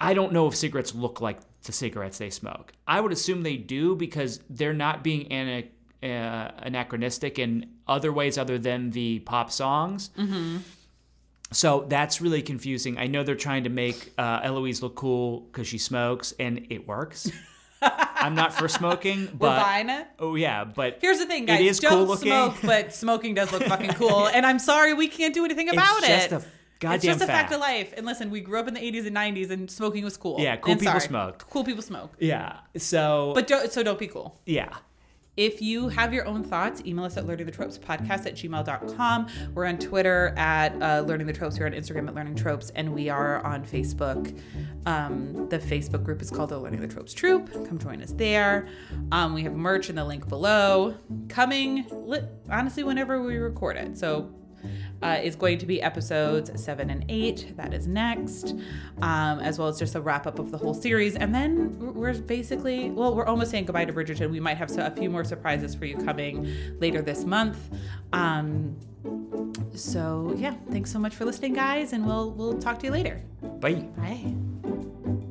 I 0.00 0.14
don't 0.14 0.32
know 0.32 0.46
if 0.48 0.56
cigarettes 0.56 0.94
look 0.94 1.20
like 1.20 1.38
the 1.62 1.72
cigarettes 1.72 2.18
they 2.18 2.30
smoke. 2.30 2.72
I 2.86 3.00
would 3.00 3.12
assume 3.12 3.42
they 3.42 3.56
do 3.56 3.94
because 3.94 4.40
they're 4.50 4.72
not 4.74 5.04
being 5.04 5.30
ana- 5.30 5.64
uh, 6.02 6.50
anachronistic 6.58 7.38
in 7.38 7.66
other 7.86 8.12
ways 8.12 8.38
other 8.38 8.58
than 8.58 8.90
the 8.90 9.20
pop 9.20 9.50
songs. 9.50 10.10
Mm-hmm. 10.18 10.58
So 11.50 11.86
that's 11.88 12.20
really 12.20 12.42
confusing. 12.42 12.98
I 12.98 13.06
know 13.06 13.22
they're 13.22 13.34
trying 13.34 13.64
to 13.64 13.70
make 13.70 14.12
uh, 14.18 14.40
Eloise 14.42 14.82
look 14.82 14.96
cool 14.96 15.40
because 15.40 15.66
she 15.66 15.78
smokes, 15.78 16.34
and 16.38 16.66
it 16.68 16.86
works. 16.86 17.30
I'm 17.80 18.34
not 18.34 18.52
for 18.52 18.68
smoking, 18.68 19.28
but 19.32 19.64
it. 19.88 20.06
oh 20.18 20.34
yeah, 20.34 20.64
but 20.64 20.98
Here's 21.00 21.18
the 21.20 21.26
thing, 21.26 21.46
guys. 21.46 21.60
is 21.60 21.78
don't 21.78 21.92
cool 21.92 22.04
looking. 22.06 22.28
smoke, 22.28 22.56
but 22.62 22.92
smoking 23.04 23.34
does 23.34 23.50
look 23.52 23.62
fucking 23.62 23.90
cool. 23.94 24.26
And 24.26 24.44
I'm 24.44 24.58
sorry 24.58 24.92
we 24.92 25.08
can't 25.08 25.32
do 25.32 25.44
anything 25.44 25.68
about 25.70 25.98
it's 25.98 26.06
just 26.08 26.26
it. 26.26 26.32
a 26.32 26.44
goddamn 26.80 26.94
it's 26.96 27.04
just 27.04 27.20
a 27.22 27.26
fact 27.26 27.50
fact. 27.50 27.52
of 27.54 27.60
life. 27.60 27.94
And 27.96 28.04
listen, 28.04 28.30
we 28.30 28.40
grew 28.40 28.58
up 28.58 28.66
in 28.68 28.74
the 28.74 28.80
80s 28.80 29.06
and 29.06 29.16
90s, 29.16 29.50
and 29.50 29.70
smoking 29.70 30.02
was 30.04 30.16
cool. 30.16 30.40
Yeah, 30.40 30.56
cool 30.56 30.72
And 30.72 30.80
people 30.80 30.92
sorry, 30.94 31.08
smoked. 31.08 31.48
Cool 31.48 31.64
people 31.64 31.82
smoke. 31.82 32.12
Yeah. 32.18 32.56
So, 32.76 33.30
But 33.34 33.46
don't, 33.46 33.70
so 33.72 33.82
don't 33.84 33.98
be 33.98 34.08
cool. 34.08 34.38
yeah. 34.44 34.76
If 35.38 35.62
you 35.62 35.86
have 35.90 36.12
your 36.12 36.26
own 36.26 36.42
thoughts, 36.42 36.82
email 36.84 37.04
us 37.04 37.16
at 37.16 37.24
learning 37.24 37.46
the 37.46 37.52
tropes 37.52 37.78
podcast 37.78 38.26
at 38.26 38.34
gmail.com. 38.34 39.28
We're 39.54 39.66
on 39.66 39.78
Twitter 39.78 40.34
at 40.36 40.74
uh, 40.82 41.04
learning 41.06 41.28
the 41.28 41.32
tropes. 41.32 41.60
We're 41.60 41.66
on 41.66 41.74
Instagram 41.74 42.08
at 42.08 42.16
learning 42.16 42.34
tropes, 42.34 42.70
and 42.70 42.92
we 42.92 43.08
are 43.08 43.40
on 43.46 43.64
Facebook. 43.64 44.36
Um, 44.84 45.48
the 45.48 45.60
Facebook 45.60 46.02
group 46.02 46.22
is 46.22 46.30
called 46.32 46.50
the 46.50 46.58
Learning 46.58 46.80
the 46.80 46.88
Tropes 46.88 47.14
Troop. 47.14 47.52
Come 47.68 47.78
join 47.78 48.02
us 48.02 48.10
there. 48.10 48.66
Um, 49.12 49.32
we 49.32 49.44
have 49.44 49.52
merch 49.52 49.88
in 49.88 49.94
the 49.94 50.04
link 50.04 50.28
below. 50.28 50.96
Coming, 51.28 51.86
li- 51.88 52.26
honestly, 52.50 52.82
whenever 52.82 53.22
we 53.22 53.36
record 53.36 53.76
it. 53.76 53.96
So 53.96 54.34
uh, 55.02 55.18
is 55.22 55.36
going 55.36 55.58
to 55.58 55.66
be 55.66 55.80
episodes 55.82 56.50
seven 56.62 56.90
and 56.90 57.04
eight. 57.08 57.54
That 57.56 57.72
is 57.72 57.86
next, 57.86 58.54
um, 59.00 59.40
as 59.40 59.58
well 59.58 59.68
as 59.68 59.78
just 59.78 59.94
a 59.94 60.00
wrap 60.00 60.26
up 60.26 60.38
of 60.38 60.50
the 60.50 60.58
whole 60.58 60.74
series. 60.74 61.16
And 61.16 61.34
then 61.34 61.78
we're- 61.94 62.18
basically, 62.20 62.90
well, 62.90 63.14
we're 63.14 63.26
almost 63.26 63.50
saying 63.50 63.66
goodbye 63.66 63.84
to 63.84 63.92
Bridgerton. 63.92 64.30
We 64.30 64.40
might 64.40 64.56
have 64.56 64.76
a 64.76 64.90
few 64.90 65.08
more 65.10 65.24
surprises 65.24 65.74
for 65.74 65.84
you 65.84 65.96
coming 65.96 66.48
later 66.80 67.00
this 67.02 67.24
month. 67.24 67.58
Um, 68.12 68.76
so 69.74 70.34
yeah, 70.36 70.54
thanks 70.70 70.90
so 70.90 70.98
much 70.98 71.14
for 71.14 71.24
listening, 71.24 71.54
guys, 71.54 71.92
and 71.92 72.06
we'll 72.06 72.30
we'll 72.32 72.58
talk 72.58 72.78
to 72.80 72.86
you 72.86 72.92
later. 72.92 73.22
Bye. 73.60 73.74
Bye. 73.96 75.24